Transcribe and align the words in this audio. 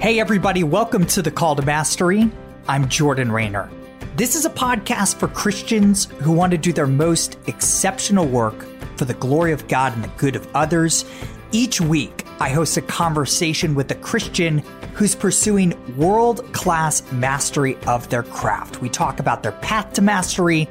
Hey, 0.00 0.20
everybody, 0.20 0.62
welcome 0.62 1.06
to 1.06 1.22
the 1.22 1.30
Call 1.32 1.56
to 1.56 1.62
Mastery. 1.62 2.30
I'm 2.68 2.88
Jordan 2.88 3.32
Raynor. 3.32 3.68
This 4.14 4.36
is 4.36 4.44
a 4.44 4.50
podcast 4.50 5.16
for 5.16 5.26
Christians 5.26 6.04
who 6.20 6.30
want 6.30 6.52
to 6.52 6.56
do 6.56 6.72
their 6.72 6.86
most 6.86 7.36
exceptional 7.48 8.24
work 8.24 8.64
for 8.96 9.06
the 9.06 9.14
glory 9.14 9.50
of 9.50 9.66
God 9.66 9.94
and 9.94 10.04
the 10.04 10.12
good 10.16 10.36
of 10.36 10.46
others. 10.54 11.04
Each 11.50 11.80
week, 11.80 12.24
I 12.38 12.50
host 12.50 12.76
a 12.76 12.80
conversation 12.80 13.74
with 13.74 13.90
a 13.90 13.96
Christian 13.96 14.58
who's 14.94 15.16
pursuing 15.16 15.74
world 15.96 16.44
class 16.52 17.02
mastery 17.10 17.76
of 17.88 18.08
their 18.08 18.22
craft. 18.22 18.80
We 18.80 18.88
talk 18.88 19.18
about 19.18 19.42
their 19.42 19.50
path 19.50 19.94
to 19.94 20.00
mastery, 20.00 20.68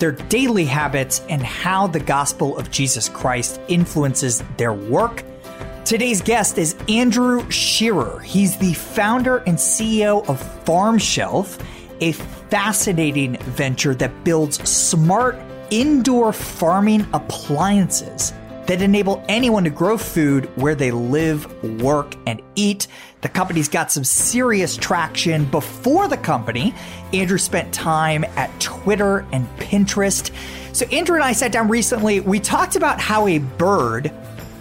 their 0.00 0.12
daily 0.12 0.66
habits, 0.66 1.22
and 1.30 1.42
how 1.42 1.86
the 1.86 2.00
gospel 2.00 2.58
of 2.58 2.70
Jesus 2.70 3.08
Christ 3.08 3.58
influences 3.68 4.42
their 4.58 4.74
work 4.74 5.24
Today's 5.86 6.20
guest 6.20 6.58
is 6.58 6.74
Andrew 6.88 7.48
Shearer. 7.48 8.18
He's 8.18 8.58
the 8.58 8.72
founder 8.72 9.36
and 9.46 9.56
CEO 9.56 10.28
of 10.28 10.42
Farmshelf, 10.64 11.64
a 12.00 12.10
fascinating 12.10 13.36
venture 13.36 13.94
that 13.94 14.24
builds 14.24 14.68
smart 14.68 15.38
indoor 15.70 16.32
farming 16.32 17.06
appliances 17.12 18.32
that 18.66 18.82
enable 18.82 19.24
anyone 19.28 19.62
to 19.62 19.70
grow 19.70 19.96
food 19.96 20.46
where 20.56 20.74
they 20.74 20.90
live, 20.90 21.46
work, 21.80 22.16
and 22.26 22.42
eat. 22.56 22.88
The 23.20 23.28
company's 23.28 23.68
got 23.68 23.92
some 23.92 24.02
serious 24.02 24.76
traction. 24.76 25.44
Before 25.44 26.08
the 26.08 26.16
company, 26.16 26.74
Andrew 27.12 27.38
spent 27.38 27.72
time 27.72 28.24
at 28.34 28.50
Twitter 28.58 29.24
and 29.30 29.46
Pinterest. 29.58 30.32
So, 30.74 30.84
Andrew 30.86 31.14
and 31.14 31.22
I 31.22 31.30
sat 31.30 31.52
down 31.52 31.68
recently. 31.68 32.18
We 32.18 32.40
talked 32.40 32.74
about 32.74 33.00
how 33.00 33.28
a 33.28 33.38
bird 33.38 34.10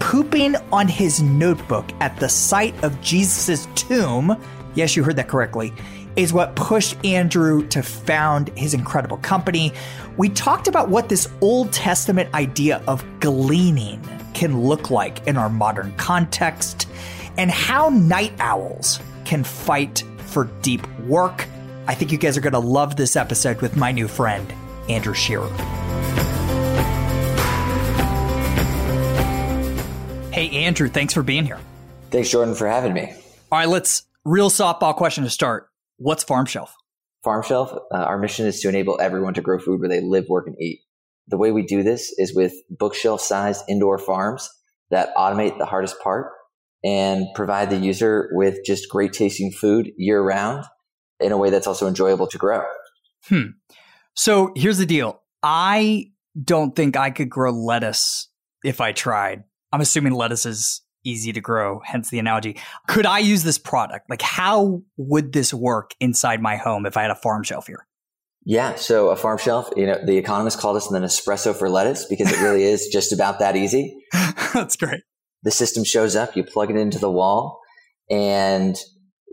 pooping 0.06 0.56
on 0.72 0.88
his 0.88 1.20
notebook 1.24 1.90
at 2.00 2.16
the 2.20 2.30
site 2.30 2.76
of 2.84 3.02
Jesus' 3.02 3.68
tomb, 3.74 4.40
yes, 4.76 4.96
you 4.96 5.04
heard 5.04 5.16
that 5.16 5.28
correctly, 5.28 5.74
is 6.16 6.32
what 6.32 6.56
pushed 6.56 7.04
Andrew 7.04 7.68
to 7.70 7.82
found 7.82 8.56
his 8.56 8.76
incredible 8.76 9.18
company. 9.18 9.74
We 10.16 10.30
talked 10.30 10.68
about 10.68 10.90
what 10.90 11.10
this 11.10 11.28
Old 11.42 11.74
Testament 11.74 12.32
idea 12.36 12.84
of 12.88 13.04
gleaning 13.20 14.00
can 14.36 14.62
look 14.62 14.92
like 14.92 15.26
in 15.28 15.38
our 15.38 15.50
modern 15.50 15.92
context 15.98 16.88
and 17.40 17.50
how 17.50 17.90
night 17.90 18.34
owls 18.38 19.00
can 19.26 19.44
fight 19.44 20.04
for 20.18 20.46
deep 20.62 20.88
work. 21.00 21.48
I 21.88 21.96
think 21.96 22.12
you 22.12 22.20
guys 22.20 22.38
are 22.38 22.42
going 22.42 22.54
to 22.54 22.60
love 22.60 22.96
this 22.96 23.16
episode 23.16 23.60
with 23.60 23.76
my 23.76 23.92
new 23.92 24.08
friend, 24.08 24.54
Andrew 24.88 25.16
Shearer. 25.16 25.50
Hey, 30.46 30.66
Andrew, 30.66 30.88
thanks 30.88 31.12
for 31.12 31.24
being 31.24 31.44
here. 31.44 31.58
Thanks, 32.12 32.30
Jordan, 32.30 32.54
for 32.54 32.68
having 32.68 32.94
me. 32.94 33.12
All 33.52 33.58
right, 33.58 33.68
let's 33.68 34.04
real 34.26 34.52
softball 34.52 34.96
question 34.96 35.24
to 35.24 35.30
start. 35.32 35.70
What's 35.98 36.24
Farmshelf? 36.24 36.70
Farm 37.24 37.42
Shelf, 37.42 37.74
uh, 37.74 37.98
our 37.98 38.20
mission 38.20 38.46
is 38.46 38.60
to 38.60 38.70
enable 38.70 39.02
everyone 39.02 39.34
to 39.34 39.42
grow 39.42 39.58
food 39.58 39.80
where 39.80 39.90
they 39.90 40.02
live, 40.02 40.26
work, 40.30 40.46
and 40.46 40.56
eat. 40.62 40.82
The 41.30 41.38
way 41.38 41.52
we 41.52 41.64
do 41.64 41.82
this 41.82 42.14
is 42.20 42.36
with 42.36 42.54
bookshelf 42.70 43.22
sized 43.22 43.64
indoor 43.68 43.98
farms 43.98 44.48
that 44.92 45.16
automate 45.16 45.58
the 45.58 45.66
hardest 45.66 46.00
part 46.00 46.28
and 46.84 47.26
provide 47.34 47.72
the 47.72 47.78
user 47.78 48.30
with 48.34 48.60
just 48.64 48.88
great 48.88 49.14
tasting 49.14 49.52
food 49.52 49.94
year 49.98 50.22
round 50.22 50.64
in 51.20 51.32
a 51.32 51.38
way 51.38 51.50
that's 51.50 51.66
also 51.66 51.88
enjoyable 51.88 52.28
to 52.28 52.38
grow. 52.38 52.64
Hmm. 53.28 53.56
So 54.14 54.54
here's 54.56 54.78
the 54.78 54.86
deal 54.86 55.24
I 55.42 56.12
don't 56.40 56.76
think 56.76 56.96
I 56.96 57.10
could 57.10 57.32
grow 57.32 57.50
lettuce 57.50 58.30
if 58.64 58.80
I 58.80 58.92
tried. 58.92 59.44
I'm 59.76 59.82
assuming 59.82 60.14
lettuce 60.14 60.46
is 60.46 60.82
easy 61.04 61.34
to 61.34 61.42
grow, 61.42 61.82
hence 61.84 62.10
the 62.10 62.18
analogy. 62.18 62.56
Could 62.88 63.06
I 63.06 63.20
use 63.20 63.44
this 63.44 63.58
product? 63.58 64.10
Like, 64.10 64.22
how 64.22 64.84
would 64.96 65.34
this 65.34 65.54
work 65.54 65.92
inside 66.00 66.42
my 66.42 66.56
home 66.56 66.86
if 66.86 66.96
I 66.96 67.02
had 67.02 67.12
a 67.12 67.16
farm 67.16 67.44
shelf 67.44 67.68
here? 67.68 67.86
Yeah, 68.46 68.76
so 68.76 69.10
a 69.10 69.18
farm 69.18 69.38
shelf, 69.38 69.70
you 69.76 69.86
know, 69.86 70.00
the 70.06 70.18
economist 70.18 70.60
called 70.60 70.78
us 70.78 70.90
an 70.90 71.04
espresso 71.04 71.54
for 71.54 71.70
lettuce 71.70 72.06
because 72.06 72.32
it 72.32 72.40
really 72.40 72.64
is 72.64 72.88
just 72.88 73.12
about 73.12 73.40
that 73.40 73.58
easy. 73.58 73.94
That's 74.54 74.78
great. 74.78 75.02
The 75.44 75.52
system 75.52 75.84
shows 75.84 76.16
up, 76.16 76.38
you 76.38 76.46
plug 76.46 76.72
it 76.72 76.78
into 76.78 76.98
the 76.98 77.12
wall, 77.12 77.60
and 78.10 78.78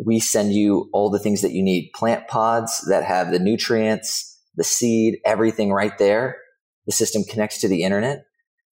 we 0.04 0.18
send 0.18 0.54
you 0.54 0.90
all 0.92 1.08
the 1.08 1.20
things 1.20 1.42
that 1.42 1.52
you 1.52 1.62
need 1.62 1.92
plant 1.94 2.26
pods 2.26 2.84
that 2.88 3.04
have 3.04 3.30
the 3.30 3.38
nutrients, 3.38 4.40
the 4.56 4.64
seed, 4.64 5.18
everything 5.24 5.70
right 5.70 5.96
there. 5.98 6.38
The 6.86 6.92
system 6.92 7.22
connects 7.22 7.60
to 7.60 7.68
the 7.68 7.84
internet 7.84 8.24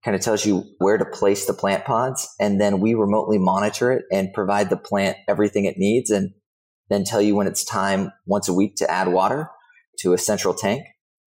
kind 0.04 0.14
of 0.14 0.20
tells 0.20 0.44
you 0.44 0.64
where 0.78 0.98
to 0.98 1.04
place 1.04 1.46
the 1.46 1.54
plant 1.54 1.84
pods. 1.84 2.28
And 2.38 2.60
then 2.60 2.80
we 2.80 2.94
remotely 2.94 3.38
monitor 3.38 3.90
it 3.90 4.04
and 4.12 4.32
provide 4.32 4.68
the 4.68 4.76
plant 4.76 5.16
everything 5.26 5.64
it 5.64 5.78
needs 5.78 6.10
and 6.10 6.32
then 6.90 7.04
tell 7.04 7.22
you 7.22 7.34
when 7.34 7.46
it's 7.46 7.64
time 7.64 8.12
once 8.26 8.48
a 8.48 8.52
week 8.52 8.76
to 8.76 8.90
add 8.90 9.08
water 9.08 9.48
to 10.00 10.12
a 10.12 10.18
central 10.18 10.52
tank 10.52 10.82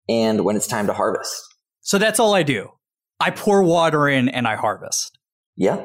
and 0.09 0.45
when 0.45 0.57
it's 0.57 0.67
time 0.67 0.87
to 0.89 0.93
harvest. 0.93 1.35
So 1.81 1.99
that's 1.99 2.21
all 2.21 2.35
I 2.35 2.43
do. 2.43 2.69
I 3.19 3.31
pour 3.31 3.63
water 3.63 4.09
in 4.09 4.29
and 4.29 4.47
I 4.47 4.57
harvest. 4.57 5.19
Yeah. 5.57 5.83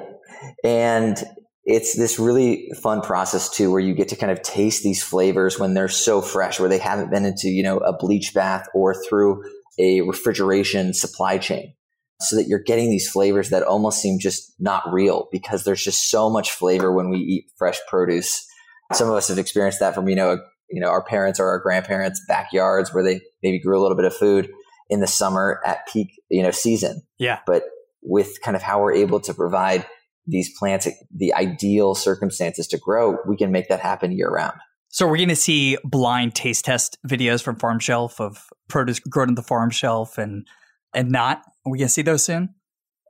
And 0.66 1.18
it's 1.64 1.96
this 1.96 2.20
really 2.20 2.70
fun 2.84 3.02
process 3.02 3.50
too, 3.50 3.72
where 3.72 3.80
you 3.80 3.94
get 3.94 4.10
to 4.10 4.18
kind 4.18 4.32
of 4.32 4.42
taste 4.42 4.84
these 4.84 5.02
flavors 5.02 5.58
when 5.58 5.74
they're 5.74 5.88
so 5.88 6.22
fresh, 6.22 6.60
where 6.60 6.68
they 6.68 6.80
haven't 6.80 7.12
been 7.12 7.24
into, 7.24 7.48
you 7.48 7.64
know, 7.64 7.78
a 7.78 7.96
bleach 7.96 8.34
bath 8.34 8.68
or 8.74 8.96
through 9.08 9.44
a 9.80 10.02
refrigeration 10.02 10.94
supply 10.94 11.38
chain 11.38 11.74
so 12.22 12.36
that 12.36 12.48
you're 12.48 12.60
getting 12.60 12.90
these 12.90 13.10
flavors 13.10 13.50
that 13.50 13.64
almost 13.64 14.02
seem 14.02 14.20
just 14.20 14.54
not 14.60 14.84
real 14.92 15.28
because 15.32 15.64
there's 15.64 15.84
just 15.84 16.10
so 16.10 16.30
much 16.30 16.52
flavor 16.52 16.92
when 16.92 17.10
we 17.10 17.18
eat 17.18 17.52
fresh 17.58 17.80
produce. 17.88 18.46
Some 18.94 19.10
of 19.10 19.16
us 19.16 19.28
have 19.30 19.38
experienced 19.38 19.80
that 19.80 19.96
from, 19.96 20.08
you 20.08 20.16
know, 20.16 20.40
you 20.70 20.80
know, 20.80 20.90
our 20.90 21.04
parents 21.04 21.40
or 21.40 21.48
our 21.48 21.60
grandparents' 21.60 22.22
backyards 22.28 22.94
where 22.94 23.04
they 23.04 23.22
maybe 23.44 23.60
grew 23.60 23.80
a 23.80 23.82
little 23.82 23.98
bit 23.98 24.06
of 24.06 24.16
food 24.16 24.50
in 24.90 25.00
the 25.00 25.08
summer 25.08 25.62
at 25.66 25.88
peak, 25.88 26.22
you 26.30 26.44
know, 26.44 26.52
season. 26.52 27.02
Yeah. 27.18 27.40
But 27.46 27.64
with 28.02 28.42
kind 28.42 28.56
of 28.56 28.62
how 28.62 28.82
we're 28.82 28.94
able 28.94 29.20
to 29.22 29.34
provide 29.34 29.86
these 30.28 30.56
plants 30.58 30.88
the 31.16 31.34
ideal 31.34 31.96
circumstances 31.96 32.68
to 32.68 32.78
grow, 32.78 33.18
we 33.28 33.36
can 33.38 33.52
make 33.52 33.70
that 33.70 33.80
happen 33.80 34.12
year 34.12 34.30
round. 34.30 34.58
So 34.90 35.08
we're 35.08 35.18
going 35.18 35.30
to 35.30 35.36
see 35.36 35.78
blind 35.84 36.36
taste 36.36 36.66
test 36.66 36.98
videos 37.08 37.42
from 37.42 37.56
Farmshelf 37.56 38.20
of 38.20 38.46
produce 38.68 39.00
grown 39.00 39.30
in 39.30 39.36
the 39.36 39.42
farm 39.42 39.70
shelf 39.70 40.18
and 40.18 40.46
and 40.94 41.10
not? 41.10 41.44
Are 41.66 41.72
we 41.72 41.78
going 41.78 41.88
to 41.88 41.94
see 41.94 42.02
those 42.02 42.24
soon? 42.24 42.56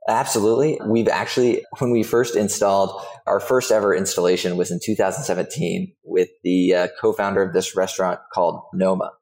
Absolutely. 0.08 0.80
We've 0.84 1.08
actually, 1.08 1.64
when 1.78 1.90
we 1.90 2.02
first 2.02 2.34
installed, 2.34 3.00
our 3.26 3.38
first 3.38 3.70
ever 3.70 3.94
installation 3.94 4.56
was 4.56 4.70
in 4.70 4.80
2017 4.84 5.94
with 6.04 6.28
the 6.42 6.74
uh, 6.74 6.88
co-founder 7.00 7.42
of 7.42 7.52
this 7.52 7.76
restaurant 7.76 8.18
called 8.34 8.62
Noma. 8.74 9.12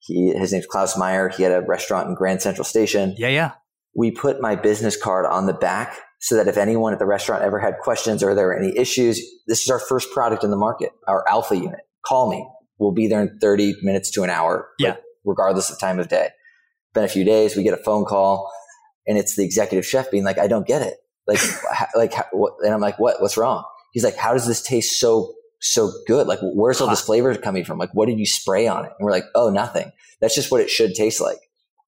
He, 0.00 0.32
his 0.32 0.52
name's 0.52 0.66
Claus 0.66 0.98
Meyer. 0.98 1.28
He 1.28 1.44
had 1.44 1.52
a 1.52 1.62
restaurant 1.62 2.08
in 2.08 2.14
Grand 2.14 2.42
Central 2.42 2.64
Station. 2.64 3.14
Yeah, 3.16 3.28
yeah. 3.28 3.52
We 3.96 4.10
put 4.10 4.40
my 4.40 4.56
business 4.56 5.00
card 5.00 5.24
on 5.24 5.46
the 5.46 5.52
back 5.52 5.96
so 6.18 6.34
that 6.34 6.48
if 6.48 6.56
anyone 6.56 6.92
at 6.92 6.98
the 6.98 7.06
restaurant 7.06 7.44
ever 7.44 7.60
had 7.60 7.78
questions 7.80 8.22
or 8.22 8.34
there 8.34 8.46
were 8.46 8.58
any 8.58 8.76
issues, 8.76 9.20
this 9.46 9.62
is 9.62 9.70
our 9.70 9.78
first 9.78 10.10
product 10.10 10.42
in 10.42 10.50
the 10.50 10.56
market, 10.56 10.90
our 11.06 11.26
alpha 11.28 11.54
unit. 11.54 11.80
Call 12.04 12.28
me. 12.28 12.44
We'll 12.78 12.92
be 12.92 13.06
there 13.06 13.22
in 13.22 13.38
30 13.40 13.76
minutes 13.82 14.10
to 14.12 14.24
an 14.24 14.30
hour. 14.30 14.68
Yeah. 14.80 14.96
Regardless 15.24 15.70
of 15.70 15.78
time 15.78 16.00
of 16.00 16.08
day 16.08 16.30
been 16.94 17.04
a 17.04 17.08
few 17.08 17.24
days, 17.24 17.56
we 17.56 17.62
get 17.62 17.74
a 17.74 17.82
phone 17.82 18.04
call 18.04 18.50
and 19.06 19.18
it's 19.18 19.36
the 19.36 19.44
executive 19.44 19.86
chef 19.86 20.10
being 20.10 20.24
like, 20.24 20.38
I 20.38 20.46
don't 20.46 20.66
get 20.66 20.82
it. 20.82 20.94
Like, 21.26 21.40
like, 21.94 22.14
what? 22.32 22.54
And 22.62 22.72
I'm 22.72 22.80
like, 22.80 22.98
what, 22.98 23.20
what's 23.20 23.36
wrong? 23.36 23.64
He's 23.92 24.04
like, 24.04 24.16
how 24.16 24.32
does 24.32 24.46
this 24.46 24.62
taste 24.62 24.98
so, 24.98 25.34
so 25.60 25.92
good? 26.06 26.26
Like, 26.26 26.40
where's 26.42 26.80
all 26.80 26.90
this 26.90 27.00
flavor 27.00 27.34
coming 27.36 27.64
from? 27.64 27.78
Like, 27.78 27.90
what 27.92 28.06
did 28.06 28.18
you 28.18 28.26
spray 28.26 28.66
on 28.66 28.84
it? 28.84 28.92
And 28.98 29.04
we're 29.04 29.12
like, 29.12 29.24
oh, 29.34 29.50
nothing. 29.50 29.92
That's 30.20 30.34
just 30.34 30.50
what 30.50 30.60
it 30.60 30.70
should 30.70 30.94
taste 30.94 31.20
like. 31.20 31.38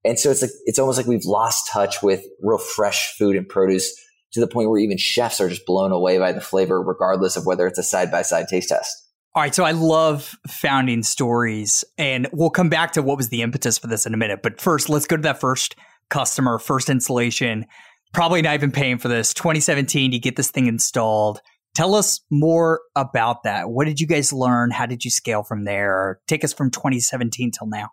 And 0.04 0.18
so 0.18 0.30
it's 0.30 0.42
like, 0.42 0.52
it's 0.66 0.78
almost 0.78 0.98
like 0.98 1.06
we've 1.06 1.24
lost 1.24 1.68
touch 1.72 2.02
with 2.02 2.24
real 2.40 2.58
fresh 2.58 3.16
food 3.16 3.34
and 3.34 3.48
produce 3.48 3.92
to 4.32 4.40
the 4.40 4.46
point 4.46 4.68
where 4.68 4.78
even 4.78 4.98
chefs 4.98 5.40
are 5.40 5.48
just 5.48 5.66
blown 5.66 5.92
away 5.92 6.18
by 6.18 6.32
the 6.32 6.40
flavor, 6.40 6.80
regardless 6.80 7.36
of 7.36 7.44
whether 7.44 7.66
it's 7.66 7.78
a 7.78 7.82
side 7.82 8.10
by 8.10 8.22
side 8.22 8.46
taste 8.48 8.68
test. 8.68 8.94
All 9.34 9.42
right, 9.42 9.54
so 9.54 9.64
I 9.64 9.72
love 9.72 10.34
founding 10.48 11.02
stories, 11.02 11.84
and 11.98 12.26
we'll 12.32 12.50
come 12.50 12.70
back 12.70 12.92
to 12.92 13.02
what 13.02 13.18
was 13.18 13.28
the 13.28 13.42
impetus 13.42 13.76
for 13.76 13.86
this 13.86 14.06
in 14.06 14.14
a 14.14 14.16
minute. 14.16 14.40
But 14.42 14.60
first, 14.60 14.88
let's 14.88 15.06
go 15.06 15.16
to 15.16 15.22
that 15.22 15.40
first 15.40 15.74
customer, 16.10 16.58
first 16.58 16.88
installation. 16.88 17.66
Probably 18.12 18.42
not 18.42 18.54
even 18.54 18.72
paying 18.72 18.98
for 18.98 19.08
this. 19.08 19.34
2017, 19.34 20.12
you 20.12 20.20
get 20.20 20.36
this 20.36 20.50
thing 20.50 20.66
installed. 20.66 21.40
Tell 21.74 21.94
us 21.94 22.20
more 22.30 22.80
about 22.94 23.42
that. 23.42 23.68
What 23.68 23.86
did 23.86 24.00
you 24.00 24.06
guys 24.06 24.32
learn? 24.32 24.70
How 24.70 24.86
did 24.86 25.04
you 25.04 25.10
scale 25.10 25.42
from 25.42 25.64
there? 25.64 26.20
Take 26.26 26.42
us 26.42 26.52
from 26.54 26.70
2017 26.70 27.50
till 27.50 27.66
now. 27.66 27.90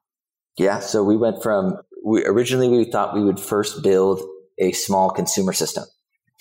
Yeah, 0.57 0.79
so 0.79 1.03
we 1.03 1.17
went 1.17 1.43
from 1.43 1.77
we 2.05 2.23
originally 2.25 2.69
we 2.69 2.85
thought 2.85 3.15
we 3.15 3.23
would 3.23 3.39
first 3.39 3.81
build 3.83 4.21
a 4.57 4.71
small 4.71 5.09
consumer 5.09 5.53
system. 5.53 5.85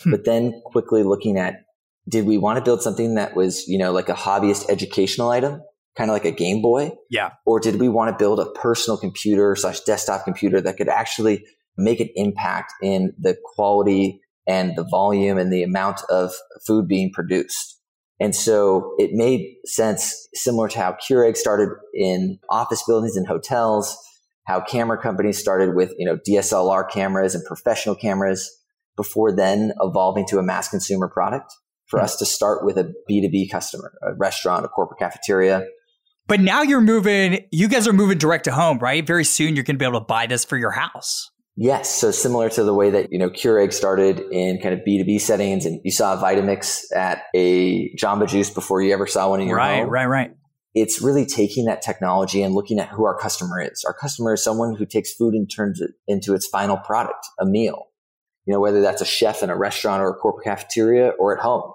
Hmm. 0.02 0.10
But 0.10 0.24
then 0.24 0.62
quickly 0.66 1.02
looking 1.02 1.38
at 1.38 1.64
did 2.08 2.26
we 2.26 2.38
want 2.38 2.58
to 2.58 2.64
build 2.64 2.82
something 2.82 3.14
that 3.14 3.36
was, 3.36 3.66
you 3.68 3.78
know, 3.78 3.92
like 3.92 4.08
a 4.08 4.14
hobbyist 4.14 4.68
educational 4.68 5.30
item, 5.30 5.62
kind 5.96 6.10
of 6.10 6.14
like 6.14 6.24
a 6.24 6.32
Game 6.32 6.60
Boy? 6.60 6.92
Yeah. 7.10 7.30
Or 7.46 7.60
did 7.60 7.80
we 7.80 7.88
want 7.88 8.10
to 8.10 8.22
build 8.22 8.40
a 8.40 8.50
personal 8.52 8.98
computer 8.98 9.54
slash 9.54 9.80
desktop 9.80 10.24
computer 10.24 10.60
that 10.60 10.76
could 10.76 10.88
actually 10.88 11.44
make 11.76 12.00
an 12.00 12.10
impact 12.14 12.72
in 12.82 13.12
the 13.18 13.36
quality 13.54 14.20
and 14.46 14.76
the 14.76 14.86
volume 14.90 15.38
and 15.38 15.52
the 15.52 15.62
amount 15.62 16.00
of 16.10 16.32
food 16.66 16.88
being 16.88 17.10
produced? 17.12 17.78
And 18.22 18.36
so 18.36 18.94
it 18.98 19.10
made 19.12 19.56
sense, 19.64 20.28
similar 20.32 20.68
to 20.68 20.78
how 20.78 20.92
Keurig 20.92 21.36
started 21.36 21.70
in 21.92 22.38
office 22.48 22.84
buildings 22.86 23.16
and 23.16 23.26
hotels, 23.26 23.96
how 24.46 24.60
camera 24.60 24.96
companies 24.96 25.38
started 25.38 25.74
with, 25.74 25.92
you 25.98 26.06
know, 26.06 26.18
DSLR 26.28 26.88
cameras 26.88 27.34
and 27.34 27.44
professional 27.44 27.96
cameras 27.96 28.48
before 28.96 29.34
then 29.34 29.72
evolving 29.80 30.24
to 30.28 30.38
a 30.38 30.42
mass 30.42 30.68
consumer 30.68 31.08
product 31.08 31.52
for 31.86 31.98
mm-hmm. 31.98 32.04
us 32.04 32.16
to 32.18 32.24
start 32.24 32.64
with 32.64 32.78
a 32.78 32.92
B2B 33.10 33.50
customer, 33.50 33.92
a 34.02 34.14
restaurant, 34.14 34.64
a 34.64 34.68
corporate 34.68 35.00
cafeteria. 35.00 35.66
But 36.28 36.38
now 36.38 36.62
you're 36.62 36.80
moving, 36.80 37.44
you 37.50 37.66
guys 37.66 37.88
are 37.88 37.92
moving 37.92 38.18
direct 38.18 38.44
to 38.44 38.52
home, 38.52 38.78
right? 38.78 39.04
Very 39.04 39.24
soon 39.24 39.56
you're 39.56 39.64
going 39.64 39.74
to 39.74 39.78
be 39.80 39.84
able 39.84 39.98
to 39.98 40.06
buy 40.06 40.26
this 40.26 40.44
for 40.44 40.56
your 40.56 40.70
house. 40.70 41.31
Yes. 41.56 41.94
So 41.94 42.10
similar 42.10 42.48
to 42.50 42.64
the 42.64 42.72
way 42.72 42.90
that, 42.90 43.12
you 43.12 43.18
know, 43.18 43.28
Keurig 43.28 43.72
started 43.72 44.20
in 44.30 44.58
kind 44.60 44.74
of 44.74 44.80
B2B 44.86 45.20
settings 45.20 45.66
and 45.66 45.80
you 45.84 45.90
saw 45.90 46.16
Vitamix 46.16 46.84
at 46.94 47.24
a 47.34 47.94
Jamba 47.96 48.26
Juice 48.26 48.48
before 48.48 48.80
you 48.80 48.92
ever 48.92 49.06
saw 49.06 49.28
one 49.28 49.40
in 49.40 49.48
your 49.48 49.58
right, 49.58 49.80
home. 49.80 49.90
Right, 49.90 50.06
right, 50.06 50.28
right. 50.28 50.36
It's 50.74 51.02
really 51.02 51.26
taking 51.26 51.66
that 51.66 51.82
technology 51.82 52.42
and 52.42 52.54
looking 52.54 52.78
at 52.78 52.88
who 52.88 53.04
our 53.04 53.18
customer 53.18 53.60
is. 53.60 53.84
Our 53.86 53.92
customer 53.92 54.32
is 54.32 54.42
someone 54.42 54.74
who 54.74 54.86
takes 54.86 55.12
food 55.12 55.34
and 55.34 55.50
turns 55.50 55.82
it 55.82 55.90
into 56.08 56.32
its 56.32 56.46
final 56.46 56.78
product, 56.78 57.26
a 57.38 57.44
meal. 57.44 57.88
You 58.46 58.54
know, 58.54 58.60
whether 58.60 58.80
that's 58.80 59.02
a 59.02 59.06
chef 59.06 59.42
in 59.42 59.50
a 59.50 59.56
restaurant 59.56 60.02
or 60.02 60.08
a 60.08 60.14
corporate 60.14 60.44
cafeteria 60.44 61.10
or 61.18 61.36
at 61.36 61.42
home 61.42 61.74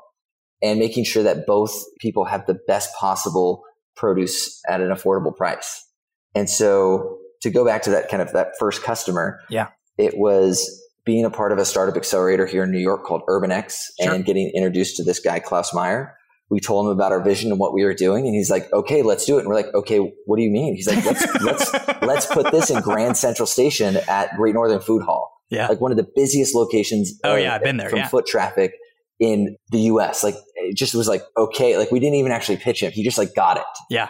and 0.64 0.80
making 0.80 1.04
sure 1.04 1.24
that 1.24 1.46
both 1.46 1.72
people 2.00 2.26
have 2.26 2.48
the 2.48 2.58
best 2.68 2.94
possible 2.96 3.64
produce 3.96 4.60
at 4.68 4.82
an 4.82 4.90
affordable 4.90 5.36
price. 5.36 5.86
And 6.34 6.50
so 6.50 7.20
to 7.42 7.50
go 7.50 7.66
back 7.66 7.84
to 7.84 7.90
that 7.92 8.10
kind 8.10 8.22
of 8.22 8.34
that 8.34 8.54
first 8.60 8.84
customer, 8.84 9.40
yeah, 9.50 9.70
it 9.98 10.18
was 10.18 10.84
being 11.08 11.24
a 11.24 11.30
part 11.30 11.54
of 11.54 11.58
a 11.58 11.66
startup 11.66 11.96
accelerator 11.96 12.46
here 12.46 12.64
in 12.64 12.72
New 12.72 12.80
York 12.80 13.06
called 13.06 13.22
UrbanX 13.30 13.78
sure. 14.02 14.14
and 14.14 14.26
getting 14.26 14.52
introduced 14.54 14.98
to 14.98 15.04
this 15.04 15.20
guy, 15.20 15.40
Claus 15.40 15.74
Meyer. 15.74 16.14
We 16.50 16.60
told 16.60 16.86
him 16.86 16.92
about 16.92 17.14
our 17.14 17.24
vision 17.24 17.50
and 17.50 17.60
what 17.60 17.74
we 17.74 17.84
were 17.84 17.94
doing. 17.94 18.26
And 18.26 18.36
he's 18.36 18.50
like, 18.50 18.72
okay, 18.74 19.04
let's 19.04 19.26
do 19.26 19.38
it. 19.38 19.42
And 19.42 19.48
we're 19.48 19.56
like, 19.56 19.74
okay, 19.74 20.00
what 20.26 20.38
do 20.38 20.44
you 20.44 20.52
mean? 20.52 20.76
He's 20.76 20.88
like, 20.88 21.04
let's, 21.06 21.26
let's, 21.42 21.74
let's 22.02 22.26
put 22.26 22.52
this 22.52 22.70
in 22.70 22.82
Grand 22.82 23.18
Central 23.18 23.46
Station 23.46 23.98
at 24.10 24.36
Great 24.36 24.54
Northern 24.54 24.80
Food 24.80 25.04
Hall. 25.04 25.32
Yeah. 25.50 25.68
Like 25.68 25.80
one 25.80 25.92
of 25.92 25.98
the 25.98 26.08
busiest 26.16 26.56
locations. 26.56 27.14
Oh, 27.24 27.36
yeah. 27.36 27.56
I've 27.56 27.64
been 27.64 27.78
there. 27.78 27.90
From 27.90 28.00
yeah. 28.00 28.08
foot 28.08 28.26
traffic 28.26 28.74
in 29.20 29.58
the 29.72 29.80
US. 29.80 30.24
Like 30.24 30.36
it 30.56 30.76
just 30.76 30.94
was 30.94 31.08
like, 31.08 31.24
okay, 31.38 31.78
like 31.78 31.92
we 31.92 32.00
didn't 32.00 32.16
even 32.16 32.32
actually 32.32 32.58
pitch 32.58 32.84
him. 32.84 32.92
He 32.92 33.04
just 33.04 33.18
like 33.18 33.34
got 33.34 33.58
it. 33.58 33.64
Yeah. 33.90 34.10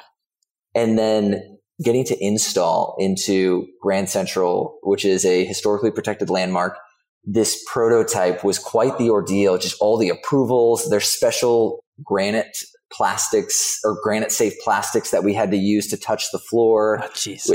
And 0.75 0.97
then 0.97 1.56
getting 1.83 2.03
to 2.05 2.23
install 2.23 2.95
into 2.97 3.67
Grand 3.81 4.09
Central, 4.09 4.79
which 4.83 5.05
is 5.05 5.25
a 5.25 5.45
historically 5.45 5.91
protected 5.91 6.29
landmark. 6.29 6.77
This 7.23 7.63
prototype 7.67 8.43
was 8.43 8.57
quite 8.57 8.97
the 8.97 9.09
ordeal, 9.09 9.57
just 9.57 9.79
all 9.79 9.97
the 9.97 10.09
approvals, 10.09 10.89
there's 10.89 11.07
special 11.07 11.83
granite 12.03 12.57
plastics 12.91 13.79
or 13.83 13.97
granite 14.01 14.31
safe 14.31 14.53
plastics 14.63 15.11
that 15.11 15.23
we 15.23 15.33
had 15.33 15.51
to 15.51 15.57
use 15.57 15.87
to 15.87 15.97
touch 15.97 16.31
the 16.31 16.39
floor. 16.39 17.03
Oh, 17.03 17.09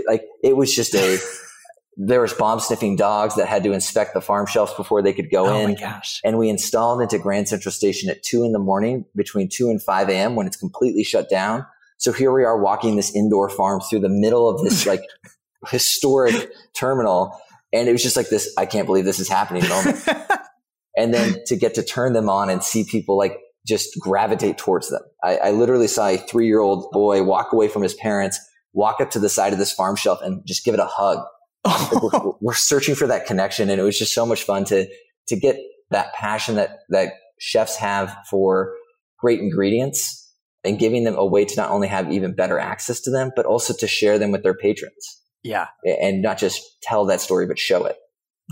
like 0.06 0.24
it 0.42 0.56
was 0.56 0.74
just 0.74 0.94
a 0.94 1.18
there 1.96 2.20
was 2.20 2.32
bomb 2.32 2.60
sniffing 2.60 2.96
dogs 2.96 3.34
that 3.36 3.46
had 3.46 3.62
to 3.64 3.72
inspect 3.72 4.14
the 4.14 4.20
farm 4.20 4.46
shelves 4.46 4.72
before 4.74 5.02
they 5.02 5.12
could 5.12 5.30
go 5.30 5.46
oh 5.46 5.66
in. 5.66 5.74
gosh. 5.74 6.20
And 6.24 6.38
we 6.38 6.48
installed 6.48 7.02
into 7.02 7.18
Grand 7.18 7.48
Central 7.48 7.72
Station 7.72 8.08
at 8.10 8.22
two 8.22 8.44
in 8.44 8.52
the 8.52 8.58
morning 8.58 9.04
between 9.14 9.48
two 9.48 9.68
and 9.68 9.82
5 9.82 10.08
a.m. 10.08 10.34
when 10.34 10.46
it's 10.46 10.56
completely 10.56 11.04
shut 11.04 11.28
down. 11.28 11.66
So 12.02 12.12
here 12.12 12.32
we 12.32 12.42
are 12.42 12.60
walking 12.60 12.96
this 12.96 13.14
indoor 13.14 13.48
farm 13.48 13.80
through 13.80 14.00
the 14.00 14.08
middle 14.08 14.48
of 14.48 14.60
this 14.64 14.86
like 14.86 15.02
historic 15.68 16.50
terminal. 16.74 17.40
And 17.72 17.88
it 17.88 17.92
was 17.92 18.02
just 18.02 18.16
like 18.16 18.28
this, 18.28 18.52
I 18.58 18.66
can't 18.66 18.86
believe 18.86 19.04
this 19.04 19.20
is 19.20 19.28
happening 19.28 19.68
moment. 19.68 20.04
and 20.96 21.14
then 21.14 21.36
to 21.46 21.54
get 21.54 21.74
to 21.74 21.82
turn 21.84 22.12
them 22.12 22.28
on 22.28 22.50
and 22.50 22.60
see 22.64 22.82
people 22.82 23.16
like 23.16 23.38
just 23.64 23.96
gravitate 24.00 24.58
towards 24.58 24.90
them. 24.90 25.02
I, 25.22 25.36
I 25.36 25.50
literally 25.52 25.86
saw 25.86 26.08
a 26.08 26.16
three 26.16 26.48
year 26.48 26.58
old 26.58 26.90
boy 26.90 27.22
walk 27.22 27.52
away 27.52 27.68
from 27.68 27.82
his 27.82 27.94
parents, 27.94 28.36
walk 28.72 29.00
up 29.00 29.12
to 29.12 29.20
the 29.20 29.28
side 29.28 29.52
of 29.52 29.60
this 29.60 29.72
farm 29.72 29.94
shelf 29.94 30.18
and 30.22 30.44
just 30.44 30.64
give 30.64 30.74
it 30.74 30.80
a 30.80 30.86
hug 30.86 31.24
we're, 31.64 32.32
we're, 32.40 32.54
searching 32.54 32.96
for 32.96 33.06
that 33.06 33.26
connection, 33.26 33.70
and 33.70 33.80
it 33.80 33.84
was 33.84 33.96
just 33.96 34.12
so 34.12 34.26
much 34.26 34.42
fun 34.42 34.64
to 34.64 34.88
to 35.28 35.36
get 35.36 35.56
that 35.90 36.12
passion 36.14 36.56
that 36.56 36.80
that 36.88 37.12
chefs 37.38 37.76
have 37.76 38.16
for 38.28 38.74
great 39.20 39.38
ingredients 39.38 40.21
and 40.64 40.78
giving 40.78 41.04
them 41.04 41.16
a 41.16 41.26
way 41.26 41.44
to 41.44 41.56
not 41.56 41.70
only 41.70 41.88
have 41.88 42.12
even 42.12 42.34
better 42.34 42.58
access 42.58 43.00
to 43.00 43.10
them, 43.10 43.30
but 43.34 43.46
also 43.46 43.74
to 43.74 43.86
share 43.86 44.18
them 44.18 44.30
with 44.30 44.42
their 44.42 44.54
patrons. 44.54 45.20
Yeah, 45.42 45.66
and 45.84 46.22
not 46.22 46.38
just 46.38 46.62
tell 46.82 47.04
that 47.06 47.20
story, 47.20 47.46
but 47.46 47.58
show 47.58 47.84
it. 47.84 47.96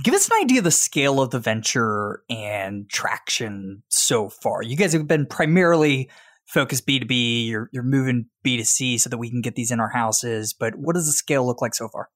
Give 0.02 0.14
us 0.14 0.28
an 0.28 0.38
idea 0.40 0.58
of 0.58 0.64
the 0.64 0.70
scale 0.70 1.20
of 1.20 1.30
the 1.30 1.38
venture 1.38 2.22
and 2.30 2.88
traction 2.88 3.82
so 3.88 4.28
far. 4.28 4.62
You 4.62 4.76
guys 4.76 4.92
have 4.92 5.06
been 5.06 5.26
primarily 5.26 6.10
focused 6.46 6.86
B2B, 6.86 7.46
you're, 7.46 7.70
you're 7.72 7.84
moving 7.84 8.26
B2C 8.44 9.00
so 9.00 9.08
that 9.08 9.18
we 9.18 9.30
can 9.30 9.40
get 9.40 9.54
these 9.54 9.70
in 9.70 9.78
our 9.78 9.90
houses. 9.90 10.52
But 10.52 10.74
what 10.76 10.94
does 10.94 11.06
the 11.06 11.12
scale 11.12 11.46
look 11.46 11.62
like 11.62 11.74
so 11.74 11.88
far? 11.88 12.08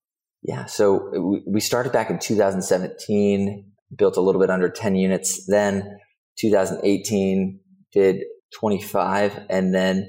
Yeah. 0.42 0.66
So 0.66 1.40
we 1.46 1.60
started 1.60 1.92
back 1.92 2.10
in 2.10 2.18
2017, 2.18 3.64
built 3.96 4.16
a 4.16 4.20
little 4.20 4.40
bit 4.40 4.50
under 4.50 4.68
10 4.68 4.96
units. 4.96 5.46
Then 5.46 5.98
2018 6.38 7.60
did 7.92 8.24
25. 8.58 9.46
And 9.50 9.74
then 9.74 10.06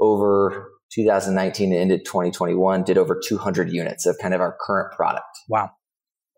over 0.00 0.70
2019 0.94 1.72
and 1.72 1.92
into 1.92 2.04
2021 2.04 2.84
did 2.84 2.98
over 2.98 3.20
200 3.26 3.72
units 3.72 4.06
of 4.06 4.16
kind 4.20 4.34
of 4.34 4.40
our 4.40 4.56
current 4.60 4.92
product. 4.94 5.26
Wow. 5.48 5.70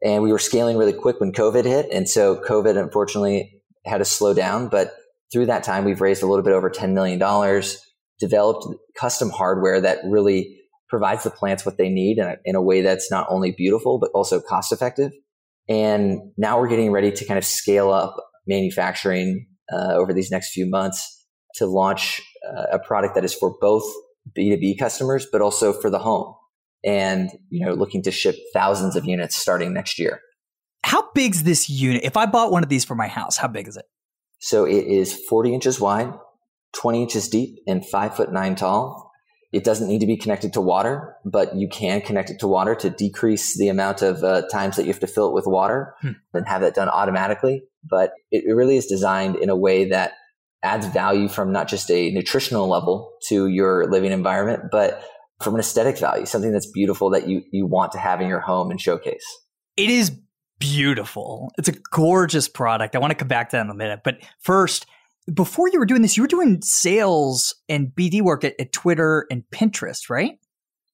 And 0.02 0.22
we 0.22 0.30
were 0.30 0.38
scaling 0.38 0.76
really 0.76 0.92
quick 0.92 1.18
when 1.18 1.32
COVID 1.32 1.64
hit. 1.64 1.90
And 1.92 2.08
so 2.08 2.36
COVID 2.36 2.80
unfortunately 2.80 3.62
had 3.84 3.98
to 3.98 4.04
slow 4.04 4.34
down. 4.34 4.68
But 4.68 4.94
through 5.32 5.46
that 5.46 5.64
time, 5.64 5.84
we've 5.84 6.00
raised 6.00 6.22
a 6.22 6.26
little 6.26 6.44
bit 6.44 6.52
over 6.52 6.70
$10 6.70 6.92
million, 6.92 7.18
developed 8.20 8.66
custom 8.98 9.30
hardware 9.30 9.80
that 9.80 9.98
really 10.04 10.60
provides 10.88 11.24
the 11.24 11.30
plants 11.30 11.66
what 11.66 11.78
they 11.78 11.88
need 11.88 12.18
in 12.18 12.26
a, 12.26 12.36
in 12.44 12.54
a 12.54 12.62
way 12.62 12.82
that's 12.82 13.10
not 13.10 13.26
only 13.30 13.50
beautiful, 13.50 13.98
but 13.98 14.10
also 14.14 14.40
cost 14.40 14.72
effective. 14.72 15.10
And 15.68 16.20
now 16.36 16.60
we're 16.60 16.68
getting 16.68 16.92
ready 16.92 17.10
to 17.10 17.24
kind 17.24 17.38
of 17.38 17.44
scale 17.44 17.90
up 17.90 18.16
manufacturing 18.46 19.46
uh, 19.72 19.94
over 19.94 20.12
these 20.12 20.30
next 20.30 20.52
few 20.52 20.68
months 20.68 21.23
to 21.56 21.66
launch 21.66 22.20
uh, 22.46 22.66
a 22.72 22.78
product 22.78 23.14
that 23.14 23.24
is 23.24 23.34
for 23.34 23.56
both 23.60 23.84
B2B 24.36 24.78
customers, 24.78 25.26
but 25.30 25.40
also 25.40 25.72
for 25.72 25.90
the 25.90 25.98
home. 25.98 26.34
And, 26.84 27.30
you 27.48 27.64
know, 27.64 27.72
looking 27.72 28.02
to 28.02 28.10
ship 28.10 28.36
thousands 28.52 28.96
of 28.96 29.06
units 29.06 29.36
starting 29.36 29.72
next 29.72 29.98
year. 29.98 30.20
How 30.84 31.10
big's 31.12 31.44
this 31.44 31.70
unit? 31.70 32.02
If 32.04 32.16
I 32.16 32.26
bought 32.26 32.50
one 32.50 32.62
of 32.62 32.68
these 32.68 32.84
for 32.84 32.94
my 32.94 33.08
house, 33.08 33.38
how 33.38 33.48
big 33.48 33.68
is 33.68 33.76
it? 33.76 33.86
So 34.38 34.66
it 34.66 34.86
is 34.86 35.14
40 35.28 35.54
inches 35.54 35.80
wide, 35.80 36.12
20 36.74 37.02
inches 37.02 37.28
deep, 37.28 37.60
and 37.66 37.86
five 37.86 38.14
foot 38.14 38.32
nine 38.32 38.54
tall. 38.54 39.10
It 39.50 39.64
doesn't 39.64 39.88
need 39.88 40.00
to 40.00 40.06
be 40.06 40.16
connected 40.18 40.52
to 40.54 40.60
water, 40.60 41.14
but 41.24 41.54
you 41.54 41.68
can 41.68 42.02
connect 42.02 42.28
it 42.28 42.40
to 42.40 42.48
water 42.48 42.74
to 42.74 42.90
decrease 42.90 43.56
the 43.56 43.68
amount 43.68 44.02
of 44.02 44.22
uh, 44.22 44.42
times 44.48 44.76
that 44.76 44.82
you 44.82 44.88
have 44.88 45.00
to 45.00 45.06
fill 45.06 45.28
it 45.28 45.34
with 45.34 45.46
water 45.46 45.94
hmm. 46.00 46.10
and 46.34 46.46
have 46.46 46.60
that 46.60 46.74
done 46.74 46.88
automatically. 46.88 47.62
But 47.88 48.12
it, 48.30 48.44
it 48.46 48.52
really 48.52 48.76
is 48.76 48.86
designed 48.86 49.36
in 49.36 49.48
a 49.48 49.56
way 49.56 49.88
that 49.88 50.14
adds 50.64 50.86
value 50.86 51.28
from 51.28 51.52
not 51.52 51.68
just 51.68 51.90
a 51.90 52.10
nutritional 52.10 52.68
level 52.68 53.12
to 53.28 53.48
your 53.48 53.90
living 53.90 54.10
environment, 54.12 54.64
but 54.72 55.02
from 55.42 55.54
an 55.54 55.60
aesthetic 55.60 55.98
value, 55.98 56.26
something 56.26 56.52
that's 56.52 56.70
beautiful 56.70 57.10
that 57.10 57.28
you, 57.28 57.42
you 57.52 57.66
want 57.66 57.92
to 57.92 57.98
have 57.98 58.20
in 58.20 58.28
your 58.28 58.40
home 58.40 58.70
and 58.70 58.80
showcase. 58.80 59.24
It 59.76 59.90
is 59.90 60.12
beautiful. 60.58 61.52
It's 61.58 61.68
a 61.68 61.74
gorgeous 61.90 62.48
product. 62.48 62.96
I 62.96 62.98
want 62.98 63.10
to 63.10 63.16
come 63.16 63.28
back 63.28 63.50
to 63.50 63.56
that 63.56 63.64
in 63.64 63.70
a 63.70 63.74
minute. 63.74 64.00
But 64.04 64.18
first, 64.40 64.86
before 65.32 65.68
you 65.68 65.78
were 65.78 65.86
doing 65.86 66.02
this, 66.02 66.16
you 66.16 66.22
were 66.22 66.28
doing 66.28 66.60
sales 66.62 67.54
and 67.68 67.88
BD 67.88 68.22
work 68.22 68.44
at, 68.44 68.54
at 68.58 68.72
Twitter 68.72 69.26
and 69.30 69.42
Pinterest, 69.52 70.08
right? 70.08 70.38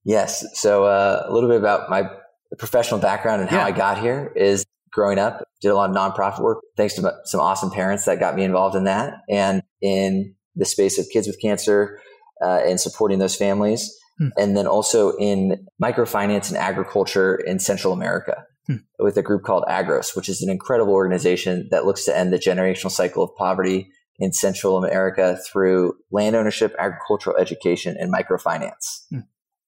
Yes. 0.05 0.45
So 0.55 0.85
uh, 0.85 1.25
a 1.27 1.33
little 1.33 1.49
bit 1.49 1.59
about 1.59 1.91
my 1.91 2.11
professional 2.59 3.01
background 3.01 3.43
and 3.43 3.51
how 3.51 3.59
yeah. 3.59 3.67
I 3.67 3.73
got 3.73 4.01
here 4.01 4.33
is 4.35 4.65
growing 4.93 5.19
up, 5.19 5.45
did 5.61 5.69
a 5.69 5.75
lot 5.75 5.91
of 5.91 5.97
nonprofit 5.97 6.41
work 6.41 6.63
thanks 6.77 6.95
to 6.95 7.13
some 7.25 7.41
awesome 7.41 7.71
parents 7.71 8.05
that 8.05 8.19
got 8.19 8.35
me 8.35 8.45
involved 8.45 8.77
in 8.77 8.85
that 8.85 9.15
and 9.29 9.63
in 9.81 10.35
the 10.57 10.65
space 10.65 10.99
of 10.99 11.07
kids 11.13 11.27
with 11.27 11.41
cancer 11.41 12.01
uh, 12.43 12.61
and 12.67 12.81
supporting 12.81 13.19
those 13.19 13.37
families. 13.37 13.95
Hmm. 14.19 14.29
And 14.37 14.57
then 14.57 14.67
also 14.67 15.17
in 15.17 15.67
microfinance 15.83 16.49
and 16.49 16.59
agriculture 16.59 17.37
in 17.37 17.59
Central 17.59 17.93
America 17.93 18.45
hmm. 18.67 18.77
with 18.99 19.17
a 19.17 19.23
group 19.23 19.45
called 19.45 19.65
Agros, 19.69 20.17
which 20.17 20.29
is 20.29 20.43
an 20.43 20.51
incredible 20.51 20.93
organization 20.93 21.69
that 21.71 21.87
looks 21.87 22.05
to 22.05 22.17
end 22.17 22.33
the 22.33 22.39
generational 22.39 22.91
cycle 22.91 23.23
of 23.23 23.31
poverty 23.37 23.91
in 24.19 24.33
Central 24.33 24.77
America 24.77 25.39
through 25.51 25.95
land 26.11 26.37
ownership, 26.37 26.75
agricultural 26.79 27.37
education, 27.39 27.97
and 27.99 28.13
microfinance. 28.13 29.05
Hmm. 29.11 29.21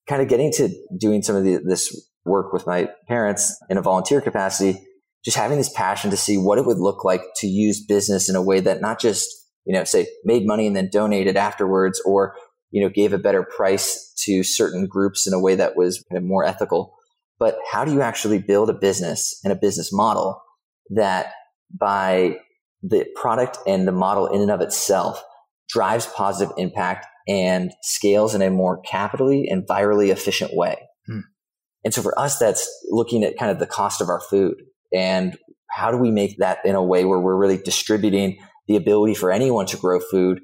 Kind 0.08 0.20
of 0.20 0.28
getting 0.28 0.52
to 0.52 0.68
doing 0.98 1.22
some 1.22 1.36
of 1.36 1.44
the, 1.44 1.58
this 1.64 2.08
work 2.24 2.52
with 2.52 2.66
my 2.66 2.88
parents 3.08 3.56
in 3.70 3.78
a 3.78 3.82
volunteer 3.82 4.20
capacity, 4.20 4.84
just 5.24 5.36
having 5.36 5.58
this 5.58 5.72
passion 5.72 6.10
to 6.10 6.16
see 6.16 6.36
what 6.36 6.58
it 6.58 6.66
would 6.66 6.78
look 6.78 7.04
like 7.04 7.22
to 7.36 7.46
use 7.46 7.84
business 7.84 8.28
in 8.28 8.36
a 8.36 8.42
way 8.42 8.60
that 8.60 8.80
not 8.80 9.00
just, 9.00 9.28
you 9.64 9.72
know, 9.72 9.84
say 9.84 10.06
made 10.24 10.46
money 10.46 10.66
and 10.66 10.74
then 10.74 10.90
donated 10.90 11.36
afterwards 11.36 12.00
or, 12.04 12.34
you 12.70 12.82
know, 12.82 12.88
gave 12.88 13.12
a 13.12 13.18
better 13.18 13.44
price 13.44 14.12
to 14.24 14.42
certain 14.42 14.86
groups 14.86 15.26
in 15.26 15.32
a 15.32 15.40
way 15.40 15.54
that 15.54 15.76
was 15.76 16.04
kind 16.10 16.18
of 16.18 16.24
more 16.24 16.44
ethical. 16.44 16.94
But 17.38 17.58
how 17.70 17.84
do 17.84 17.92
you 17.92 18.02
actually 18.02 18.38
build 18.38 18.70
a 18.70 18.74
business 18.74 19.38
and 19.44 19.52
a 19.52 19.56
business 19.56 19.92
model 19.92 20.40
that 20.90 21.32
by 21.78 22.36
the 22.82 23.06
product 23.14 23.58
and 23.66 23.86
the 23.86 23.92
model 23.92 24.26
in 24.26 24.40
and 24.40 24.50
of 24.50 24.60
itself 24.60 25.22
drives 25.68 26.06
positive 26.06 26.52
impact 26.58 27.06
and 27.28 27.72
scales 27.82 28.34
in 28.34 28.42
a 28.42 28.50
more 28.50 28.80
capitally 28.82 29.46
and 29.48 29.66
virally 29.66 30.10
efficient 30.10 30.52
way. 30.54 30.76
Hmm. 31.06 31.20
And 31.84 31.94
so 31.94 32.02
for 32.02 32.18
us, 32.18 32.38
that's 32.38 32.68
looking 32.90 33.24
at 33.24 33.38
kind 33.38 33.50
of 33.50 33.58
the 33.58 33.66
cost 33.66 34.00
of 34.00 34.08
our 34.08 34.20
food 34.20 34.56
and 34.94 35.36
how 35.70 35.90
do 35.90 35.96
we 35.96 36.10
make 36.10 36.38
that 36.38 36.58
in 36.64 36.74
a 36.74 36.82
way 36.82 37.04
where 37.04 37.20
we're 37.20 37.36
really 37.36 37.56
distributing 37.56 38.38
the 38.68 38.76
ability 38.76 39.14
for 39.14 39.32
anyone 39.32 39.66
to 39.66 39.76
grow 39.76 39.98
food 40.00 40.40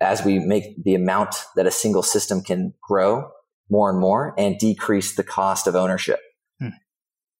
as 0.00 0.24
we 0.24 0.38
make 0.38 0.82
the 0.84 0.94
amount 0.94 1.36
that 1.56 1.66
a 1.66 1.70
single 1.70 2.02
system 2.02 2.42
can 2.42 2.74
grow 2.82 3.28
more 3.70 3.90
and 3.90 3.98
more 3.98 4.34
and 4.36 4.58
decrease 4.58 5.14
the 5.14 5.22
cost 5.22 5.66
of 5.66 5.74
ownership. 5.74 6.20
Hmm. 6.60 6.68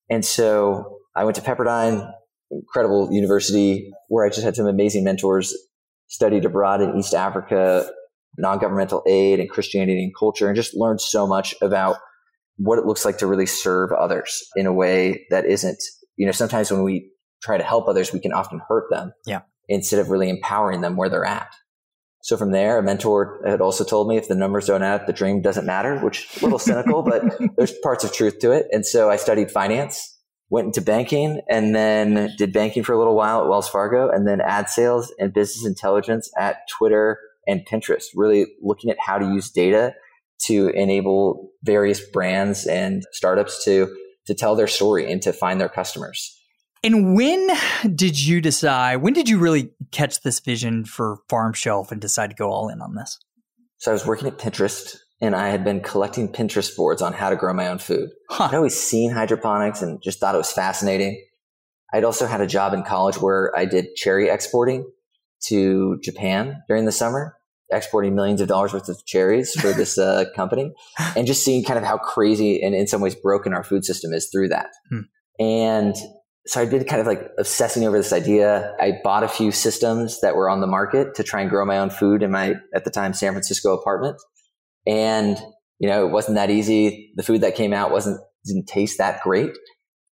And 0.09 0.25
so 0.25 0.99
I 1.15 1.25
went 1.25 1.37
to 1.37 1.43
Pepperdine, 1.43 2.11
incredible 2.51 3.13
university 3.13 3.91
where 4.09 4.25
I 4.25 4.31
just 4.31 4.45
had 4.45 4.57
some 4.57 4.67
amazing 4.67 5.05
mentors, 5.05 5.55
studied 6.09 6.45
abroad 6.45 6.81
in 6.81 6.97
East 6.97 7.15
Africa, 7.15 7.91
non-governmental 8.39 9.03
aid 9.07 9.41
and 9.41 9.51
Christianity 9.51 10.05
and 10.05 10.13
culture, 10.17 10.47
and 10.47 10.57
just 10.57 10.75
learned 10.75 11.01
so 11.01 11.27
much 11.27 11.55
about 11.61 11.97
what 12.57 12.79
it 12.79 12.87
looks 12.87 13.05
like 13.05 13.19
to 13.19 13.27
really 13.27 13.47
serve 13.47 13.91
others 13.93 14.43
in 14.57 14.67
a 14.67 14.73
way 14.73 15.27
that 15.31 15.45
isn't, 15.45 15.83
you 16.17 16.27
know, 16.27 16.33
sometimes 16.33 16.71
when 16.71 16.83
we 16.83 17.11
try 17.43 17.59
to 17.59 17.65
help 17.65 17.89
others, 17.89 18.13
we 18.13 18.21
can 18.21 18.33
often 18.33 18.61
hurt 18.69 18.85
them. 18.91 19.13
Yeah. 19.27 19.43
Instead 19.69 20.01
of 20.01 20.11
really 20.11 20.29
empowering 20.29 20.81
them 20.81 20.97
where 20.97 21.09
they're 21.09 21.25
at. 21.25 21.55
So 22.23 22.37
from 22.37 22.53
there, 22.53 22.79
a 22.79 22.83
mentor 22.83 23.43
had 23.47 23.61
also 23.61 23.85
told 23.85 24.09
me 24.09 24.17
if 24.17 24.29
the 24.29 24.35
numbers 24.35 24.67
don't 24.67 24.83
add 24.83 25.03
up, 25.03 25.07
the 25.07 25.13
dream 25.13 25.43
doesn't 25.43 25.67
matter, 25.67 25.99
which 25.99 26.27
a 26.41 26.45
little 26.45 26.59
cynical, 26.59 27.03
but 27.03 27.23
there's 27.57 27.73
parts 27.83 28.03
of 28.03 28.13
truth 28.13 28.39
to 28.41 28.53
it. 28.53 28.67
And 28.73 28.87
so 28.87 29.11
I 29.11 29.17
studied 29.17 29.51
finance 29.51 30.15
went 30.51 30.67
into 30.67 30.81
banking 30.81 31.41
and 31.49 31.75
then 31.75 32.31
did 32.39 32.53
banking 32.53 32.83
for 32.83 32.93
a 32.93 32.99
little 32.99 33.17
while 33.17 33.41
at 33.43 33.49
Wells 33.49 33.69
Fargo 33.69 34.09
and 34.09 34.27
then 34.27 34.41
ad 34.41 34.69
sales 34.69 35.13
and 35.19 35.33
business 35.33 35.67
intelligence 35.67 36.31
at 36.39 36.69
Twitter 36.79 37.19
and 37.47 37.67
Pinterest, 37.67 38.05
really 38.15 38.47
looking 38.63 38.91
at 38.91 38.97
how 39.05 39.19
to 39.19 39.27
use 39.27 39.51
data 39.51 39.95
to 40.47 40.69
enable 40.69 41.51
various 41.63 42.01
brands 42.01 42.67
and 42.67 43.03
startups 43.13 43.65
to, 43.65 43.95
to 44.27 44.35
tell 44.35 44.55
their 44.55 44.67
story 44.67 45.11
and 45.11 45.21
to 45.23 45.33
find 45.33 45.61
their 45.61 45.69
customers. 45.69 46.39
And 46.83 47.17
when 47.17 47.49
did 47.95 48.23
you 48.23 48.41
decide, 48.41 48.97
when 48.97 49.15
did 49.15 49.29
you 49.29 49.39
really 49.39 49.71
catch 49.91 50.21
this 50.21 50.41
vision 50.41 50.85
for 50.85 51.19
Farmshelf 51.31 51.91
and 51.91 52.01
decide 52.01 52.31
to 52.31 52.37
go 52.37 52.51
all 52.51 52.69
in 52.69 52.83
on 52.83 52.95
this? 52.95 53.19
So 53.79 53.91
I 53.91 53.95
was 53.95 54.07
working 54.07 54.29
at 54.29 54.39
Pinterest 54.39 54.99
and 55.21 55.35
I 55.35 55.49
had 55.49 55.65
been 55.65 55.81
collecting 55.81 56.29
Pinterest 56.29 56.77
boards 56.77 57.01
on 57.01 57.15
how 57.15 57.31
to 57.31 57.37
grow 57.37 57.55
my 57.55 57.69
own 57.69 57.79
food. 57.79 58.11
Huh. 58.29 58.49
I'd 58.51 58.57
always 58.57 58.79
seen 58.79 59.11
hydroponics 59.11 59.81
and 59.81 60.03
just 60.03 60.21
thought 60.21 60.35
it 60.35 60.39
was 60.39 60.53
fascinating. 60.53 61.25
I'd 61.93 62.05
also 62.05 62.27
had 62.27 62.41
a 62.41 62.47
job 62.47 62.75
in 62.75 62.83
college 62.83 63.17
where 63.17 63.57
I 63.57 63.65
did 63.65 63.95
cherry 63.95 64.29
exporting 64.29 64.91
to 65.47 65.99
Japan 66.03 66.63
during 66.69 66.85
the 66.85 66.93
summer, 66.93 67.37
exporting 67.73 68.15
millions 68.15 68.41
of 68.41 68.49
dollars 68.49 68.73
worth 68.73 68.89
of 68.89 69.05
cherries 69.07 69.53
for 69.53 69.73
this 69.73 69.99
uh, 69.99 70.25
company, 70.37 70.73
and 71.17 71.27
just 71.27 71.45
seeing 71.45 71.65
kind 71.65 71.79
of 71.79 71.85
how 71.85 71.99
crazy 71.99 72.63
and 72.63 72.75
in 72.75 72.87
some 72.87 73.01
ways 73.01 73.15
broken 73.15 73.53
our 73.53 73.65
food 73.65 73.85
system 73.85 74.13
is 74.13 74.29
through 74.33 74.49
that. 74.49 74.69
Hmm. 74.91 75.01
And 75.39 75.97
so 76.47 76.61
I'd 76.61 76.71
been 76.71 76.85
kind 76.85 77.01
of 77.01 77.07
like 77.07 77.31
obsessing 77.39 77.87
over 77.87 77.97
this 77.97 78.13
idea. 78.13 78.75
I 78.81 78.99
bought 79.03 79.25
a 79.25 79.29
few 79.29 79.51
systems 79.51 80.21
that 80.21 80.37
were 80.37 80.51
on 80.51 80.61
the 80.61 80.67
market 80.67 81.15
to 81.15 81.23
try 81.23 81.41
and 81.41 81.49
grow 81.49 81.65
my 81.65 81.79
own 81.79 81.91
food 81.91 82.23
in 82.23 82.31
my, 82.31 82.55
at 82.75 82.85
the 82.85 82.91
time, 82.91 83.15
San 83.15 83.33
Francisco 83.33 83.73
apartment. 83.75 84.17
And, 84.87 85.39
you 85.79 85.89
know, 85.89 86.07
it 86.07 86.11
wasn't 86.11 86.37
that 86.37 86.51
easy. 86.51 87.13
The 87.17 87.23
food 87.23 87.41
that 87.41 87.55
came 87.55 87.73
out 87.73 87.91
wasn't, 87.91 88.21
didn't 88.45 88.67
taste 88.67 88.99
that 88.99 89.23
great. 89.23 89.53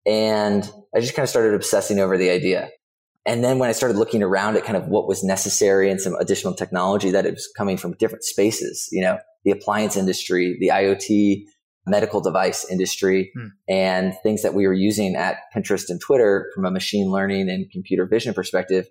And 0.04 0.68
I 0.94 1.00
just 1.00 1.14
kind 1.14 1.22
of 1.22 1.30
started 1.30 1.54
obsessing 1.54 2.00
over 2.00 2.18
the 2.18 2.30
idea. 2.30 2.70
And 3.26 3.42
then 3.42 3.58
when 3.58 3.68
I 3.68 3.72
started 3.72 3.96
looking 3.96 4.22
around 4.22 4.56
at 4.56 4.64
kind 4.64 4.76
of 4.76 4.86
what 4.86 5.08
was 5.08 5.24
necessary 5.24 5.90
and 5.90 6.00
some 6.00 6.14
additional 6.14 6.54
technology 6.54 7.10
that 7.10 7.26
it 7.26 7.34
was 7.34 7.48
coming 7.56 7.76
from 7.76 7.94
different 7.94 8.22
spaces, 8.22 8.88
you 8.92 9.02
know, 9.02 9.18
the 9.44 9.50
appliance 9.50 9.96
industry, 9.96 10.56
the 10.60 10.68
IoT, 10.68 11.42
medical 11.86 12.20
device 12.20 12.64
industry, 12.70 13.32
hmm. 13.36 13.48
and 13.68 14.14
things 14.22 14.42
that 14.42 14.54
we 14.54 14.66
were 14.66 14.72
using 14.72 15.16
at 15.16 15.38
Pinterest 15.54 15.88
and 15.88 16.00
Twitter 16.00 16.50
from 16.54 16.64
a 16.64 16.70
machine 16.70 17.10
learning 17.10 17.48
and 17.48 17.70
computer 17.70 18.06
vision 18.06 18.32
perspective, 18.32 18.86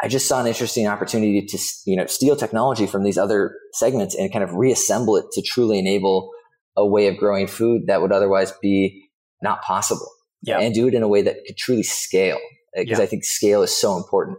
I 0.00 0.08
just 0.08 0.28
saw 0.28 0.40
an 0.40 0.46
interesting 0.46 0.86
opportunity 0.86 1.44
to, 1.44 1.58
you 1.86 1.96
know, 1.96 2.06
steal 2.06 2.36
technology 2.36 2.86
from 2.86 3.04
these 3.04 3.18
other 3.18 3.56
segments 3.72 4.14
and 4.14 4.32
kind 4.32 4.44
of 4.44 4.54
reassemble 4.54 5.16
it 5.16 5.26
to 5.32 5.42
truly 5.42 5.78
enable 5.78 6.30
a 6.76 6.86
way 6.86 7.06
of 7.08 7.16
growing 7.16 7.46
food 7.46 7.86
that 7.86 8.02
would 8.02 8.12
otherwise 8.12 8.52
be 8.60 9.08
not 9.42 9.62
possible. 9.62 10.08
Yeah. 10.42 10.58
And 10.58 10.74
do 10.74 10.86
it 10.88 10.94
in 10.94 11.02
a 11.02 11.08
way 11.08 11.22
that 11.22 11.36
could 11.46 11.56
truly 11.56 11.84
scale 11.84 12.38
because 12.74 12.98
yeah. 12.98 13.04
I 13.04 13.06
think 13.06 13.24
scale 13.24 13.62
is 13.62 13.76
so 13.76 13.96
important. 13.96 14.38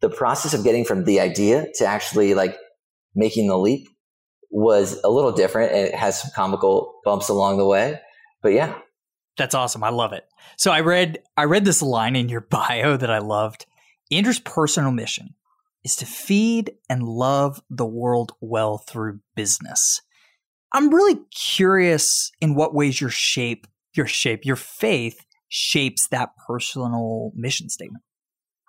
The 0.00 0.10
process 0.10 0.54
of 0.54 0.64
getting 0.64 0.84
from 0.84 1.04
the 1.04 1.20
idea 1.20 1.66
to 1.76 1.84
actually 1.84 2.34
like 2.34 2.56
making 3.14 3.48
the 3.48 3.58
leap 3.58 3.88
was 4.50 5.00
a 5.04 5.08
little 5.10 5.32
different 5.32 5.72
and 5.72 5.88
it 5.88 5.94
has 5.94 6.20
some 6.20 6.30
comical 6.34 7.00
bumps 7.04 7.28
along 7.28 7.58
the 7.58 7.66
way. 7.66 8.00
But 8.42 8.52
yeah. 8.52 8.78
That's 9.36 9.54
awesome. 9.54 9.84
I 9.84 9.90
love 9.90 10.12
it. 10.12 10.24
So 10.56 10.70
I 10.70 10.80
read 10.80 11.18
I 11.36 11.44
read 11.44 11.64
this 11.64 11.82
line 11.82 12.16
in 12.16 12.28
your 12.28 12.40
bio 12.50 12.96
that 12.96 13.10
I 13.10 13.18
loved. 13.18 13.66
Andrew's 14.10 14.40
personal 14.40 14.90
mission 14.90 15.34
is 15.84 15.96
to 15.96 16.06
feed 16.06 16.72
and 16.88 17.02
love 17.02 17.62
the 17.70 17.86
world 17.86 18.32
well 18.40 18.78
through 18.78 19.20
business. 19.34 20.02
I'm 20.72 20.92
really 20.92 21.20
curious 21.34 22.30
in 22.40 22.54
what 22.54 22.74
ways 22.74 23.00
your 23.00 23.10
shape, 23.10 23.66
your 23.94 24.06
shape, 24.06 24.44
your 24.44 24.56
faith 24.56 25.24
shapes 25.50 26.08
that 26.08 26.30
personal 26.46 27.32
mission 27.34 27.68
statement. 27.68 28.02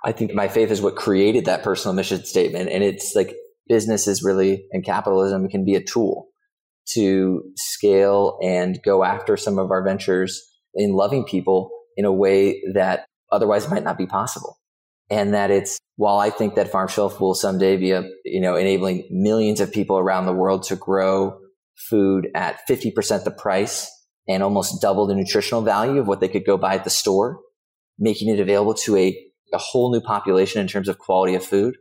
I 0.04 0.12
think 0.12 0.34
my 0.34 0.48
faith 0.48 0.72
is 0.72 0.82
what 0.82 0.96
created 0.96 1.46
that 1.46 1.64
personal 1.64 1.94
mission 1.94 2.26
statement. 2.26 2.70
And 2.70 2.84
it's 2.84 3.14
like 3.16 3.36
business 3.68 4.08
is 4.08 4.24
really, 4.24 4.66
and 4.72 4.84
capitalism 4.84 5.48
can 5.48 5.64
be 5.64 5.76
a 5.76 5.84
tool 5.84 6.28
to 6.90 7.44
scale 7.56 8.38
and 8.44 8.80
go 8.84 9.04
after 9.04 9.38
some 9.38 9.60
of 9.60 9.72
our 9.72 9.84
ventures 9.84 10.42
in 10.74 10.94
loving 10.94 11.24
people 11.24 11.70
in 11.96 12.06
a 12.06 12.12
way 12.12 12.62
that 12.74 13.06
otherwise 13.32 13.70
might 13.70 13.84
not 13.84 13.98
be 13.98 14.08
possible 14.08 14.58
and 15.12 15.34
that 15.34 15.52
it's 15.52 15.78
while 15.98 16.18
I 16.18 16.30
think 16.32 16.56
that 16.56 16.72
Farmshelf 16.72 17.20
will 17.20 17.36
someday 17.36 17.78
be 17.78 17.92
a 17.92 18.04
you 18.26 18.42
know 18.42 18.56
enabling 18.56 19.08
millions 19.12 19.60
of 19.60 19.72
people 19.72 20.00
around 20.00 20.26
the 20.26 20.34
world 20.34 20.64
to 20.64 20.76
grow 20.76 21.38
food 21.90 22.30
at 22.34 22.60
50% 22.70 23.24
the 23.24 23.32
price 23.32 23.90
and 24.28 24.44
almost 24.44 24.82
double 24.82 25.08
the 25.08 25.16
nutritional 25.16 25.62
value 25.62 26.00
of 26.00 26.08
what 26.08 26.20
they 26.20 26.28
could 26.28 26.46
go 26.46 26.58
buy 26.58 26.76
at 26.76 26.84
the 26.84 26.90
store, 26.90 27.40
making 27.98 28.30
it 28.30 28.40
available 28.40 28.74
to 28.74 28.98
a, 28.98 29.18
a 29.54 29.58
whole 29.58 29.92
new 29.92 30.02
population 30.02 30.62
in 30.62 30.68
terms 30.68 30.88
of 30.88 30.98
quality 30.98 31.36
of 31.36 31.44
food. 31.44 31.76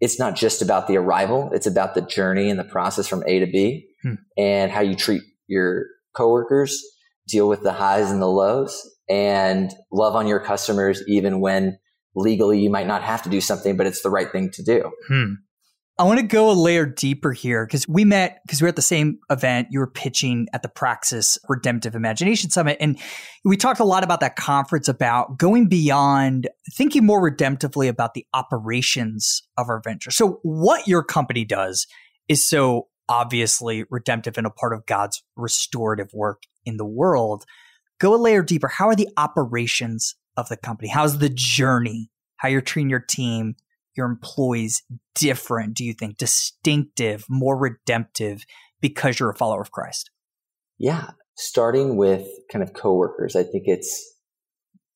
It's 0.00 0.18
not 0.18 0.34
just 0.34 0.60
about 0.60 0.88
the 0.88 0.96
arrival, 0.96 1.50
it's 1.52 1.66
about 1.66 1.94
the 1.94 2.02
journey 2.02 2.50
and 2.50 2.58
the 2.58 2.64
process 2.64 3.06
from 3.06 3.22
A 3.26 3.38
to 3.38 3.46
B 3.46 3.86
hmm. 4.02 4.14
and 4.36 4.70
how 4.70 4.80
you 4.80 4.94
treat 4.94 5.22
your 5.46 5.86
coworkers, 6.16 6.82
deal 7.28 7.48
with 7.48 7.62
the 7.62 7.72
highs 7.72 8.10
and 8.10 8.20
the 8.20 8.28
lows 8.28 8.90
and 9.08 9.72
love 9.92 10.16
on 10.16 10.26
your 10.26 10.40
customers 10.40 11.02
even 11.06 11.40
when 11.40 11.78
legally 12.16 12.60
you 12.60 12.70
might 12.70 12.86
not 12.86 13.02
have 13.02 13.22
to 13.22 13.28
do 13.28 13.40
something, 13.40 13.76
but 13.76 13.86
it's 13.86 14.02
the 14.02 14.10
right 14.10 14.30
thing 14.30 14.50
to 14.50 14.62
do. 14.62 14.90
Hmm. 15.08 15.32
I 15.96 16.02
want 16.02 16.18
to 16.18 16.26
go 16.26 16.50
a 16.50 16.52
layer 16.52 16.86
deeper 16.86 17.30
here 17.30 17.64
because 17.64 17.86
we 17.86 18.04
met 18.04 18.40
because 18.44 18.60
we 18.60 18.66
are 18.66 18.68
at 18.68 18.74
the 18.74 18.82
same 18.82 19.20
event. 19.30 19.68
You 19.70 19.78
were 19.78 19.86
pitching 19.86 20.48
at 20.52 20.62
the 20.62 20.68
Praxis 20.68 21.38
Redemptive 21.48 21.94
Imagination 21.94 22.50
Summit. 22.50 22.78
And 22.80 22.98
we 23.44 23.56
talked 23.56 23.78
a 23.78 23.84
lot 23.84 24.02
about 24.02 24.18
that 24.18 24.34
conference 24.34 24.88
about 24.88 25.38
going 25.38 25.68
beyond 25.68 26.48
thinking 26.72 27.06
more 27.06 27.22
redemptively 27.22 27.88
about 27.88 28.14
the 28.14 28.26
operations 28.34 29.42
of 29.56 29.68
our 29.68 29.80
venture. 29.84 30.10
So, 30.10 30.40
what 30.42 30.88
your 30.88 31.04
company 31.04 31.44
does 31.44 31.86
is 32.26 32.48
so 32.48 32.88
obviously 33.08 33.84
redemptive 33.88 34.36
and 34.36 34.48
a 34.48 34.50
part 34.50 34.72
of 34.72 34.86
God's 34.86 35.22
restorative 35.36 36.10
work 36.12 36.42
in 36.64 36.76
the 36.76 36.86
world. 36.86 37.44
Go 38.00 38.14
a 38.14 38.16
layer 38.16 38.42
deeper. 38.42 38.66
How 38.66 38.88
are 38.88 38.96
the 38.96 39.10
operations 39.16 40.16
of 40.36 40.48
the 40.48 40.56
company? 40.56 40.88
How's 40.88 41.18
the 41.18 41.28
journey? 41.28 42.10
How 42.38 42.48
you're 42.48 42.60
treating 42.60 42.90
your 42.90 42.98
team, 42.98 43.54
your 43.96 44.06
employees 44.06 44.82
different? 45.14 45.74
Do 45.74 45.84
you 45.84 45.94
think 45.94 46.16
distinctive, 46.16 47.24
more 47.28 47.56
redemptive 47.56 48.44
because 48.80 49.18
you're 49.18 49.30
a 49.30 49.36
follower 49.36 49.62
of 49.62 49.70
Christ? 49.70 50.10
Yeah. 50.78 51.10
Starting 51.36 51.96
with 51.96 52.26
kind 52.50 52.62
of 52.62 52.74
coworkers, 52.74 53.34
I 53.36 53.42
think 53.42 53.64
it's 53.66 54.14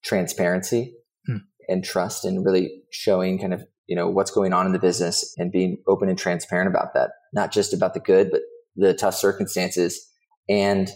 transparency 0.05 0.95
hmm. 1.27 1.39
and 1.69 1.85
trust 1.85 2.25
and 2.25 2.45
really 2.45 2.83
showing 2.91 3.39
kind 3.39 3.55
of 3.55 3.65
you 3.89 3.97
know, 3.97 4.09
what's 4.09 4.31
going 4.31 4.53
on 4.53 4.67
in 4.67 4.73
the 4.73 4.79
business 4.79 5.35
and 5.39 5.51
being 5.51 5.79
open 5.89 6.09
and 6.09 6.19
transparent 6.19 6.69
about 6.69 6.93
that, 6.95 7.11
not 7.33 7.51
just 7.51 7.73
about 7.73 7.95
the 7.95 8.01
good, 8.01 8.31
but 8.31 8.43
the 8.77 8.95
tough 8.95 9.15
circumstances 9.15 10.07
and 10.49 10.91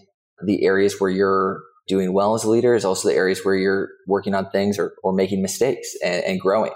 the 0.44 0.64
areas 0.64 1.00
where 1.00 1.10
you're 1.10 1.62
doing 1.88 2.12
well 2.12 2.34
as 2.34 2.44
a 2.44 2.50
leader 2.50 2.74
is 2.74 2.84
also 2.84 3.08
the 3.08 3.14
areas 3.14 3.44
where 3.44 3.56
you're 3.56 3.88
working 4.06 4.34
on 4.34 4.48
things 4.50 4.78
or, 4.78 4.92
or 5.02 5.12
making 5.12 5.42
mistakes 5.42 5.94
and, 6.04 6.22
and 6.24 6.40
growing. 6.40 6.72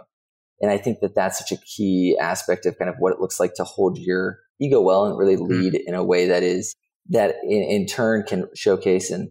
And 0.60 0.70
I 0.70 0.78
think 0.78 1.00
that 1.00 1.14
that's 1.14 1.38
such 1.38 1.52
a 1.52 1.62
key 1.62 2.16
aspect 2.20 2.66
of 2.66 2.78
kind 2.78 2.88
of 2.88 2.96
what 2.98 3.12
it 3.12 3.20
looks 3.20 3.38
like 3.38 3.54
to 3.54 3.64
hold 3.64 3.98
your 3.98 4.38
ego 4.60 4.80
well 4.80 5.04
and 5.04 5.18
really 5.18 5.36
mm-hmm. 5.36 5.52
lead 5.52 5.74
mm-hmm. 5.74 5.88
in 5.88 5.94
a 5.94 6.04
way 6.04 6.26
that 6.26 6.42
is 6.42 6.74
that 7.10 7.36
in, 7.44 7.62
in 7.62 7.86
turn 7.86 8.22
can 8.22 8.48
showcase 8.54 9.10
and 9.10 9.28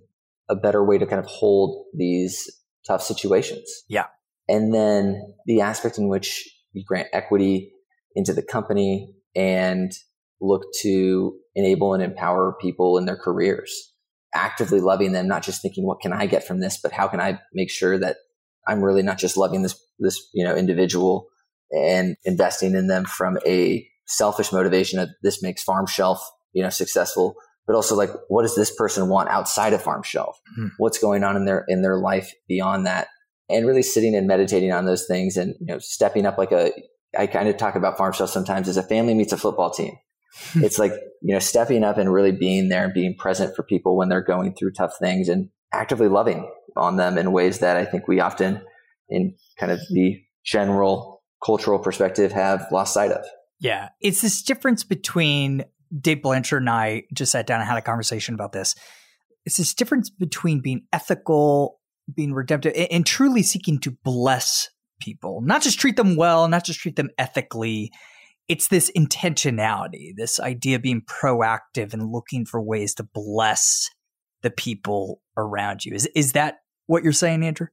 a 0.49 0.55
better 0.55 0.85
way 0.85 0.97
to 0.97 1.05
kind 1.05 1.19
of 1.19 1.25
hold 1.25 1.85
these 1.97 2.49
tough 2.85 3.01
situations. 3.01 3.67
Yeah. 3.89 4.05
And 4.47 4.73
then 4.73 5.33
the 5.45 5.61
aspect 5.61 5.97
in 5.97 6.07
which 6.07 6.47
you 6.73 6.83
grant 6.85 7.07
equity 7.13 7.71
into 8.15 8.33
the 8.33 8.43
company 8.43 9.13
and 9.35 9.91
look 10.39 10.63
to 10.81 11.35
enable 11.55 11.93
and 11.93 12.03
empower 12.03 12.55
people 12.61 12.97
in 12.97 13.05
their 13.05 13.17
careers, 13.17 13.93
actively 14.33 14.79
loving 14.79 15.13
them, 15.13 15.27
not 15.27 15.43
just 15.43 15.61
thinking, 15.61 15.85
what 15.85 15.99
can 16.01 16.13
I 16.13 16.27
get 16.27 16.45
from 16.45 16.59
this, 16.59 16.79
but 16.81 16.91
how 16.91 17.07
can 17.07 17.19
I 17.19 17.39
make 17.53 17.71
sure 17.71 17.97
that 17.97 18.17
I'm 18.67 18.83
really 18.83 19.03
not 19.03 19.17
just 19.17 19.37
loving 19.37 19.61
this, 19.61 19.79
this, 19.99 20.27
you 20.33 20.43
know, 20.43 20.55
individual 20.55 21.27
and 21.71 22.15
investing 22.25 22.73
in 22.75 22.87
them 22.87 23.05
from 23.05 23.37
a 23.45 23.87
selfish 24.07 24.51
motivation 24.51 24.99
of 24.99 25.09
this 25.23 25.41
makes 25.41 25.63
farm 25.63 25.87
shelf, 25.87 26.19
you 26.53 26.63
know, 26.63 26.69
successful, 26.69 27.35
but 27.67 27.75
also 27.75 27.95
like, 27.95 28.09
what 28.27 28.43
does 28.43 28.55
this 28.55 28.73
person 28.75 29.09
want 29.09 29.29
outside 29.29 29.73
of 29.73 29.81
farm 29.81 30.03
shelf? 30.03 30.39
Mm-hmm. 30.59 30.67
What's 30.77 30.99
going 30.99 31.23
on 31.23 31.35
in 31.35 31.45
their, 31.45 31.65
in 31.67 31.81
their 31.81 31.97
life 31.97 32.31
beyond 32.47 32.85
that? 32.85 33.07
And 33.49 33.67
really 33.67 33.83
sitting 33.83 34.15
and 34.15 34.27
meditating 34.27 34.71
on 34.71 34.85
those 34.85 35.05
things 35.05 35.37
and, 35.37 35.55
you 35.59 35.67
know, 35.67 35.79
stepping 35.79 36.25
up 36.25 36.37
like 36.37 36.51
a, 36.51 36.71
I 37.17 37.27
kind 37.27 37.47
of 37.47 37.57
talk 37.57 37.75
about 37.75 37.97
farm 37.97 38.13
shelf 38.13 38.29
sometimes 38.29 38.67
as 38.67 38.77
a 38.77 38.83
family 38.83 39.13
meets 39.13 39.33
a 39.33 39.37
football 39.37 39.71
team. 39.71 39.95
Hmm. 40.51 40.65
it's 40.65 40.77
like, 40.77 40.91
you 41.21 41.33
know, 41.33 41.39
stepping 41.39 41.83
up 41.83 41.97
and 41.97 42.11
really 42.11 42.31
being 42.31 42.69
there 42.69 42.83
and 42.83 42.93
being 42.93 43.15
present 43.15 43.55
for 43.55 43.63
people 43.63 43.95
when 43.95 44.09
they're 44.09 44.21
going 44.21 44.53
through 44.53 44.73
tough 44.73 44.97
things 44.99 45.29
and 45.29 45.49
actively 45.73 46.07
loving 46.07 46.49
on 46.75 46.97
them 46.97 47.17
in 47.17 47.31
ways 47.31 47.59
that 47.59 47.77
I 47.77 47.85
think 47.85 48.07
we 48.07 48.19
often, 48.19 48.61
in 49.09 49.35
kind 49.59 49.71
of 49.71 49.79
the 49.91 50.21
general 50.45 51.23
cultural 51.43 51.79
perspective, 51.79 52.31
have 52.31 52.67
lost 52.71 52.93
sight 52.93 53.11
of. 53.11 53.25
Yeah. 53.59 53.89
It's 54.01 54.21
this 54.21 54.41
difference 54.41 54.83
between 54.83 55.63
Dave 55.99 56.21
Blanchard 56.21 56.61
and 56.61 56.69
I 56.69 57.03
just 57.13 57.31
sat 57.31 57.47
down 57.47 57.61
and 57.61 57.69
had 57.69 57.77
a 57.77 57.81
conversation 57.81 58.33
about 58.35 58.51
this. 58.51 58.75
It's 59.45 59.57
this 59.57 59.73
difference 59.73 60.09
between 60.09 60.61
being 60.61 60.81
ethical, 60.91 61.79
being 62.13 62.33
redemptive, 62.33 62.73
and 62.91 63.05
truly 63.05 63.43
seeking 63.43 63.79
to 63.81 63.91
bless 64.03 64.69
people, 64.99 65.41
not 65.41 65.61
just 65.61 65.79
treat 65.79 65.97
them 65.97 66.15
well, 66.15 66.47
not 66.47 66.65
just 66.65 66.79
treat 66.79 66.95
them 66.95 67.09
ethically. 67.17 67.91
It's 68.47 68.67
this 68.67 68.91
intentionality, 68.97 70.13
this 70.15 70.39
idea 70.39 70.77
of 70.77 70.81
being 70.81 71.01
proactive 71.01 71.93
and 71.93 72.11
looking 72.11 72.45
for 72.45 72.61
ways 72.61 72.93
to 72.95 73.03
bless 73.03 73.89
the 74.41 74.51
people 74.51 75.21
around 75.37 75.85
you. 75.85 75.93
Is 75.93 76.07
is 76.15 76.33
that 76.33 76.59
what 76.87 77.03
you're 77.03 77.13
saying, 77.13 77.43
Andrew? 77.43 77.67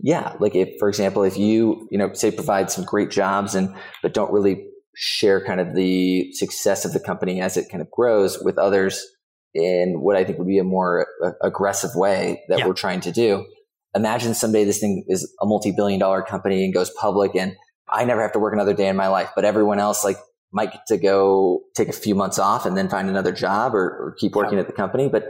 Yeah, 0.00 0.34
like 0.38 0.54
if, 0.54 0.78
for 0.78 0.88
example, 0.88 1.24
if 1.24 1.36
you 1.36 1.88
you 1.90 1.98
know 1.98 2.12
say 2.12 2.30
provide 2.30 2.70
some 2.70 2.84
great 2.84 3.10
jobs 3.10 3.54
and 3.54 3.74
but 4.02 4.14
don't 4.14 4.32
really 4.32 4.64
share 4.94 5.44
kind 5.44 5.60
of 5.60 5.74
the 5.74 6.32
success 6.32 6.84
of 6.84 6.92
the 6.92 7.00
company 7.00 7.40
as 7.40 7.56
it 7.56 7.68
kind 7.70 7.80
of 7.80 7.90
grows 7.90 8.42
with 8.42 8.58
others 8.58 9.06
in 9.54 10.00
what 10.00 10.16
I 10.16 10.24
think 10.24 10.38
would 10.38 10.48
be 10.48 10.58
a 10.58 10.64
more 10.64 11.06
uh, 11.24 11.30
aggressive 11.42 11.90
way 11.94 12.42
that 12.48 12.60
yeah. 12.60 12.66
we're 12.66 12.74
trying 12.74 13.00
to 13.02 13.12
do. 13.12 13.46
Imagine 13.94 14.34
someday 14.34 14.64
this 14.64 14.80
thing 14.80 15.04
is 15.08 15.32
a 15.40 15.46
multi-billion 15.46 15.98
dollar 16.00 16.22
company 16.22 16.64
and 16.64 16.74
goes 16.74 16.90
public 16.90 17.34
and 17.34 17.56
I 17.88 18.04
never 18.04 18.20
have 18.22 18.32
to 18.32 18.38
work 18.38 18.52
another 18.52 18.74
day 18.74 18.88
in 18.88 18.96
my 18.96 19.08
life, 19.08 19.30
but 19.34 19.44
everyone 19.44 19.78
else 19.78 20.04
like 20.04 20.18
might 20.52 20.72
get 20.72 20.86
to 20.88 20.96
go 20.96 21.62
take 21.74 21.88
a 21.88 21.92
few 21.92 22.14
months 22.14 22.38
off 22.38 22.66
and 22.66 22.76
then 22.76 22.88
find 22.88 23.08
another 23.08 23.32
job 23.32 23.74
or, 23.74 23.84
or 23.84 24.16
keep 24.18 24.34
working 24.34 24.54
yeah. 24.54 24.62
at 24.62 24.66
the 24.66 24.72
company. 24.72 25.08
But 25.08 25.24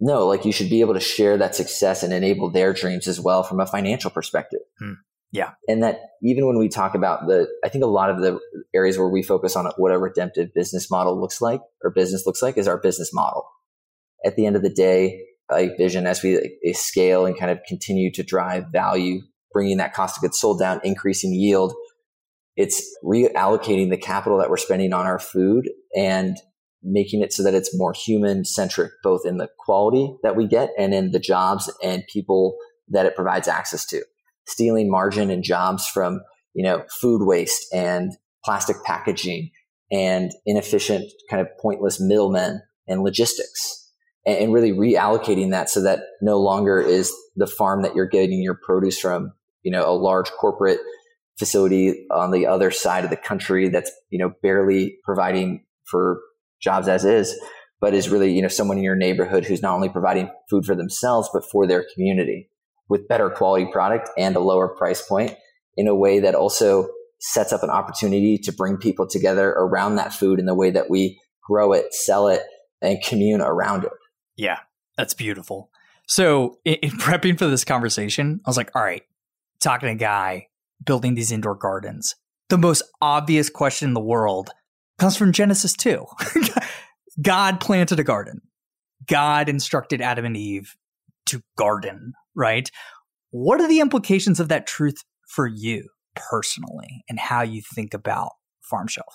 no, 0.00 0.26
like 0.26 0.44
you 0.44 0.52
should 0.52 0.70
be 0.70 0.80
able 0.80 0.94
to 0.94 1.00
share 1.00 1.36
that 1.36 1.54
success 1.54 2.02
and 2.02 2.12
enable 2.12 2.50
their 2.50 2.72
dreams 2.72 3.06
as 3.06 3.20
well 3.20 3.42
from 3.42 3.60
a 3.60 3.66
financial 3.66 4.10
perspective. 4.10 4.60
Hmm. 4.78 4.94
Yeah. 5.32 5.52
And 5.68 5.82
that 5.82 6.00
even 6.22 6.46
when 6.46 6.58
we 6.58 6.68
talk 6.68 6.94
about 6.94 7.26
the, 7.28 7.46
I 7.64 7.68
think 7.68 7.84
a 7.84 7.88
lot 7.88 8.10
of 8.10 8.20
the 8.20 8.40
areas 8.74 8.98
where 8.98 9.08
we 9.08 9.22
focus 9.22 9.54
on 9.54 9.70
what 9.76 9.92
a 9.92 9.98
redemptive 9.98 10.52
business 10.54 10.90
model 10.90 11.20
looks 11.20 11.40
like 11.40 11.60
or 11.84 11.90
business 11.90 12.26
looks 12.26 12.42
like 12.42 12.56
is 12.56 12.66
our 12.66 12.78
business 12.78 13.12
model. 13.12 13.44
At 14.24 14.36
the 14.36 14.46
end 14.46 14.56
of 14.56 14.62
the 14.62 14.72
day, 14.72 15.22
like 15.50 15.76
vision 15.76 16.06
as 16.06 16.22
we 16.22 16.36
like, 16.36 16.76
scale 16.76 17.26
and 17.26 17.38
kind 17.38 17.50
of 17.50 17.60
continue 17.68 18.10
to 18.12 18.22
drive 18.22 18.66
value, 18.72 19.20
bringing 19.52 19.76
that 19.76 19.94
cost 19.94 20.16
of 20.16 20.22
goods 20.22 20.40
sold 20.40 20.58
down, 20.58 20.80
increasing 20.82 21.32
yield. 21.32 21.74
It's 22.56 22.82
reallocating 23.04 23.90
the 23.90 23.96
capital 23.96 24.38
that 24.38 24.50
we're 24.50 24.56
spending 24.56 24.92
on 24.92 25.06
our 25.06 25.18
food 25.18 25.70
and 25.96 26.36
making 26.82 27.22
it 27.22 27.32
so 27.32 27.42
that 27.42 27.54
it's 27.54 27.76
more 27.76 27.92
human 27.92 28.44
centric, 28.44 28.92
both 29.02 29.26
in 29.26 29.36
the 29.36 29.48
quality 29.58 30.14
that 30.22 30.36
we 30.36 30.46
get 30.46 30.70
and 30.78 30.94
in 30.94 31.10
the 31.10 31.18
jobs 31.18 31.72
and 31.82 32.06
people 32.12 32.56
that 32.88 33.06
it 33.06 33.14
provides 33.14 33.48
access 33.48 33.84
to. 33.86 34.02
Stealing 34.46 34.90
margin 34.90 35.30
and 35.30 35.44
jobs 35.44 35.86
from, 35.86 36.20
you 36.54 36.64
know, 36.64 36.84
food 37.00 37.24
waste 37.26 37.66
and 37.72 38.12
plastic 38.44 38.76
packaging 38.84 39.50
and 39.92 40.32
inefficient 40.46 41.10
kind 41.28 41.40
of 41.40 41.48
pointless 41.60 42.00
middlemen 42.00 42.62
and 42.88 43.02
logistics 43.02 43.92
and, 44.26 44.52
really 44.52 44.72
reallocating 44.72 45.50
that 45.50 45.70
so 45.70 45.82
that 45.82 46.00
no 46.20 46.38
longer 46.38 46.80
is 46.80 47.12
the 47.36 47.46
farm 47.46 47.82
that 47.82 47.94
you're 47.94 48.08
getting 48.08 48.42
your 48.42 48.58
produce 48.64 48.98
from, 48.98 49.32
you 49.62 49.70
know, 49.70 49.88
a 49.88 49.92
large 49.92 50.30
corporate 50.32 50.80
facility 51.38 52.06
on 52.10 52.30
the 52.30 52.46
other 52.46 52.70
side 52.70 53.04
of 53.04 53.10
the 53.10 53.16
country 53.16 53.68
that's, 53.68 53.90
you 54.10 54.18
know, 54.18 54.32
barely 54.42 54.98
providing 55.04 55.64
for 55.84 56.20
jobs 56.60 56.88
as 56.88 57.04
is, 57.04 57.38
but 57.80 57.94
is 57.94 58.08
really, 58.08 58.32
you 58.32 58.42
know, 58.42 58.48
someone 58.48 58.78
in 58.78 58.84
your 58.84 58.96
neighborhood 58.96 59.44
who's 59.44 59.62
not 59.62 59.74
only 59.74 59.88
providing 59.88 60.30
food 60.48 60.64
for 60.64 60.74
themselves, 60.74 61.28
but 61.32 61.44
for 61.44 61.66
their 61.66 61.84
community 61.94 62.50
with 62.88 63.08
better 63.08 63.30
quality 63.30 63.66
product 63.70 64.10
and 64.18 64.36
a 64.36 64.40
lower 64.40 64.68
price 64.68 65.00
point 65.00 65.34
in 65.76 65.86
a 65.86 65.94
way 65.94 66.20
that 66.20 66.34
also 66.34 66.88
sets 67.20 67.52
up 67.52 67.62
an 67.62 67.70
opportunity 67.70 68.36
to 68.38 68.52
bring 68.52 68.76
people 68.76 69.06
together 69.06 69.50
around 69.50 69.94
that 69.94 70.12
food 70.12 70.38
in 70.38 70.46
the 70.46 70.54
way 70.54 70.70
that 70.70 70.90
we 70.90 71.18
grow 71.46 71.72
it, 71.72 71.94
sell 71.94 72.28
it, 72.28 72.42
and 72.82 73.02
commune 73.02 73.40
around 73.40 73.84
it. 73.84 73.92
Yeah, 74.36 74.58
that's 74.96 75.14
beautiful. 75.14 75.70
So, 76.06 76.58
in, 76.64 76.74
in 76.74 76.90
prepping 76.98 77.38
for 77.38 77.46
this 77.46 77.64
conversation, 77.64 78.40
I 78.44 78.50
was 78.50 78.56
like, 78.56 78.70
all 78.74 78.82
right, 78.82 79.02
talking 79.62 79.88
to 79.88 79.92
a 79.92 79.96
guy 79.96 80.48
building 80.84 81.14
these 81.14 81.30
indoor 81.30 81.54
gardens. 81.54 82.14
The 82.48 82.58
most 82.58 82.82
obvious 83.00 83.48
question 83.48 83.88
in 83.88 83.94
the 83.94 84.00
world 84.00 84.50
comes 85.00 85.16
from 85.16 85.32
Genesis 85.32 85.72
2. 85.74 86.04
God 87.22 87.58
planted 87.58 87.98
a 87.98 88.04
garden. 88.04 88.42
God 89.06 89.48
instructed 89.48 90.00
Adam 90.00 90.24
and 90.24 90.36
Eve 90.36 90.76
to 91.26 91.42
garden, 91.56 92.12
right? 92.36 92.70
What 93.30 93.60
are 93.60 93.68
the 93.68 93.80
implications 93.80 94.40
of 94.40 94.48
that 94.48 94.66
truth 94.66 95.02
for 95.28 95.46
you 95.46 95.88
personally 96.14 97.04
and 97.08 97.18
how 97.18 97.42
you 97.42 97.62
think 97.74 97.94
about 97.94 98.30
farm 98.62 98.88
shelf? 98.88 99.14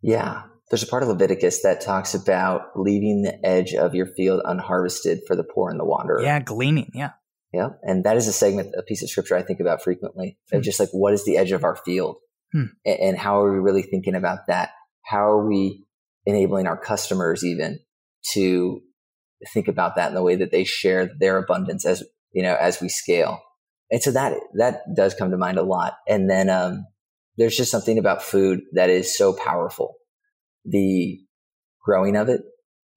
Yeah. 0.00 0.42
There's 0.70 0.82
a 0.82 0.86
part 0.86 1.02
of 1.02 1.08
Leviticus 1.08 1.62
that 1.62 1.80
talks 1.80 2.14
about 2.14 2.62
leaving 2.76 3.22
the 3.22 3.44
edge 3.44 3.74
of 3.74 3.94
your 3.94 4.06
field 4.06 4.42
unharvested 4.44 5.20
for 5.26 5.34
the 5.34 5.44
poor 5.44 5.70
and 5.70 5.80
the 5.80 5.84
wanderer. 5.84 6.22
Yeah, 6.22 6.40
gleaning. 6.40 6.90
Yeah. 6.94 7.12
Yeah. 7.52 7.70
And 7.82 8.04
that 8.04 8.18
is 8.18 8.28
a 8.28 8.32
segment, 8.32 8.74
a 8.78 8.82
piece 8.82 9.02
of 9.02 9.08
scripture 9.08 9.34
I 9.34 9.42
think 9.42 9.60
about 9.60 9.82
frequently 9.82 10.38
hmm. 10.52 10.60
just 10.60 10.78
like, 10.78 10.90
what 10.92 11.14
is 11.14 11.24
the 11.24 11.38
edge 11.38 11.52
of 11.52 11.64
our 11.64 11.76
field? 11.76 12.18
Hmm. 12.52 12.64
And 12.84 13.16
how 13.16 13.40
are 13.42 13.52
we 13.52 13.58
really 13.58 13.82
thinking 13.82 14.14
about 14.14 14.46
that? 14.48 14.70
How 15.04 15.30
are 15.30 15.46
we 15.46 15.86
enabling 16.26 16.66
our 16.66 16.76
customers 16.76 17.44
even 17.44 17.80
to 18.32 18.80
think 19.52 19.68
about 19.68 19.96
that 19.96 20.08
in 20.08 20.14
the 20.14 20.22
way 20.22 20.36
that 20.36 20.50
they 20.50 20.64
share 20.64 21.10
their 21.18 21.38
abundance 21.38 21.86
as 21.86 22.02
you 22.32 22.42
know 22.42 22.54
as 22.54 22.80
we 22.80 22.88
scale? 22.88 23.40
And 23.90 24.02
so 24.02 24.10
that 24.12 24.34
that 24.54 24.80
does 24.94 25.14
come 25.14 25.30
to 25.30 25.36
mind 25.38 25.58
a 25.58 25.62
lot. 25.62 25.94
And 26.06 26.28
then 26.28 26.50
um, 26.50 26.86
there's 27.36 27.56
just 27.56 27.70
something 27.70 27.98
about 27.98 28.22
food 28.22 28.60
that 28.72 28.90
is 28.90 29.16
so 29.16 29.32
powerful. 29.32 29.94
The 30.64 31.20
growing 31.88 32.16
of 32.16 32.28
it 32.28 32.42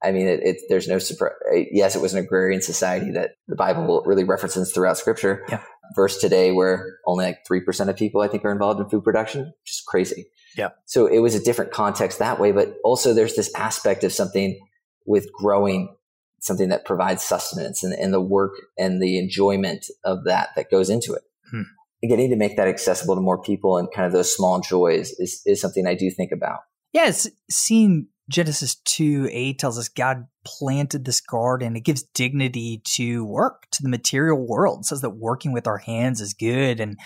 i 0.04 0.12
mean 0.12 0.28
it, 0.28 0.42
it, 0.44 0.58
there's 0.68 0.88
no 0.88 1.00
surprise 1.00 1.32
yes 1.72 1.96
it 1.96 2.02
was 2.02 2.14
an 2.14 2.24
agrarian 2.24 2.62
society 2.62 3.10
that 3.12 3.32
the 3.48 3.56
bible 3.56 4.04
really 4.06 4.26
references 4.26 4.74
throughout 4.74 4.98
scripture 4.98 5.46
yeah. 5.50 5.64
Verse 5.96 6.20
today 6.20 6.52
where 6.52 6.98
only 7.06 7.26
like 7.26 7.40
3% 7.50 7.90
of 7.90 7.96
people 7.96 8.22
i 8.22 8.28
think 8.28 8.46
are 8.46 8.52
involved 8.52 8.80
in 8.80 8.90
food 8.90 9.04
production 9.04 9.54
just 9.66 9.86
crazy 9.86 10.26
yeah 10.58 10.70
so 10.86 11.08
it 11.08 11.20
was 11.20 11.36
a 11.36 11.44
different 11.44 11.72
context 11.72 12.20
that 12.20 12.40
way 12.40 12.52
but 12.52 12.76
also 12.84 13.14
there's 13.14 13.36
this 13.36 13.52
aspect 13.56 14.04
of 14.04 14.12
something 14.12 14.60
with 15.06 15.32
growing 15.34 15.96
something 16.42 16.70
that 16.70 16.86
provides 16.86 17.24
sustenance 17.24 17.84
and, 17.84 17.94
and 17.94 18.14
the 18.14 18.22
work 18.22 18.54
and 18.78 19.02
the 19.02 19.18
enjoyment 19.18 19.86
of 20.04 20.26
that 20.26 20.50
that 20.56 20.70
goes 20.70 20.90
into 20.90 21.14
it. 21.14 21.22
Hmm. 21.50 21.62
Getting 22.08 22.32
to 22.32 22.36
make 22.36 22.58
that 22.58 22.68
accessible 22.68 23.16
to 23.16 23.22
more 23.22 23.42
people 23.42 23.78
and 23.78 23.88
kind 23.94 24.08
of 24.08 24.12
those 24.12 24.36
small 24.36 24.60
joys 24.60 25.12
is, 25.20 25.42
is 25.46 25.62
something 25.62 25.86
I 25.86 25.94
do 25.94 26.10
think 26.10 26.32
about. 26.32 26.62
Yes, 26.94 27.28
yeah, 27.28 27.32
seeing 27.50 28.08
Genesis 28.32 28.76
2 28.76 29.30
8 29.32 29.60
tells 29.60 29.78
us 29.78 29.90
God 29.90 30.28
planted 30.46 31.06
this 31.06 31.22
garden. 31.22 31.76
It 31.76 31.82
gives 31.84 32.04
dignity 32.04 32.82
to 32.96 33.26
work, 33.26 33.68
to 33.72 33.84
the 33.84 33.90
material 33.90 34.46
world. 34.48 34.80
It 34.80 34.86
says 34.86 35.02
that 35.02 35.12
working 35.12 35.52
with 35.52 35.68
our 35.68 35.78
hands 35.78 36.22
is 36.22 36.34
good. 36.34 36.80
And 36.80 36.98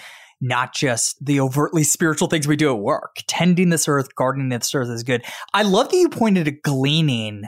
not 0.41 0.73
just 0.73 1.23
the 1.23 1.39
overtly 1.39 1.83
spiritual 1.83 2.27
things 2.27 2.47
we 2.47 2.55
do 2.55 2.73
at 2.73 2.79
work. 2.79 3.17
Tending 3.27 3.69
this 3.69 3.88
earth, 3.88 4.15
gardening 4.15 4.49
this 4.49 4.75
earth 4.75 4.89
is 4.89 5.03
good. 5.03 5.23
I 5.53 5.63
love 5.63 5.89
that 5.89 5.97
you 5.97 6.09
pointed 6.09 6.45
to 6.45 6.51
gleaning, 6.51 7.43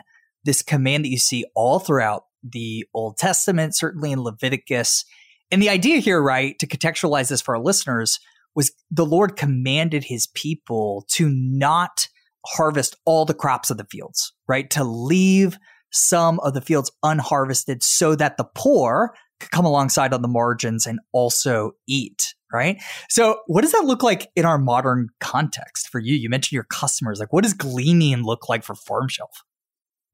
this 0.46 0.62
command 0.62 1.06
that 1.06 1.10
you 1.10 1.18
see 1.18 1.46
all 1.56 1.80
throughout 1.80 2.24
the 2.44 2.86
Old 2.94 3.18
Testament, 3.18 3.76
certainly 3.76 4.12
in 4.12 4.24
Leviticus. 4.24 5.04
And 5.52 5.62
the 5.62 5.70
idea 5.70 5.98
here, 5.98 6.22
right, 6.22 6.58
to 6.60 6.68
contextualize 6.68 7.30
this 7.30 7.42
for 7.42 7.56
our 7.56 7.62
listeners, 7.62 8.20
was 8.56 8.72
the 8.90 9.06
Lord 9.06 9.36
commanded 9.36 10.06
his 10.06 10.28
people 10.28 11.06
to 11.12 11.30
not 11.30 12.08
harvest 12.56 12.96
all 13.06 13.26
the 13.26 13.34
crops 13.34 13.70
of 13.70 13.78
the 13.78 13.86
fields, 13.86 14.34
right? 14.48 14.70
To 14.72 14.84
leave 14.84 15.58
some 15.92 16.40
of 16.42 16.54
the 16.54 16.62
fields 16.62 16.92
unharvested 17.04 17.84
so 17.84 18.16
that 18.16 18.38
the 18.38 18.48
poor 18.56 19.14
could 19.40 19.52
come 19.52 19.66
alongside 19.66 20.14
on 20.14 20.22
the 20.22 20.28
margins 20.28 20.86
and 20.86 21.00
also 21.12 21.72
eat, 21.88 22.34
right? 22.52 22.82
So, 23.10 23.40
what 23.48 23.62
does 23.62 23.72
that 23.72 23.86
look 23.86 24.04
like 24.04 24.30
in 24.36 24.46
our 24.46 24.58
modern 24.58 25.10
context 25.20 25.90
for 25.90 26.00
you? 26.00 26.16
You 26.16 26.30
mentioned 26.30 26.54
your 26.54 26.64
customers. 26.64 27.20
Like, 27.20 27.34
what 27.34 27.44
does 27.44 27.54
gleaning 27.54 28.24
look 28.24 28.50
like 28.50 28.64
for 28.64 28.76
Farmshelf? 28.76 29.44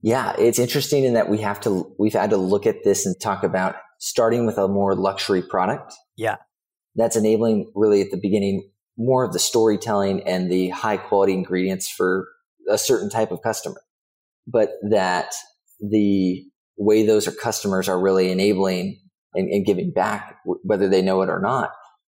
Yeah, 0.02 0.36
it's 0.38 0.60
interesting 0.60 1.06
in 1.06 1.14
that 1.14 1.30
we 1.30 1.40
have 1.40 1.62
to, 1.62 1.94
we've 1.98 2.14
had 2.14 2.32
to 2.32 2.38
look 2.38 2.66
at 2.66 2.84
this 2.84 3.06
and 3.06 3.16
talk 3.22 3.44
about 3.44 3.76
starting 4.00 4.46
with 4.46 4.58
a 4.58 4.68
more 4.68 4.96
luxury 4.96 5.42
product. 5.42 5.94
Yeah. 6.18 6.36
That's 6.96 7.16
enabling 7.16 7.72
really 7.74 8.02
at 8.02 8.12
the 8.12 8.18
beginning 8.18 8.70
more 8.98 9.24
of 9.24 9.34
the 9.34 9.40
storytelling 9.40 10.22
and 10.28 10.52
the 10.52 10.70
high 10.70 10.98
quality 10.98 11.34
ingredients 11.34 11.90
for 11.90 12.28
a 12.70 12.78
certain 12.78 13.10
type 13.10 13.32
of 13.32 13.42
customer. 13.42 13.82
But 14.48 14.72
that 14.90 15.34
the 15.80 16.44
way 16.78 17.06
those 17.06 17.28
are 17.28 17.32
customers 17.32 17.90
are 17.90 18.00
really 18.00 18.32
enabling 18.32 19.00
and, 19.34 19.50
and 19.50 19.66
giving 19.66 19.92
back, 19.92 20.38
whether 20.64 20.88
they 20.88 21.02
know 21.02 21.22
it 21.22 21.30
or 21.30 21.40
not, 21.40 21.72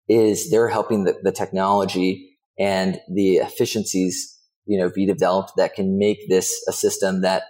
is 0.08 0.50
they're 0.50 0.68
helping 0.68 1.04
the, 1.04 1.18
the 1.22 1.32
technology 1.32 2.38
and 2.58 3.00
the 3.12 3.36
efficiencies, 3.36 4.36
you 4.66 4.78
know, 4.78 4.90
be 4.90 5.06
developed 5.06 5.52
that 5.56 5.74
can 5.74 5.98
make 5.98 6.28
this 6.28 6.64
a 6.68 6.72
system 6.72 7.22
that 7.22 7.44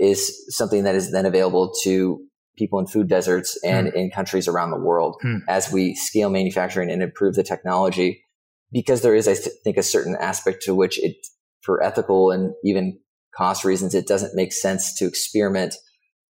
is 0.00 0.44
something 0.54 0.84
that 0.84 0.94
is 0.94 1.12
then 1.12 1.26
available 1.26 1.72
to 1.82 2.20
people 2.56 2.78
in 2.78 2.86
food 2.86 3.08
deserts 3.08 3.58
and 3.64 3.88
mm. 3.88 3.94
in 3.94 4.10
countries 4.10 4.48
around 4.48 4.70
the 4.70 4.78
world 4.78 5.16
mm. 5.24 5.40
as 5.48 5.72
we 5.72 5.94
scale 5.94 6.30
manufacturing 6.30 6.90
and 6.90 7.02
improve 7.02 7.34
the 7.34 7.42
technology. 7.42 8.24
Because 8.72 9.02
there 9.02 9.14
is, 9.14 9.26
I 9.26 9.34
th- 9.34 9.48
think, 9.64 9.76
a 9.76 9.82
certain 9.82 10.16
aspect 10.20 10.62
to 10.62 10.74
which 10.74 11.02
it, 11.02 11.16
for 11.62 11.82
ethical 11.82 12.30
and 12.30 12.52
even 12.64 12.98
cost 13.36 13.64
reasons, 13.64 13.94
it 13.94 14.06
doesn't 14.06 14.36
make 14.36 14.52
sense 14.52 14.94
to 14.98 15.06
experiment 15.06 15.74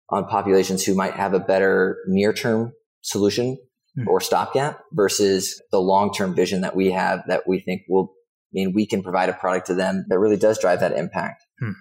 on 0.10 0.26
populations 0.26 0.84
who 0.84 0.96
might 0.96 1.14
have 1.14 1.34
a 1.34 1.40
better 1.40 1.98
near 2.08 2.34
term 2.34 2.74
solution 3.02 3.58
mm. 3.98 4.08
or 4.08 4.20
stopgap 4.20 4.80
versus 4.92 5.62
the 5.72 5.80
long 5.80 6.14
term 6.14 6.36
vision 6.36 6.62
that 6.62 6.76
we 6.76 6.92
have 6.92 7.22
that 7.28 7.48
we 7.48 7.60
think 7.60 7.82
will 7.90 8.14
mean 8.54 8.74
we 8.74 8.86
can 8.86 9.04
provide 9.04 9.30
a 9.30 9.34
product 9.34 9.68
to 9.68 9.76
them 9.76 10.06
that 10.10 10.20
really 10.20 10.38
does 10.38 10.60
drive 10.60 10.80
that 10.80 10.94
impact. 10.94 11.44
Mm. 11.62 11.74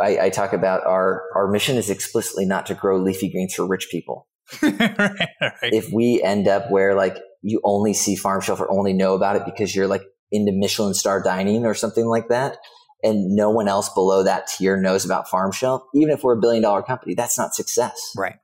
I, 0.00 0.26
I, 0.26 0.30
talk 0.30 0.54
about 0.54 0.86
our, 0.86 1.22
our 1.36 1.48
mission 1.48 1.76
is 1.76 1.90
explicitly 1.90 2.46
not 2.46 2.64
to 2.66 2.74
grow 2.74 2.98
leafy 2.98 3.30
greens 3.30 3.54
for 3.54 3.66
rich 3.66 3.88
people. 3.90 4.26
right, 4.62 4.78
right. 4.98 5.28
If 5.64 5.92
we 5.92 6.22
end 6.22 6.48
up 6.48 6.70
where 6.70 6.94
like 6.94 7.18
you 7.42 7.60
only 7.64 7.92
see 7.94 8.16
farm 8.16 8.40
shelf 8.40 8.60
or 8.60 8.70
only 8.70 8.92
know 8.92 9.14
about 9.14 9.36
it 9.36 9.42
because 9.44 9.74
you're 9.74 9.88
like 9.88 10.02
into 10.30 10.52
Michelin 10.52 10.94
star 10.94 11.22
dining 11.22 11.66
or 11.66 11.74
something 11.74 12.06
like 12.06 12.28
that, 12.28 12.58
and 13.02 13.34
no 13.34 13.50
one 13.50 13.68
else 13.68 13.88
below 13.90 14.22
that 14.22 14.46
tier 14.46 14.80
knows 14.80 15.04
about 15.04 15.28
farm 15.28 15.52
shelf, 15.52 15.82
even 15.94 16.10
if 16.10 16.22
we're 16.22 16.38
a 16.38 16.40
billion 16.40 16.62
dollar 16.62 16.82
company, 16.82 17.14
that's 17.14 17.36
not 17.36 17.54
success. 17.54 18.12
Right. 18.16 18.36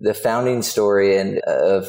The 0.00 0.14
founding 0.14 0.62
story 0.62 1.18
and 1.18 1.38
of 1.40 1.88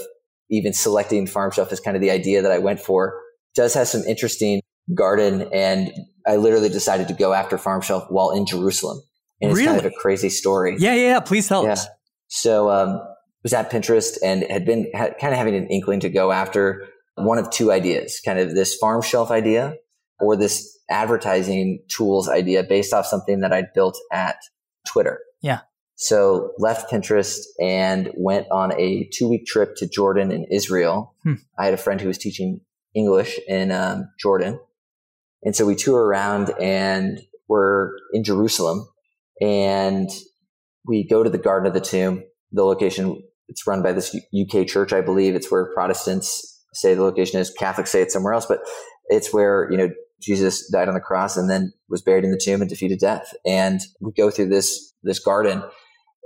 even 0.49 0.73
selecting 0.73 1.27
farm 1.27 1.51
shelf 1.51 1.71
is 1.71 1.79
kind 1.79 1.95
of 1.95 2.01
the 2.01 2.11
idea 2.11 2.41
that 2.41 2.51
I 2.51 2.57
went 2.57 2.79
for 2.79 3.19
does 3.55 3.73
have 3.73 3.87
some 3.87 4.01
interesting 4.03 4.61
garden 4.95 5.49
and 5.53 5.91
I 6.25 6.37
literally 6.37 6.69
decided 6.69 7.07
to 7.09 7.13
go 7.13 7.33
after 7.33 7.57
farm 7.57 7.81
shelf 7.81 8.05
while 8.09 8.31
in 8.31 8.45
Jerusalem. 8.45 9.01
And 9.41 9.51
it's 9.51 9.59
really? 9.59 9.67
kind 9.73 9.85
of 9.85 9.91
a 9.91 9.95
crazy 9.95 10.29
story. 10.29 10.75
Yeah, 10.79 10.93
yeah, 10.93 11.01
yeah. 11.01 11.19
Please 11.19 11.47
tell 11.47 11.63
yeah. 11.63 11.73
us. 11.73 11.87
So, 12.27 12.69
um, 12.69 13.01
was 13.47 13.53
at 13.53 13.71
Pinterest 13.71 14.17
and 14.21 14.43
had 14.49 14.65
been 14.65 14.91
had, 14.93 15.17
kind 15.19 15.31
of 15.31 15.37
having 15.37 15.55
an 15.55 15.67
inkling 15.67 16.01
to 16.01 16.09
go 16.09 16.33
after 16.33 16.85
one 17.15 17.37
of 17.37 17.49
two 17.49 17.71
ideas, 17.71 18.21
kind 18.25 18.39
of 18.39 18.53
this 18.53 18.75
farm 18.75 19.01
shelf 19.01 19.31
idea 19.31 19.75
or 20.19 20.35
this 20.35 20.77
advertising 20.89 21.81
tools 21.87 22.27
idea 22.27 22.61
based 22.61 22.93
off 22.93 23.05
something 23.05 23.39
that 23.39 23.53
I'd 23.53 23.71
built 23.73 23.97
at 24.11 24.35
Twitter. 24.85 25.19
Yeah. 25.41 25.61
So 25.95 26.51
left 26.57 26.91
Pinterest 26.91 27.39
and 27.57 28.11
went 28.17 28.47
on 28.51 28.77
a 28.77 29.09
two 29.13 29.29
week 29.29 29.45
trip 29.45 29.77
to 29.77 29.87
Jordan 29.87 30.29
and 30.29 30.45
Israel. 30.51 31.15
Hmm. 31.23 31.35
I 31.57 31.63
had 31.63 31.73
a 31.73 31.77
friend 31.77 32.01
who 32.01 32.09
was 32.09 32.17
teaching 32.17 32.59
English 32.93 33.39
in 33.47 33.71
um, 33.71 34.09
Jordan. 34.19 34.59
And 35.43 35.55
so 35.55 35.65
we 35.65 35.75
tour 35.75 36.03
around 36.03 36.51
and 36.59 37.21
we're 37.47 37.91
in 38.11 38.25
Jerusalem 38.25 38.89
and 39.39 40.09
we 40.85 41.07
go 41.07 41.23
to 41.23 41.29
the 41.29 41.37
Garden 41.37 41.65
of 41.65 41.73
the 41.73 41.79
Tomb, 41.79 42.25
the 42.51 42.65
location. 42.65 43.23
It's 43.49 43.65
run 43.65 43.81
by 43.81 43.93
this 43.93 44.15
UK 44.15 44.67
church, 44.67 44.93
I 44.93 45.01
believe. 45.01 45.35
It's 45.35 45.51
where 45.51 45.73
Protestants 45.73 46.63
say 46.73 46.93
the 46.93 47.03
location 47.03 47.39
is. 47.39 47.51
Catholics 47.51 47.91
say 47.91 48.01
it's 48.01 48.13
somewhere 48.13 48.33
else, 48.33 48.45
but 48.45 48.59
it's 49.07 49.33
where, 49.33 49.69
you 49.71 49.77
know, 49.77 49.89
Jesus 50.21 50.69
died 50.71 50.87
on 50.87 50.93
the 50.93 50.99
cross 50.99 51.37
and 51.37 51.49
then 51.49 51.73
was 51.89 52.01
buried 52.01 52.23
in 52.23 52.31
the 52.31 52.41
tomb 52.41 52.61
and 52.61 52.69
defeated 52.69 52.99
death. 52.99 53.33
And 53.45 53.79
we 54.01 54.11
go 54.11 54.29
through 54.29 54.49
this, 54.49 54.93
this 55.03 55.19
garden 55.19 55.63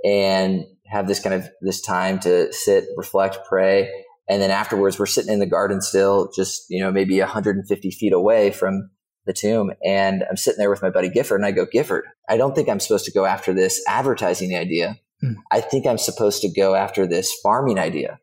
and 0.04 0.64
have 0.86 1.06
this 1.06 1.20
kind 1.20 1.34
of 1.34 1.48
this 1.60 1.80
time 1.80 2.18
to 2.20 2.52
sit, 2.52 2.84
reflect, 2.96 3.38
pray. 3.48 3.90
And 4.28 4.40
then 4.40 4.50
afterwards, 4.50 4.98
we're 4.98 5.06
sitting 5.06 5.32
in 5.32 5.40
the 5.40 5.46
garden 5.46 5.80
still, 5.80 6.30
just, 6.34 6.64
you 6.68 6.80
know, 6.82 6.90
maybe 6.90 7.18
150 7.18 7.90
feet 7.90 8.12
away 8.12 8.50
from 8.50 8.90
the 9.26 9.32
tomb. 9.32 9.72
And 9.84 10.24
I'm 10.28 10.36
sitting 10.36 10.58
there 10.58 10.70
with 10.70 10.82
my 10.82 10.90
buddy 10.90 11.08
Gifford 11.08 11.40
and 11.40 11.46
I 11.46 11.52
go, 11.52 11.66
Gifford, 11.66 12.04
I 12.28 12.36
don't 12.36 12.54
think 12.54 12.68
I'm 12.68 12.80
supposed 12.80 13.04
to 13.06 13.12
go 13.12 13.24
after 13.24 13.52
this 13.52 13.82
advertising 13.86 14.56
idea. 14.56 14.98
Hmm. 15.22 15.34
I 15.50 15.60
think 15.60 15.86
I'm 15.86 15.98
supposed 15.98 16.42
to 16.42 16.48
go 16.48 16.74
after 16.74 17.06
this 17.06 17.32
farming 17.42 17.78
idea. 17.78 18.18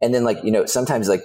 And 0.00 0.14
then 0.14 0.24
like, 0.24 0.42
you 0.42 0.50
know, 0.50 0.66
sometimes 0.66 1.08
like 1.08 1.22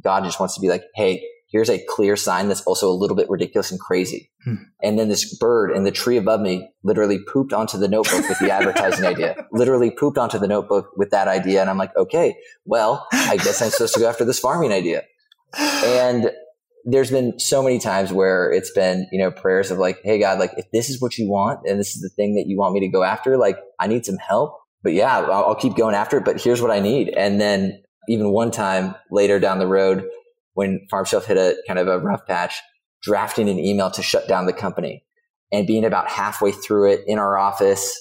God 0.00 0.24
just 0.24 0.38
wants 0.38 0.54
to 0.54 0.60
be 0.60 0.68
like, 0.68 0.84
Hey, 0.94 1.24
here's 1.48 1.70
a 1.70 1.82
clear 1.88 2.16
sign 2.16 2.48
that's 2.48 2.62
also 2.62 2.90
a 2.90 2.92
little 2.92 3.16
bit 3.16 3.30
ridiculous 3.30 3.70
and 3.70 3.80
crazy. 3.80 4.30
Hmm. 4.44 4.54
And 4.82 4.98
then 4.98 5.08
this 5.08 5.36
bird 5.38 5.74
in 5.74 5.84
the 5.84 5.90
tree 5.90 6.16
above 6.16 6.40
me 6.40 6.70
literally 6.82 7.18
pooped 7.18 7.52
onto 7.52 7.78
the 7.78 7.88
notebook 7.88 8.28
with 8.28 8.38
the 8.38 8.50
advertising 8.50 9.06
idea, 9.06 9.46
literally 9.52 9.90
pooped 9.90 10.18
onto 10.18 10.38
the 10.38 10.48
notebook 10.48 10.90
with 10.96 11.10
that 11.10 11.28
idea. 11.28 11.60
And 11.60 11.70
I'm 11.70 11.78
like, 11.78 11.96
okay, 11.96 12.36
well, 12.64 13.06
I 13.12 13.36
guess 13.36 13.62
I'm 13.62 13.70
supposed 13.70 13.94
to 13.94 14.00
go 14.00 14.08
after 14.08 14.24
this 14.24 14.38
farming 14.38 14.72
idea. 14.72 15.04
And 15.58 16.30
there's 16.86 17.10
been 17.10 17.38
so 17.38 17.62
many 17.62 17.80
times 17.80 18.12
where 18.12 18.50
it's 18.50 18.70
been, 18.70 19.08
you 19.10 19.18
know, 19.18 19.30
prayers 19.30 19.72
of 19.72 19.78
like, 19.78 19.98
Hey 20.04 20.20
God, 20.20 20.38
like 20.38 20.52
if 20.56 20.70
this 20.72 20.88
is 20.88 21.02
what 21.02 21.18
you 21.18 21.28
want 21.28 21.60
and 21.66 21.80
this 21.80 21.96
is 21.96 22.00
the 22.00 22.08
thing 22.10 22.36
that 22.36 22.46
you 22.46 22.56
want 22.56 22.74
me 22.74 22.80
to 22.80 22.88
go 22.88 23.02
after, 23.02 23.36
like 23.36 23.58
I 23.80 23.88
need 23.88 24.06
some 24.06 24.18
help, 24.18 24.56
but 24.84 24.92
yeah, 24.92 25.18
I'll, 25.18 25.56
keep 25.56 25.74
going 25.74 25.96
after 25.96 26.18
it, 26.18 26.24
but 26.24 26.40
here's 26.40 26.62
what 26.62 26.70
I 26.70 26.78
need. 26.78 27.08
And 27.08 27.40
then 27.40 27.82
even 28.08 28.30
one 28.30 28.52
time 28.52 28.94
later 29.10 29.40
down 29.40 29.58
the 29.58 29.66
road, 29.66 30.08
when 30.54 30.86
Farmshelf 30.90 31.24
hit 31.24 31.36
a 31.36 31.56
kind 31.66 31.80
of 31.80 31.88
a 31.88 31.98
rough 31.98 32.24
patch, 32.24 32.54
drafting 33.02 33.48
an 33.48 33.58
email 33.58 33.90
to 33.90 34.02
shut 34.02 34.28
down 34.28 34.46
the 34.46 34.52
company 34.52 35.04
and 35.52 35.66
being 35.66 35.84
about 35.84 36.08
halfway 36.08 36.52
through 36.52 36.92
it 36.92 37.00
in 37.08 37.18
our 37.18 37.36
office, 37.36 38.00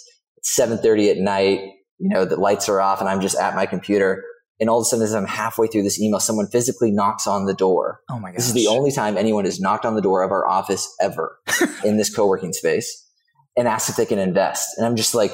7.30 0.60 1.12
at 1.12 1.18
night, 1.18 1.60
you 1.98 2.10
know, 2.10 2.24
the 2.24 2.36
lights 2.36 2.70
are 2.70 2.80
off 2.80 3.02
and 3.02 3.10
I'm 3.10 3.20
just 3.20 3.38
at 3.38 3.56
my 3.56 3.66
computer. 3.66 4.24
And 4.60 4.70
all 4.70 4.80
of 4.80 4.84
a 4.84 4.86
sudden, 4.86 5.04
as 5.04 5.14
I'm 5.14 5.26
halfway 5.26 5.68
through 5.68 5.84
this 5.84 6.00
email, 6.00 6.20
someone 6.20 6.48
physically 6.48 6.92
knocks 6.92 7.28
on 7.28 7.46
the 7.46 7.54
door. 7.54 8.00
Oh 8.10 8.20
my 8.20 8.30
god! 8.30 8.38
This 8.38 8.48
is 8.48 8.54
the 8.54 8.68
only 8.68 8.92
time 8.92 9.18
anyone 9.18 9.46
has 9.46 9.60
knocked 9.60 9.86
on 9.86 9.96
the 9.96 10.02
door 10.02 10.24
of 10.24 10.32
our 10.32 10.48
office 10.48 10.94
ever 11.02 11.38
in 11.84 11.98
this 11.98 12.14
co-working 12.14 12.54
space 12.54 13.06
and 13.58 13.68
asked 13.68 13.90
if 13.90 13.98
they 13.98 14.06
can 14.06 14.20
invest. 14.20 14.78
And 14.78 14.86
I'm 14.86 14.96
just 14.96 15.14
like, 15.14 15.32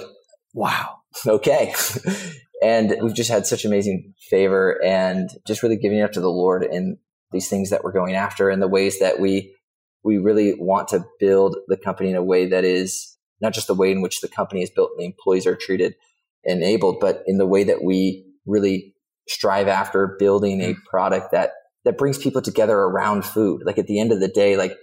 wow, 0.53 0.97
okay. 1.25 1.73
and 2.63 2.95
we've 3.01 3.15
just 3.15 3.29
had 3.29 3.45
such 3.45 3.65
amazing 3.65 4.13
favor 4.29 4.83
and 4.83 5.29
just 5.45 5.63
really 5.63 5.77
giving 5.77 5.99
it 5.99 6.03
up 6.03 6.13
to 6.13 6.21
the 6.21 6.29
Lord 6.29 6.63
and 6.63 6.97
these 7.31 7.47
things 7.47 7.69
that 7.69 7.83
we're 7.83 7.91
going 7.91 8.15
after 8.15 8.49
and 8.49 8.61
the 8.61 8.67
ways 8.67 8.99
that 8.99 9.19
we 9.19 9.55
we 10.03 10.17
really 10.17 10.55
want 10.55 10.87
to 10.89 11.05
build 11.19 11.57
the 11.67 11.77
company 11.77 12.09
in 12.09 12.15
a 12.15 12.23
way 12.23 12.47
that 12.47 12.63
is 12.63 13.17
not 13.39 13.53
just 13.53 13.67
the 13.67 13.75
way 13.75 13.91
in 13.91 14.01
which 14.01 14.21
the 14.21 14.27
company 14.27 14.63
is 14.63 14.69
built 14.69 14.91
and 14.91 15.01
the 15.01 15.05
employees 15.05 15.45
are 15.45 15.55
treated 15.55 15.95
and 16.43 16.61
enabled, 16.63 16.99
but 16.99 17.23
in 17.27 17.37
the 17.37 17.45
way 17.45 17.63
that 17.63 17.83
we 17.83 18.25
really 18.47 18.95
strive 19.27 19.67
after 19.67 20.15
building 20.19 20.61
a 20.61 20.73
hmm. 20.73 20.79
product 20.89 21.31
that 21.31 21.51
that 21.83 21.97
brings 21.97 22.17
people 22.17 22.41
together 22.41 22.77
around 22.77 23.25
food. 23.25 23.61
Like 23.65 23.77
at 23.77 23.87
the 23.87 23.99
end 23.99 24.11
of 24.11 24.19
the 24.19 24.27
day, 24.27 24.57
like 24.57 24.73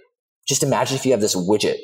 just 0.47 0.63
imagine 0.63 0.97
if 0.97 1.05
you 1.05 1.11
have 1.11 1.21
this 1.21 1.35
widget. 1.35 1.77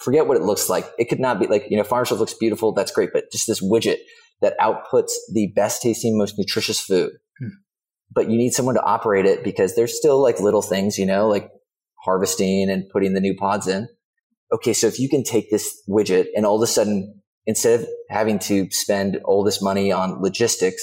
Forget 0.00 0.26
what 0.26 0.36
it 0.36 0.42
looks 0.42 0.68
like. 0.68 0.86
It 0.98 1.08
could 1.08 1.20
not 1.20 1.40
be 1.40 1.46
like, 1.46 1.66
you 1.70 1.76
know, 1.76 1.84
farm 1.84 2.04
stuff 2.04 2.20
looks 2.20 2.34
beautiful. 2.34 2.72
That's 2.72 2.92
great. 2.92 3.10
But 3.12 3.30
just 3.32 3.46
this 3.46 3.62
widget 3.62 3.98
that 4.40 4.58
outputs 4.60 5.12
the 5.32 5.52
best 5.54 5.82
tasting, 5.82 6.16
most 6.16 6.38
nutritious 6.38 6.80
food 6.80 7.10
hmm. 7.38 7.48
but 8.12 8.30
you 8.30 8.36
need 8.36 8.52
someone 8.52 8.76
to 8.76 8.82
operate 8.82 9.26
it 9.26 9.42
because 9.42 9.74
there's 9.74 9.96
still 9.96 10.22
like 10.22 10.40
little 10.40 10.62
things, 10.62 10.98
you 10.98 11.06
know, 11.06 11.28
like 11.28 11.50
harvesting 12.04 12.70
and 12.70 12.88
putting 12.90 13.14
the 13.14 13.20
new 13.20 13.34
pods 13.34 13.66
in. 13.66 13.88
Okay. 14.52 14.72
So 14.72 14.86
if 14.86 14.98
you 14.98 15.08
can 15.08 15.24
take 15.24 15.50
this 15.50 15.82
widget 15.88 16.26
and 16.34 16.46
all 16.46 16.56
of 16.56 16.62
a 16.62 16.66
sudden, 16.66 17.20
instead 17.46 17.80
of 17.80 17.88
having 18.08 18.38
to 18.38 18.70
spend 18.70 19.18
all 19.24 19.44
this 19.44 19.62
money 19.62 19.92
on 19.92 20.22
logistics, 20.22 20.82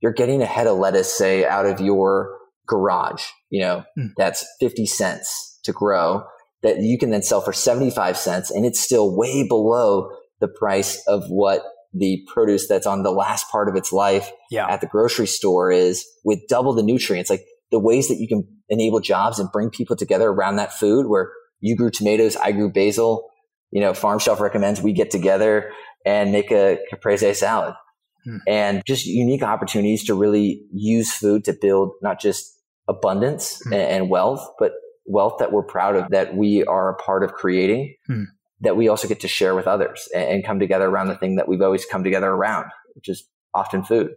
you're 0.00 0.12
getting 0.12 0.42
a 0.42 0.46
head 0.46 0.66
of 0.66 0.78
lettuce, 0.78 1.12
say, 1.12 1.44
out 1.44 1.66
of 1.66 1.80
your 1.80 2.36
garage, 2.66 3.24
you 3.50 3.60
know, 3.60 3.84
mm. 3.98 4.10
that's 4.16 4.46
50 4.60 4.86
cents 4.86 5.58
to 5.64 5.72
grow 5.72 6.24
that 6.62 6.80
you 6.80 6.98
can 6.98 7.10
then 7.10 7.22
sell 7.22 7.40
for 7.40 7.52
75 7.52 8.16
cents 8.16 8.50
and 8.50 8.66
it's 8.66 8.80
still 8.80 9.16
way 9.16 9.46
below 9.46 10.10
the 10.40 10.48
price 10.48 11.02
of 11.06 11.24
what 11.28 11.62
the 11.94 12.22
produce 12.32 12.68
that's 12.68 12.86
on 12.86 13.02
the 13.02 13.10
last 13.10 13.48
part 13.50 13.68
of 13.68 13.76
its 13.76 13.92
life 13.92 14.30
yeah. 14.50 14.68
at 14.68 14.80
the 14.80 14.86
grocery 14.86 15.26
store 15.26 15.70
is 15.70 16.06
with 16.24 16.40
double 16.48 16.72
the 16.74 16.82
nutrients. 16.82 17.30
Like 17.30 17.44
the 17.70 17.78
ways 17.78 18.08
that 18.08 18.18
you 18.18 18.28
can 18.28 18.46
enable 18.68 19.00
jobs 19.00 19.38
and 19.38 19.50
bring 19.50 19.70
people 19.70 19.96
together 19.96 20.28
around 20.28 20.56
that 20.56 20.72
food 20.72 21.06
where 21.06 21.30
you 21.60 21.76
grew 21.76 21.90
tomatoes, 21.90 22.36
I 22.36 22.52
grew 22.52 22.70
basil, 22.70 23.30
you 23.70 23.80
know, 23.80 23.92
Farmshelf 23.92 24.40
recommends 24.40 24.80
we 24.80 24.92
get 24.92 25.10
together 25.10 25.70
and 26.04 26.30
make 26.30 26.50
a 26.50 26.78
caprese 26.90 27.34
salad. 27.34 27.74
Hmm. 28.24 28.36
And 28.46 28.82
just 28.86 29.06
unique 29.06 29.42
opportunities 29.42 30.04
to 30.04 30.14
really 30.14 30.62
use 30.72 31.12
food 31.12 31.44
to 31.44 31.52
build 31.52 31.92
not 32.02 32.20
just 32.20 32.58
abundance 32.88 33.60
hmm. 33.64 33.74
and 33.74 34.10
wealth, 34.10 34.46
but 34.58 34.72
wealth 35.06 35.36
that 35.38 35.52
we're 35.52 35.62
proud 35.62 35.96
of 35.96 36.08
that 36.10 36.36
we 36.36 36.64
are 36.64 36.90
a 36.90 36.94
part 36.96 37.22
of 37.24 37.32
creating 37.32 37.94
hmm. 38.06 38.24
that 38.60 38.76
we 38.76 38.88
also 38.88 39.08
get 39.08 39.20
to 39.20 39.28
share 39.28 39.54
with 39.54 39.66
others 39.66 40.08
and, 40.14 40.24
and 40.28 40.44
come 40.44 40.58
together 40.58 40.86
around 40.86 41.08
the 41.08 41.16
thing 41.16 41.36
that 41.36 41.48
we've 41.48 41.62
always 41.62 41.86
come 41.86 42.04
together 42.04 42.28
around, 42.28 42.66
which 42.94 43.08
is 43.08 43.26
often 43.54 43.82
food. 43.82 44.10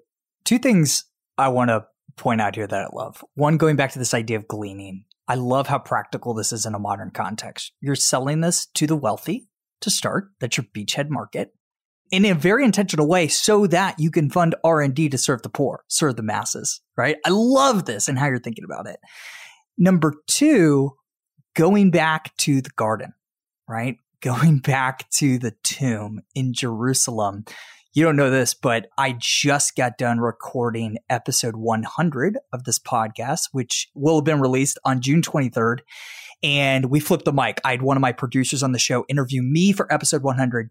Two 0.43 0.59
things 0.59 1.05
I 1.37 1.47
want 1.49 1.69
to 1.69 1.85
point 2.17 2.41
out 2.41 2.55
here 2.55 2.67
that 2.67 2.81
I 2.81 2.87
love. 2.93 3.23
One, 3.35 3.57
going 3.57 3.75
back 3.75 3.91
to 3.91 3.99
this 3.99 4.13
idea 4.13 4.37
of 4.37 4.47
gleaning. 4.47 5.05
I 5.27 5.35
love 5.35 5.67
how 5.67 5.79
practical 5.79 6.33
this 6.33 6.51
is 6.51 6.65
in 6.65 6.75
a 6.75 6.79
modern 6.79 7.11
context. 7.11 7.71
You're 7.79 7.95
selling 7.95 8.41
this 8.41 8.65
to 8.73 8.85
the 8.85 8.97
wealthy 8.97 9.47
to 9.79 9.89
start. 9.89 10.29
That's 10.41 10.57
your 10.57 10.65
beachhead 10.75 11.09
market 11.09 11.53
in 12.11 12.25
a 12.25 12.33
very 12.33 12.63
intentional 12.65 13.07
way 13.07 13.27
so 13.27 13.65
that 13.67 13.99
you 13.99 14.11
can 14.11 14.29
fund 14.29 14.53
R&D 14.63 15.09
to 15.09 15.17
serve 15.17 15.41
the 15.41 15.49
poor, 15.49 15.83
serve 15.87 16.17
the 16.17 16.23
masses, 16.23 16.81
right? 16.97 17.17
I 17.25 17.29
love 17.29 17.85
this 17.85 18.07
and 18.07 18.19
how 18.19 18.27
you're 18.27 18.39
thinking 18.39 18.65
about 18.65 18.87
it. 18.87 18.99
Number 19.77 20.13
2, 20.27 20.91
going 21.55 21.89
back 21.89 22.35
to 22.37 22.61
the 22.61 22.69
garden, 22.75 23.13
right? 23.67 23.97
Going 24.21 24.59
back 24.59 25.09
to 25.17 25.39
the 25.39 25.55
tomb 25.63 26.21
in 26.35 26.53
Jerusalem. 26.53 27.43
You 27.91 28.03
don't 28.05 28.15
know 28.15 28.29
this, 28.29 28.53
but 28.53 28.85
I 28.95 29.15
just 29.17 29.75
got 29.75 29.97
done 29.97 30.19
recording 30.19 30.99
episode 31.09 31.55
100 31.55 32.37
of 32.53 32.65
this 32.65 32.77
podcast, 32.77 33.49
which 33.51 33.89
will 33.95 34.17
have 34.17 34.23
been 34.23 34.39
released 34.39 34.77
on 34.85 35.01
June 35.01 35.23
23rd 35.23 35.79
and 36.43 36.85
we 36.85 36.99
flipped 36.99 37.25
the 37.25 37.33
mic. 37.33 37.59
I 37.63 37.71
had 37.71 37.81
one 37.81 37.97
of 37.97 38.01
my 38.01 38.11
producers 38.11 38.63
on 38.63 38.71
the 38.71 38.79
show 38.79 39.05
interview 39.07 39.41
me 39.41 39.71
for 39.73 39.91
episode 39.91 40.23
100. 40.23 40.69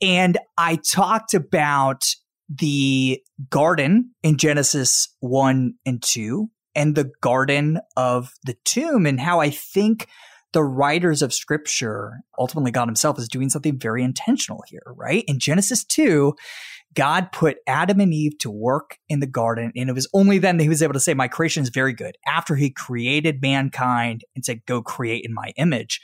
And 0.00 0.38
I 0.58 0.76
talked 0.76 1.34
about 1.34 2.04
the 2.48 3.22
garden 3.48 4.10
in 4.22 4.36
Genesis 4.36 5.08
1 5.20 5.74
and 5.86 6.02
2 6.02 6.50
and 6.74 6.94
the 6.94 7.10
garden 7.20 7.80
of 7.96 8.32
the 8.44 8.56
tomb 8.64 9.06
and 9.06 9.20
how 9.20 9.40
I 9.40 9.50
think 9.50 10.08
the 10.52 10.62
writers 10.62 11.22
of 11.22 11.32
scripture, 11.32 12.20
ultimately 12.38 12.70
God 12.70 12.88
himself, 12.88 13.18
is 13.18 13.28
doing 13.28 13.48
something 13.48 13.78
very 13.78 14.02
intentional 14.02 14.62
here, 14.68 14.82
right? 14.86 15.24
In 15.26 15.38
Genesis 15.38 15.84
2, 15.84 16.34
God 16.94 17.32
put 17.32 17.58
Adam 17.66 18.00
and 18.00 18.12
Eve 18.12 18.38
to 18.40 18.50
work 18.50 18.98
in 19.08 19.20
the 19.20 19.26
garden, 19.26 19.72
and 19.74 19.88
it 19.88 19.94
was 19.94 20.08
only 20.12 20.38
then 20.38 20.56
that 20.56 20.62
he 20.62 20.68
was 20.68 20.82
able 20.82 20.92
to 20.92 21.00
say, 21.00 21.14
My 21.14 21.28
creation 21.28 21.62
is 21.62 21.70
very 21.70 21.92
good. 21.92 22.16
After 22.26 22.56
he 22.56 22.70
created 22.70 23.42
mankind 23.42 24.22
and 24.34 24.44
said, 24.44 24.64
Go 24.66 24.82
create 24.82 25.24
in 25.24 25.34
my 25.34 25.52
image. 25.56 26.00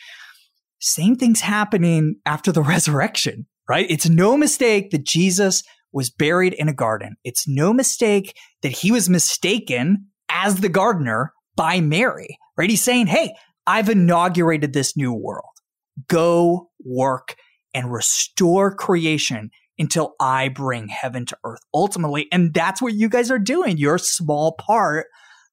Same 0.81 1.17
thing's 1.17 1.41
happening 1.41 2.17
after 2.25 2.53
the 2.53 2.63
resurrection, 2.63 3.47
right? 3.69 3.87
It's 3.91 4.09
no 4.09 4.37
mistake 4.37 4.91
that 4.91 5.05
Jesus 5.05 5.63
was 5.93 6.11
buried 6.11 6.55
in 6.55 6.69
a 6.69 6.75
garden. 6.75 7.17
It's 7.25 7.49
no 7.49 7.73
mistake 7.73 8.37
that 8.63 8.73
he 8.73 8.93
was 8.93 9.09
mistaken 9.09 10.07
as 10.29 10.57
the 10.57 10.69
gardener 10.69 11.33
by 11.57 11.81
Mary, 11.81 12.39
right? 12.57 12.71
He's 12.71 12.85
saying, 12.85 13.09
Hey, 13.09 13.35
I've 13.67 13.89
inaugurated 13.89 14.73
this 14.73 14.97
new 14.97 15.13
world. 15.13 15.45
Go 16.09 16.71
work 16.85 17.37
and 17.75 17.93
restore 17.93 18.75
creation 18.75 19.51
until 19.79 20.15
I 20.21 20.49
bring 20.49 20.89
heaven 20.89 21.27
to 21.27 21.39
earth 21.45 21.61
ultimately. 21.73 22.27
And 22.33 22.53
that's 22.53 22.83
what 22.83 22.95
you 22.95 23.09
guys 23.09 23.31
are 23.31 23.39
doing. 23.39 23.79
You're 23.79 23.97
a 23.97 24.01
small 24.01 24.53
part 24.53 25.07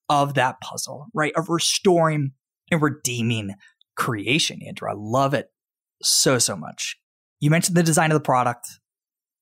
of 0.08 0.34
that 0.34 0.60
puzzle, 0.60 1.06
right? 1.14 1.32
Of 1.36 1.48
restoring 1.48 2.32
and 2.70 2.82
redeeming 2.82 3.54
creation, 3.96 4.60
Andrew. 4.66 4.90
I 4.90 4.94
love 4.96 5.34
it 5.34 5.50
so, 6.02 6.38
so 6.38 6.56
much. 6.56 6.96
You 7.40 7.50
mentioned 7.50 7.76
the 7.76 7.82
design 7.82 8.10
of 8.10 8.14
the 8.14 8.24
product. 8.24 8.66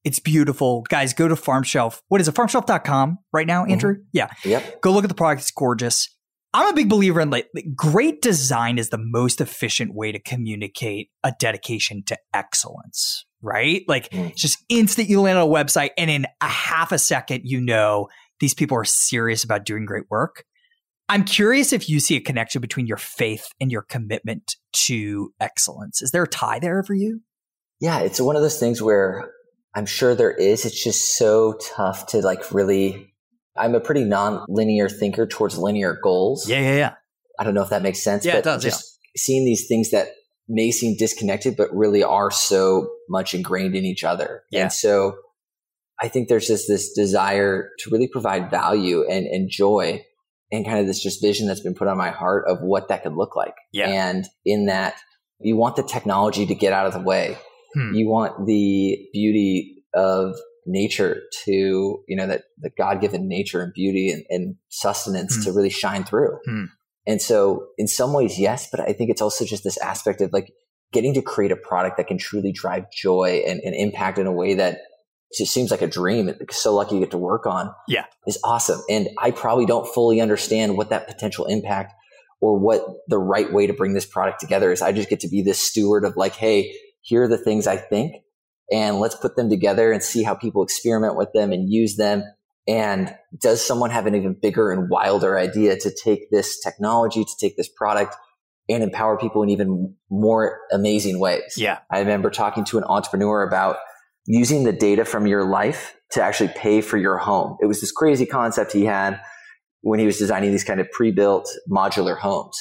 It's 0.04 0.18
beautiful. 0.18 0.82
Guys, 0.88 1.14
go 1.14 1.28
to 1.28 1.34
Farmshelf. 1.34 2.02
What 2.08 2.20
is 2.20 2.28
it? 2.28 2.34
Farmshelf.com 2.34 3.18
right 3.32 3.46
now, 3.46 3.64
Andrew? 3.64 3.94
Mm-hmm. 3.94 4.02
Yeah. 4.12 4.28
Yep. 4.44 4.82
Go 4.82 4.92
look 4.92 5.04
at 5.04 5.08
the 5.08 5.14
product. 5.14 5.42
It's 5.42 5.50
gorgeous. 5.50 6.14
I'm 6.52 6.68
a 6.68 6.72
big 6.72 6.88
believer 6.88 7.20
in 7.20 7.30
like 7.30 7.48
great 7.74 8.22
design 8.22 8.78
is 8.78 8.90
the 8.90 8.98
most 8.98 9.40
efficient 9.40 9.92
way 9.92 10.12
to 10.12 10.20
communicate 10.20 11.10
a 11.24 11.32
dedication 11.40 12.04
to 12.06 12.16
excellence, 12.32 13.26
right? 13.44 13.82
Like 13.86 14.10
mm. 14.10 14.34
just 14.34 14.58
instant 14.68 15.08
you 15.08 15.20
land 15.20 15.38
on 15.38 15.48
a 15.48 15.50
website 15.50 15.90
and 15.96 16.10
in 16.10 16.26
a 16.40 16.48
half 16.48 16.90
a 16.92 16.98
second 16.98 17.42
you 17.44 17.60
know 17.60 18.08
these 18.40 18.54
people 18.54 18.76
are 18.76 18.84
serious 18.84 19.44
about 19.44 19.64
doing 19.64 19.84
great 19.84 20.04
work. 20.10 20.44
I'm 21.08 21.24
curious 21.24 21.72
if 21.72 21.88
you 21.88 22.00
see 22.00 22.16
a 22.16 22.20
connection 22.20 22.60
between 22.60 22.86
your 22.86 22.96
faith 22.96 23.46
and 23.60 23.70
your 23.70 23.82
commitment 23.82 24.56
to 24.72 25.32
excellence. 25.38 26.00
Is 26.00 26.10
there 26.10 26.22
a 26.22 26.28
tie 26.28 26.58
there 26.58 26.82
for 26.82 26.94
you? 26.94 27.20
Yeah, 27.80 28.00
it's 28.00 28.20
one 28.20 28.36
of 28.36 28.42
those 28.42 28.58
things 28.58 28.80
where 28.80 29.30
I'm 29.74 29.86
sure 29.86 30.14
there 30.14 30.32
is. 30.32 30.64
It's 30.64 30.82
just 30.82 31.16
so 31.16 31.58
tough 31.60 32.06
to 32.08 32.22
like 32.22 32.52
really 32.52 33.14
I'm 33.56 33.74
a 33.74 33.80
pretty 33.80 34.04
non-linear 34.04 34.88
thinker 34.88 35.26
towards 35.26 35.58
linear 35.58 35.98
goals. 36.02 36.48
Yeah, 36.48 36.60
yeah, 36.60 36.76
yeah. 36.76 36.94
I 37.38 37.44
don't 37.44 37.54
know 37.54 37.62
if 37.62 37.70
that 37.70 37.82
makes 37.82 38.02
sense. 38.02 38.24
Yeah, 38.24 38.32
but 38.32 38.38
it 38.38 38.44
does. 38.44 38.62
Just 38.62 38.98
yeah. 39.14 39.20
seeing 39.20 39.44
these 39.44 39.66
things 39.68 39.90
that 39.90 40.08
may 40.48 40.70
seem 40.70 40.96
disconnected, 40.96 41.56
but 41.56 41.74
really 41.74 42.02
are 42.02 42.30
so 42.30 42.90
much 43.08 43.34
ingrained 43.34 43.74
in 43.74 43.84
each 43.84 44.04
other. 44.04 44.42
Yeah. 44.50 44.62
And 44.64 44.72
so 44.72 45.16
I 46.00 46.08
think 46.08 46.28
there's 46.28 46.46
just 46.46 46.68
this 46.68 46.92
desire 46.92 47.70
to 47.80 47.90
really 47.90 48.08
provide 48.08 48.50
value 48.50 49.04
and, 49.08 49.26
and 49.26 49.48
joy 49.50 50.04
and 50.52 50.64
kind 50.64 50.78
of 50.78 50.86
this 50.86 51.02
just 51.02 51.22
vision 51.22 51.46
that's 51.46 51.60
been 51.60 51.74
put 51.74 51.88
on 51.88 51.96
my 51.96 52.10
heart 52.10 52.44
of 52.46 52.60
what 52.60 52.88
that 52.88 53.02
could 53.02 53.14
look 53.14 53.36
like. 53.36 53.54
Yeah. 53.72 53.88
And 53.88 54.26
in 54.44 54.66
that, 54.66 54.94
you 55.40 55.56
want 55.56 55.76
the 55.76 55.82
technology 55.82 56.46
to 56.46 56.54
get 56.54 56.72
out 56.72 56.86
of 56.86 56.92
the 56.92 57.00
way. 57.00 57.36
Hmm. 57.74 57.94
You 57.94 58.08
want 58.08 58.46
the 58.46 58.98
beauty 59.12 59.84
of 59.94 60.34
nature 60.66 61.22
to 61.44 62.02
you 62.08 62.16
know 62.16 62.26
that 62.26 62.44
the 62.58 62.70
god-given 62.70 63.28
nature 63.28 63.62
and 63.62 63.72
beauty 63.74 64.10
and, 64.10 64.24
and 64.30 64.56
sustenance 64.70 65.36
mm. 65.36 65.44
to 65.44 65.52
really 65.52 65.70
shine 65.70 66.04
through 66.04 66.38
mm. 66.48 66.66
And 67.06 67.20
so 67.20 67.66
in 67.78 67.86
some 67.86 68.12
ways 68.12 68.38
yes 68.38 68.68
but 68.70 68.80
i 68.80 68.92
think 68.92 69.10
it's 69.10 69.22
also 69.22 69.44
just 69.44 69.64
this 69.64 69.78
aspect 69.78 70.20
of 70.20 70.32
like 70.32 70.52
getting 70.92 71.14
to 71.14 71.22
create 71.22 71.52
a 71.52 71.56
product 71.56 71.96
that 71.96 72.06
can 72.06 72.18
truly 72.18 72.52
drive 72.52 72.90
joy 72.92 73.42
and, 73.46 73.60
and 73.60 73.74
impact 73.74 74.18
in 74.18 74.26
a 74.26 74.32
way 74.32 74.54
that 74.54 74.78
just 75.36 75.52
seems 75.52 75.70
like 75.70 75.82
a 75.82 75.86
dream 75.86 76.28
it's 76.28 76.62
so 76.62 76.74
lucky 76.74 76.94
you 76.94 77.00
get 77.00 77.10
to 77.10 77.18
work 77.18 77.44
on 77.46 77.72
yeah. 77.88 78.04
is 78.26 78.38
awesome. 78.44 78.80
And 78.88 79.08
i 79.18 79.30
probably 79.30 79.66
don't 79.66 79.86
fully 79.86 80.20
understand 80.20 80.76
what 80.76 80.90
that 80.90 81.08
potential 81.08 81.46
impact 81.46 81.92
or 82.40 82.58
what 82.58 82.84
the 83.08 83.18
right 83.18 83.52
way 83.52 83.66
to 83.66 83.72
bring 83.72 83.94
this 83.94 84.04
product 84.04 84.38
together 84.38 84.70
is. 84.70 84.82
I 84.82 84.92
just 84.92 85.08
get 85.08 85.20
to 85.20 85.28
be 85.28 85.42
this 85.42 85.58
steward 85.58 86.04
of 86.04 86.16
like 86.16 86.36
hey 86.36 86.74
here 87.00 87.24
are 87.24 87.28
the 87.28 87.38
things 87.38 87.66
i 87.66 87.76
think 87.76 88.14
and 88.70 88.98
let's 88.98 89.14
put 89.14 89.36
them 89.36 89.50
together 89.50 89.92
and 89.92 90.02
see 90.02 90.22
how 90.22 90.34
people 90.34 90.62
experiment 90.62 91.16
with 91.16 91.32
them 91.32 91.52
and 91.52 91.70
use 91.70 91.96
them. 91.96 92.24
And 92.66 93.14
does 93.42 93.64
someone 93.64 93.90
have 93.90 94.06
an 94.06 94.14
even 94.14 94.36
bigger 94.40 94.70
and 94.72 94.88
wilder 94.88 95.38
idea 95.38 95.76
to 95.78 95.92
take 96.02 96.30
this 96.30 96.60
technology, 96.60 97.24
to 97.24 97.36
take 97.40 97.56
this 97.56 97.68
product 97.68 98.16
and 98.68 98.82
empower 98.82 99.18
people 99.18 99.42
in 99.42 99.50
even 99.50 99.94
more 100.10 100.60
amazing 100.72 101.20
ways? 101.20 101.54
Yeah. 101.56 101.80
I 101.90 101.98
remember 101.98 102.30
talking 102.30 102.64
to 102.66 102.78
an 102.78 102.84
entrepreneur 102.84 103.42
about 103.42 103.76
using 104.26 104.64
the 104.64 104.72
data 104.72 105.04
from 105.04 105.26
your 105.26 105.44
life 105.44 105.94
to 106.12 106.22
actually 106.22 106.48
pay 106.56 106.80
for 106.80 106.96
your 106.96 107.18
home. 107.18 107.58
It 107.60 107.66
was 107.66 107.80
this 107.82 107.92
crazy 107.92 108.24
concept 108.24 108.72
he 108.72 108.86
had 108.86 109.20
when 109.82 110.00
he 110.00 110.06
was 110.06 110.16
designing 110.16 110.50
these 110.50 110.64
kind 110.64 110.80
of 110.80 110.90
pre-built 110.90 111.46
modular 111.70 112.18
homes. 112.18 112.56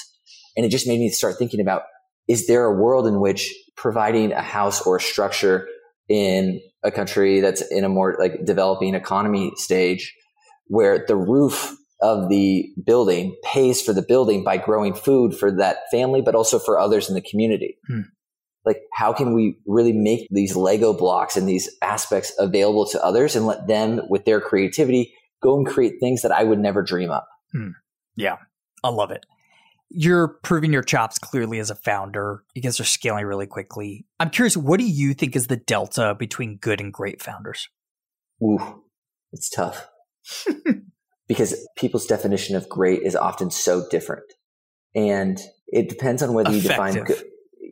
And 0.58 0.66
it 0.66 0.70
just 0.70 0.88
made 0.88 1.00
me 1.00 1.08
start 1.10 1.36
thinking 1.38 1.62
about, 1.62 1.84
is 2.28 2.48
there 2.48 2.66
a 2.66 2.76
world 2.76 3.08
in 3.08 3.22
which 3.22 3.54
providing 3.78 4.34
a 4.34 4.42
house 4.42 4.86
or 4.86 4.98
a 4.98 5.02
structure 5.02 5.68
in 6.10 6.60
a 6.84 6.92
country 6.92 7.40
that's 7.40 7.62
in 7.72 7.84
a 7.84 7.90
more 7.90 8.16
like 8.20 8.46
developing 8.46 8.96
economy 8.96 9.52
stage 9.56 10.14
where 10.68 11.06
the 11.08 11.16
roof 11.16 11.76
of 12.02 12.30
the 12.30 12.70
building 12.86 13.36
pays 13.44 13.82
for 13.82 13.94
the 13.94 14.02
building 14.02 14.44
by 14.44 14.58
growing 14.58 14.94
food 14.94 15.36
for 15.36 15.52
that 15.52 15.78
family, 15.92 16.22
but 16.22 16.36
also 16.36 16.60
for 16.60 16.78
others 16.78 17.08
in 17.08 17.16
the 17.16 17.22
community. 17.22 17.78
Hmm. 17.88 18.02
Like, 18.66 18.82
how 18.94 19.14
can 19.14 19.34
we 19.34 19.58
really 19.66 19.94
make 19.94 20.28
these 20.32 20.56
Lego 20.56 20.94
blocks 20.94 21.36
and 21.36 21.48
these 21.48 21.70
aspects 21.82 22.34
available 22.40 22.86
to 22.88 23.04
others 23.04 23.36
and 23.36 23.46
let 23.46 23.68
them, 23.68 24.02
with 24.10 24.26
their 24.26 24.40
creativity, 24.40 25.14
go 25.42 25.58
and 25.58 25.66
create 25.66 25.96
things 26.00 26.22
that 26.22 26.32
I 26.32 26.44
would 26.44 26.60
never 26.60 26.82
dream 26.82 27.12
up? 27.12 27.28
Hmm. 27.52 27.70
Yeah, 28.16 28.38
I 28.84 28.90
love 28.90 29.12
it 29.12 29.26
you're 29.94 30.40
proving 30.44 30.74
your 30.74 30.82
chops 30.82 31.20
clearly 31.20 31.60
as 31.60 31.70
a 31.70 31.76
founder. 31.76 32.44
You 32.54 32.62
guys 32.62 32.80
are 32.80 32.86
scaling 32.86 33.26
really 33.26 33.48
quickly. 33.48 34.06
I'm 34.20 34.30
curious, 34.30 34.58
what 34.58 34.80
do 34.80 34.86
you 34.86 35.14
think 35.14 35.36
is 35.36 35.48
the 35.48 35.56
delta 35.56 36.16
between 36.18 36.58
good 36.58 36.82
and 36.82 36.92
great 36.92 37.22
founders? 37.22 37.70
Ooh, 38.44 38.84
it's 39.32 39.50
tough. 39.50 39.88
because 41.28 41.56
people's 41.78 42.08
definition 42.08 42.56
of 42.56 42.68
great 42.68 43.04
is 43.04 43.16
often 43.16 43.52
so 43.52 43.88
different. 43.90 44.26
And 44.96 45.40
it 45.68 45.90
depends 45.90 46.22
on 46.22 46.34
whether 46.34 46.50
Effective. 46.50 46.64
you 46.64 46.70
define 46.70 47.04
good. 47.04 47.24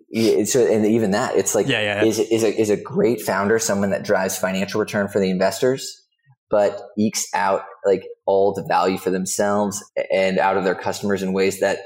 Yeah, 0.10 0.44
so, 0.44 0.66
and 0.66 0.86
even 0.86 1.12
that, 1.12 1.36
it's 1.36 1.56
like, 1.56 1.68
Yeah, 1.68 1.82
yeah, 1.82 2.02
yeah. 2.02 2.08
is, 2.08 2.20
is, 2.20 2.44
a, 2.44 2.60
is 2.60 2.70
a 2.70 2.78
great 2.78 3.22
founder 3.22 3.60
someone 3.60 3.92
that 3.92 4.04
drives 4.04 4.38
financial 4.38 4.80
return 4.80 5.08
for 5.08 5.20
the 5.20 5.30
investors, 5.30 6.06
but 6.50 6.82
ekes 7.00 7.28
out 7.34 7.64
like 7.86 8.04
all 8.26 8.54
the 8.54 8.66
value 8.68 8.98
for 8.98 9.10
themselves 9.10 9.84
and 10.12 10.38
out 10.38 10.58
of 10.58 10.66
their 10.66 10.76
customers 10.76 11.24
in 11.24 11.32
ways 11.34 11.62
that 11.62 11.80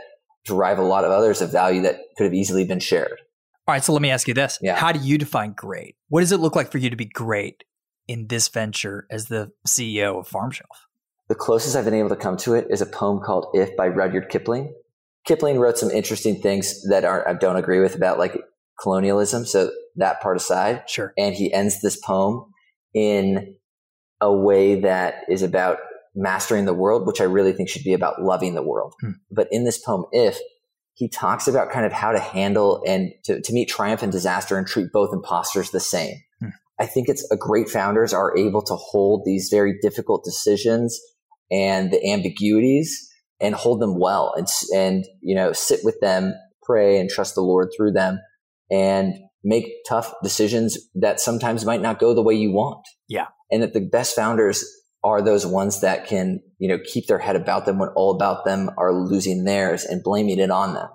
derive 0.45 0.77
a 0.77 0.83
lot 0.83 1.03
of 1.03 1.11
others 1.11 1.41
of 1.41 1.51
value 1.51 1.81
that 1.81 1.99
could 2.17 2.25
have 2.25 2.33
easily 2.33 2.63
been 2.65 2.79
shared. 2.79 3.19
All 3.67 3.73
right, 3.73 3.83
so 3.83 3.93
let 3.93 4.01
me 4.01 4.11
ask 4.11 4.27
you 4.27 4.33
this. 4.33 4.59
Yeah. 4.61 4.75
How 4.75 4.91
do 4.91 4.99
you 4.99 5.17
define 5.17 5.53
great? 5.53 5.95
What 6.09 6.19
does 6.21 6.31
it 6.31 6.39
look 6.39 6.55
like 6.55 6.71
for 6.71 6.77
you 6.77 6.89
to 6.89 6.95
be 6.95 7.05
great 7.05 7.63
in 8.07 8.27
this 8.27 8.47
venture 8.47 9.07
as 9.09 9.25
the 9.25 9.51
CEO 9.67 10.19
of 10.19 10.27
Farm 10.27 10.51
Shelf? 10.51 10.87
The 11.27 11.35
closest 11.35 11.75
I've 11.75 11.85
been 11.85 11.95
able 11.95 12.09
to 12.09 12.15
come 12.15 12.37
to 12.37 12.53
it 12.53 12.67
is 12.69 12.81
a 12.81 12.85
poem 12.85 13.19
called 13.25 13.47
If 13.53 13.75
by 13.75 13.87
Rudyard 13.87 14.29
Kipling. 14.29 14.73
Kipling 15.25 15.57
wrote 15.57 15.79
some 15.79 15.89
interesting 15.89 16.39
things 16.39 16.87
that 16.89 17.03
aren't, 17.03 17.27
I 17.27 17.33
don't 17.33 17.55
agree 17.55 17.79
with 17.79 17.95
about 17.95 18.19
like 18.19 18.39
colonialism. 18.79 19.45
So 19.45 19.71
that 19.95 20.21
part 20.21 20.37
aside, 20.37 20.83
Sure. 20.87 21.13
and 21.17 21.33
he 21.33 21.51
ends 21.51 21.81
this 21.81 21.97
poem 21.97 22.45
in 22.93 23.55
a 24.21 24.31
way 24.31 24.81
that 24.81 25.23
is 25.27 25.41
about 25.41 25.79
mastering 26.15 26.65
the 26.65 26.73
world, 26.73 27.05
which 27.05 27.21
I 27.21 27.25
really 27.25 27.53
think 27.53 27.69
should 27.69 27.83
be 27.83 27.93
about 27.93 28.21
loving 28.21 28.55
the 28.55 28.63
world. 28.63 28.93
Hmm. 29.01 29.11
But 29.31 29.47
in 29.51 29.65
this 29.65 29.77
poem, 29.77 30.05
If, 30.11 30.39
he 30.93 31.09
talks 31.09 31.47
about 31.47 31.71
kind 31.71 31.85
of 31.85 31.91
how 31.91 32.13
to 32.13 32.19
handle 32.19 32.81
and 32.87 33.11
to, 33.25 33.41
to 33.41 33.53
meet 33.53 33.67
triumph 33.67 34.01
and 34.01 34.11
disaster 34.11 34.57
and 34.57 34.65
treat 34.65 34.93
both 34.93 35.13
imposters 35.13 35.71
the 35.71 35.79
same. 35.79 36.15
Hmm. 36.39 36.49
I 36.79 36.85
think 36.85 37.09
it's 37.09 37.29
a 37.31 37.37
great 37.37 37.69
founders 37.69 38.13
are 38.13 38.35
able 38.37 38.61
to 38.63 38.75
hold 38.75 39.23
these 39.25 39.49
very 39.51 39.75
difficult 39.81 40.23
decisions 40.23 40.99
and 41.51 41.91
the 41.91 42.11
ambiguities 42.11 43.09
and 43.41 43.53
hold 43.53 43.81
them 43.81 43.99
well 43.99 44.33
and, 44.37 44.47
and, 44.73 45.05
you 45.21 45.35
know, 45.35 45.51
sit 45.51 45.81
with 45.83 45.99
them, 45.99 46.33
pray 46.63 46.97
and 46.99 47.09
trust 47.09 47.35
the 47.35 47.41
Lord 47.41 47.69
through 47.75 47.91
them 47.91 48.19
and 48.71 49.15
make 49.43 49.67
tough 49.87 50.13
decisions 50.23 50.77
that 50.95 51.19
sometimes 51.19 51.65
might 51.65 51.81
not 51.81 51.99
go 51.99 52.13
the 52.13 52.23
way 52.23 52.33
you 52.33 52.51
want. 52.51 52.83
Yeah. 53.07 53.27
And 53.51 53.61
that 53.61 53.73
the 53.73 53.81
best 53.81 54.15
founders 54.15 54.65
are 55.05 55.21
those 55.21 55.45
ones 55.45 55.81
that 55.81 56.07
can, 56.07 56.41
you 56.57 56.67
know, 56.67 56.79
keep 56.83 57.05
their 57.05 57.19
head 57.19 57.35
about 57.35 57.67
them 57.67 57.77
when 57.77 57.89
all 57.89 58.15
about 58.15 58.43
them 58.43 58.71
are 58.75 58.91
losing 58.91 59.43
theirs 59.43 59.85
and 59.85 60.03
blaming 60.03 60.39
it 60.39 60.49
on 60.49 60.73
them. 60.73 60.89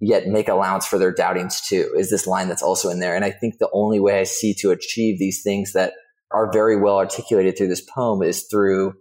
Yet 0.00 0.26
make 0.26 0.48
allowance 0.48 0.86
for 0.86 0.98
their 0.98 1.14
doubtings 1.14 1.64
too, 1.64 1.94
is 1.96 2.10
this 2.10 2.26
line 2.26 2.48
that's 2.48 2.64
also 2.64 2.90
in 2.90 2.98
there. 2.98 3.14
And 3.14 3.24
I 3.24 3.30
think 3.30 3.58
the 3.58 3.70
only 3.72 4.00
way 4.00 4.18
I 4.18 4.24
see 4.24 4.54
to 4.54 4.72
achieve 4.72 5.20
these 5.20 5.40
things 5.42 5.72
that 5.72 5.92
are 6.32 6.52
very 6.52 6.76
well 6.76 6.98
articulated 6.98 7.56
through 7.56 7.68
this 7.68 7.80
poem 7.80 8.22
is 8.22 8.44
through 8.50 8.94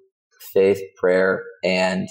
faith, 0.54 0.80
prayer, 0.98 1.44
and 1.64 2.08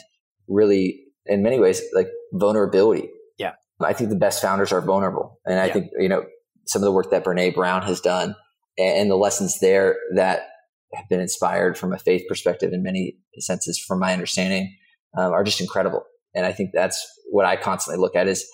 really, 0.49 1.01
in 1.27 1.45
many 1.45 1.61
ways, 1.61 1.81
like 1.95 2.09
vulnerability. 2.33 3.09
Yeah. 3.39 3.53
I 3.81 3.93
think 3.93 4.11
the 4.11 4.17
best 4.17 4.43
founders 4.43 4.73
are 4.73 4.81
vulnerable. 4.81 5.39
And 5.47 5.61
I 5.61 5.67
Yeah. 5.67 5.73
think, 5.75 5.87
you 5.97 6.09
know, 6.09 6.25
some 6.67 6.83
of 6.83 6.87
the 6.87 6.93
work 6.93 7.13
that 7.13 7.25
Brene 7.25 7.55
Brown 7.55 7.83
has 7.83 8.01
done 8.01 8.35
and, 8.77 8.99
and 8.99 9.11
the 9.11 9.17
lessons 9.17 9.61
there 9.61 9.97
that 10.17 10.49
have 10.95 11.09
been 11.09 11.21
inspired 11.21 11.79
from 11.79 11.93
a 11.93 11.99
faith 11.99 12.23
perspective 12.29 12.73
in 12.73 12.83
many 12.83 13.17
senses, 13.39 13.79
from 13.79 13.99
my 13.99 14.13
understanding, 14.13 14.77
um, 15.17 15.33
are 15.33 15.45
just 15.45 15.61
incredible. 15.61 16.05
And 16.35 16.47
I 16.47 16.53
think 16.53 16.71
that's 16.73 17.05
what 17.31 17.47
I 17.47 17.57
constantly 17.57 18.01
look 18.01 18.17
at 18.17 18.29
is 18.29 18.47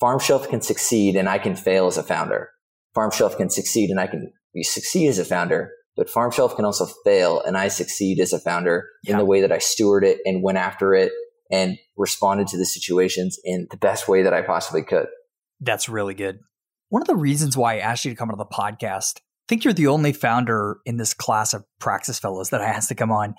Farmshelf 0.00 0.48
can 0.48 0.60
succeed 0.60 1.16
and 1.16 1.28
I 1.28 1.38
can 1.38 1.54
fail 1.54 1.86
as 1.86 1.98
a 1.98 2.02
founder. 2.02 2.50
Farmshelf 2.96 3.36
can 3.36 3.50
succeed 3.50 3.90
and 3.90 4.00
I 4.00 4.06
can 4.06 4.32
succeed 4.62 5.08
as 5.08 5.18
a 5.18 5.24
founder, 5.24 5.70
but 5.96 6.08
Farmshelf 6.08 6.56
can 6.56 6.64
also 6.64 6.86
fail 7.04 7.40
and 7.42 7.56
I 7.56 7.68
succeed 7.68 8.18
as 8.20 8.32
a 8.32 8.40
founder 8.40 8.88
in 9.04 9.18
the 9.18 9.24
way 9.24 9.40
that 9.42 9.52
I 9.52 9.58
steward 9.58 10.04
it 10.04 10.18
and 10.24 10.42
went 10.42 10.58
after 10.58 10.94
it 10.94 11.12
and 11.50 11.78
responded 11.96 12.48
to 12.48 12.56
the 12.56 12.64
situations 12.64 13.38
in 13.44 13.66
the 13.70 13.76
best 13.76 14.08
way 14.08 14.22
that 14.22 14.32
I 14.32 14.42
possibly 14.42 14.82
could. 14.82 15.06
That's 15.60 15.88
really 15.88 16.14
good. 16.14 16.40
One 16.88 17.02
of 17.02 17.08
the 17.08 17.16
reasons 17.16 17.56
why 17.56 17.74
I 17.74 17.78
asked 17.78 18.04
you 18.04 18.10
to 18.10 18.16
come 18.16 18.30
on 18.30 18.38
the 18.38 18.44
podcast, 18.44 19.20
think 19.50 19.64
you're 19.64 19.74
the 19.74 19.88
only 19.88 20.12
founder 20.12 20.78
in 20.86 20.96
this 20.96 21.12
class 21.12 21.52
of 21.52 21.64
Praxis 21.80 22.20
Fellows 22.20 22.50
that 22.50 22.60
I 22.60 22.66
asked 22.66 22.88
to 22.90 22.94
come 22.94 23.10
on, 23.10 23.34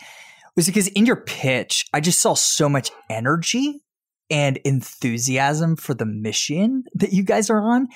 was 0.57 0.65
because 0.65 0.89
in 0.89 1.05
your 1.05 1.15
pitch, 1.15 1.85
I 1.93 2.01
just 2.01 2.19
saw 2.19 2.33
so 2.33 2.67
much 2.67 2.91
energy 3.09 3.81
and 4.29 4.57
enthusiasm 4.65 5.77
for 5.77 5.93
the 5.93 6.05
mission 6.05 6.83
that 6.95 7.13
you 7.13 7.23
guys 7.23 7.49
are 7.49 7.61
on. 7.61 7.87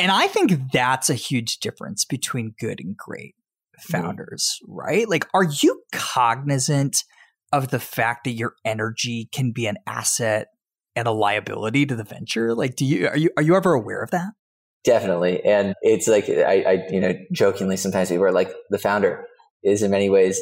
And 0.00 0.10
I 0.10 0.26
think 0.26 0.72
that's 0.72 1.08
a 1.08 1.14
huge 1.14 1.58
difference 1.58 2.04
between 2.04 2.54
good 2.58 2.80
and 2.80 2.96
great 2.96 3.36
mm-hmm. 3.78 3.92
founders, 3.92 4.58
right? 4.66 5.08
Like, 5.08 5.28
are 5.32 5.44
you 5.44 5.80
cognizant 5.92 7.04
of 7.52 7.68
the 7.68 7.80
fact 7.80 8.24
that 8.24 8.32
your 8.32 8.54
energy 8.64 9.28
can 9.32 9.52
be 9.52 9.66
an 9.66 9.76
asset 9.86 10.48
and 10.96 11.06
a 11.06 11.12
liability 11.12 11.86
to 11.86 11.94
the 11.94 12.04
venture? 12.04 12.52
Like, 12.52 12.74
do 12.74 12.84
you 12.84 13.06
are 13.06 13.16
you 13.16 13.30
are 13.36 13.42
you 13.44 13.54
ever 13.54 13.72
aware 13.74 14.02
of 14.02 14.10
that? 14.10 14.30
Definitely. 14.84 15.44
And 15.44 15.74
it's 15.82 16.08
like, 16.08 16.28
I, 16.28 16.62
I, 16.62 16.86
you 16.90 17.00
know, 17.00 17.12
jokingly 17.32 17.76
sometimes 17.76 18.08
people 18.08 18.24
are 18.24 18.32
like, 18.32 18.52
the 18.70 18.78
founder 18.78 19.26
is 19.62 19.82
in 19.82 19.90
many 19.90 20.08
ways 20.08 20.40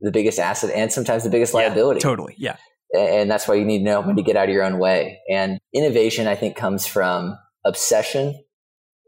the 0.00 0.10
biggest 0.10 0.38
asset 0.38 0.70
and 0.74 0.92
sometimes 0.92 1.24
the 1.24 1.30
biggest 1.30 1.54
liability. 1.54 2.00
Totally. 2.00 2.34
Yeah. 2.38 2.56
And 2.96 3.30
that's 3.30 3.46
why 3.46 3.56
you 3.56 3.64
need 3.64 3.78
to 3.78 3.84
know 3.84 4.00
when 4.00 4.16
to 4.16 4.22
get 4.22 4.36
out 4.36 4.48
of 4.48 4.54
your 4.54 4.64
own 4.64 4.78
way. 4.78 5.18
And 5.30 5.58
innovation, 5.74 6.26
I 6.26 6.34
think, 6.34 6.56
comes 6.56 6.86
from 6.86 7.36
obsession 7.64 8.42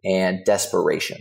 and 0.04 0.44
desperation. 0.44 1.18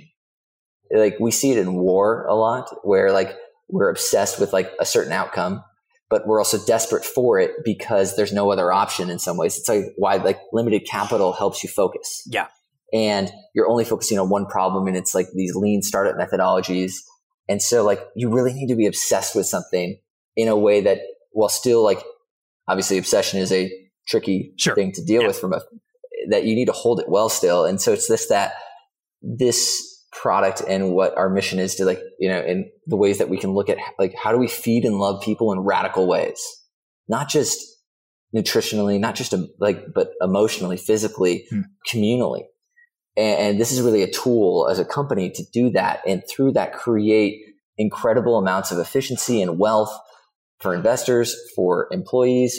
Like 0.92 1.18
we 1.20 1.32
see 1.32 1.52
it 1.52 1.58
in 1.58 1.76
war 1.76 2.26
a 2.28 2.36
lot 2.36 2.70
where 2.84 3.12
like 3.12 3.36
we're 3.70 3.90
obsessed 3.90 4.40
with 4.40 4.52
like 4.52 4.72
a 4.80 4.86
certain 4.86 5.14
outcome, 5.14 5.64
but 6.10 6.28
we're 6.28 6.40
also 6.40 6.58
desperate 6.66 7.06
for 7.06 7.40
it 7.40 7.52
because 7.64 8.16
there's 8.16 8.34
no 8.34 8.52
other 8.52 8.72
option 8.72 9.10
in 9.10 9.20
some 9.20 9.38
ways. 9.38 9.58
It's 9.58 9.70
like 9.70 9.86
why 9.98 10.16
like 10.18 10.40
limited 10.52 10.86
capital 10.86 11.32
helps 11.32 11.64
you 11.64 11.70
focus. 11.70 12.24
Yeah. 12.26 12.48
And 12.94 13.32
you're 13.54 13.70
only 13.70 13.86
focusing 13.86 14.18
on 14.20 14.30
one 14.30 14.46
problem 14.48 14.88
and 14.88 14.98
it's 14.98 15.14
like 15.14 15.28
these 15.36 15.56
lean 15.56 15.82
startup 15.82 16.16
methodologies. 16.18 16.94
And 17.48 17.62
so 17.62 17.84
like 17.84 18.02
you 18.16 18.30
really 18.30 18.54
need 18.54 18.68
to 18.68 18.76
be 18.76 18.88
obsessed 18.88 19.36
with 19.36 19.46
something 19.46 20.00
in 20.36 20.48
a 20.48 20.56
way 20.58 20.82
that 20.82 21.00
while 21.32 21.50
still 21.50 21.84
like 21.84 22.04
obviously 22.68 22.98
obsession 22.98 23.40
is 23.40 23.52
a 23.52 23.72
tricky 24.08 24.54
Sure. 24.58 24.76
thing 24.76 24.92
to 24.94 25.04
deal 25.04 25.22
Yeah. 25.22 25.28
with 25.28 25.38
from 25.40 25.54
a 25.54 25.62
that 26.30 26.44
you 26.46 26.56
need 26.56 26.66
to 26.66 26.72
hold 26.72 27.00
it 27.00 27.08
well 27.10 27.30
still. 27.30 27.66
And 27.66 27.80
so 27.82 27.94
it's 27.94 28.08
this 28.08 28.28
that 28.28 28.54
this 29.22 29.86
product 30.12 30.62
and 30.68 30.92
what 30.94 31.16
our 31.18 31.30
mission 31.30 31.60
is 31.60 31.76
to 31.76 31.86
like, 31.86 32.02
you 32.20 32.28
know, 32.30 32.40
in 32.42 32.70
the 32.88 32.98
ways 32.98 33.20
that 33.20 33.30
we 33.30 33.38
can 33.38 33.52
look 33.52 33.70
at 33.70 33.78
like 34.00 34.16
how 34.16 34.32
do 34.32 34.38
we 34.38 34.48
feed 34.48 34.84
and 34.86 34.98
love 35.00 35.22
people 35.22 35.52
in 35.54 35.60
radical 35.60 36.08
ways? 36.08 36.42
Not 37.08 37.30
just 37.30 37.60
nutritionally, 38.36 39.00
not 39.00 39.16
just 39.16 39.34
like, 39.60 39.86
but 39.94 40.12
emotionally, 40.22 40.78
physically, 40.78 41.46
Hmm. 41.50 41.62
communally. 41.92 42.44
And, 43.20 43.40
and 43.40 43.60
this 43.60 43.72
is 43.72 43.82
really 43.82 44.04
a 44.04 44.12
tool 44.12 44.68
as 44.72 44.80
a 44.80 44.86
company 44.86 45.30
to 45.32 45.44
do 45.52 45.70
that. 45.72 46.00
And 46.08 46.24
through 46.30 46.54
that, 46.54 46.74
create 46.74 47.36
incredible 47.78 48.38
amounts 48.38 48.72
of 48.72 48.80
efficiency 48.80 49.42
and 49.42 49.60
wealth 49.60 49.96
for 50.60 50.74
investors, 50.74 51.36
for 51.56 51.88
employees, 51.92 52.54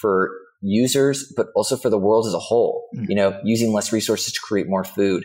for 0.00 0.30
users, 0.60 1.32
but 1.36 1.48
also 1.54 1.76
for 1.76 1.90
the 1.90 1.98
world 1.98 2.26
as 2.26 2.34
a 2.34 2.38
whole. 2.38 2.88
Mhm. 2.96 3.08
You 3.08 3.14
know, 3.14 3.40
using 3.44 3.72
less 3.72 3.92
resources 3.92 4.32
to 4.32 4.40
create 4.40 4.68
more 4.68 4.84
food, 4.84 5.24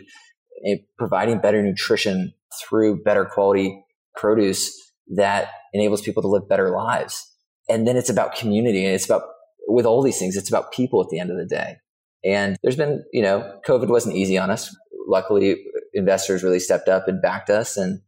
and 0.62 0.80
providing 0.98 1.40
better 1.40 1.62
nutrition 1.62 2.32
through 2.60 3.02
better 3.02 3.24
quality 3.24 3.84
produce 4.16 4.72
that 5.16 5.48
enables 5.72 6.02
people 6.02 6.22
to 6.22 6.28
live 6.28 6.48
better 6.48 6.70
lives. 6.70 7.20
And 7.68 7.86
then 7.86 7.96
it's 7.96 8.10
about 8.10 8.36
community 8.36 8.84
and 8.84 8.94
it's 8.94 9.06
about, 9.06 9.22
with 9.66 9.86
all 9.86 10.02
these 10.02 10.18
things, 10.18 10.36
it's 10.36 10.48
about 10.48 10.72
people 10.72 11.02
at 11.02 11.08
the 11.10 11.18
end 11.18 11.30
of 11.30 11.36
the 11.36 11.46
day. 11.46 11.76
And 12.24 12.56
there's 12.62 12.76
been, 12.76 13.04
you 13.12 13.22
know, 13.22 13.58
COVID 13.66 13.88
wasn't 13.88 14.16
easy 14.16 14.38
on 14.38 14.50
us. 14.50 14.74
Luckily, 15.06 15.56
investors 15.92 16.42
really 16.42 16.60
stepped 16.60 16.88
up 16.88 17.06
and 17.06 17.20
backed 17.20 17.50
us 17.50 17.76
and 17.76 18.00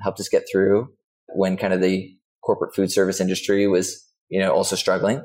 helped 0.00 0.20
us 0.20 0.28
get 0.28 0.44
through 0.50 0.88
when 1.28 1.56
kind 1.56 1.72
of 1.72 1.80
the 1.80 2.14
corporate 2.44 2.74
food 2.74 2.92
service 2.92 3.20
industry 3.20 3.66
was, 3.66 4.06
you 4.28 4.40
know, 4.40 4.52
also 4.52 4.76
struggling. 4.76 5.22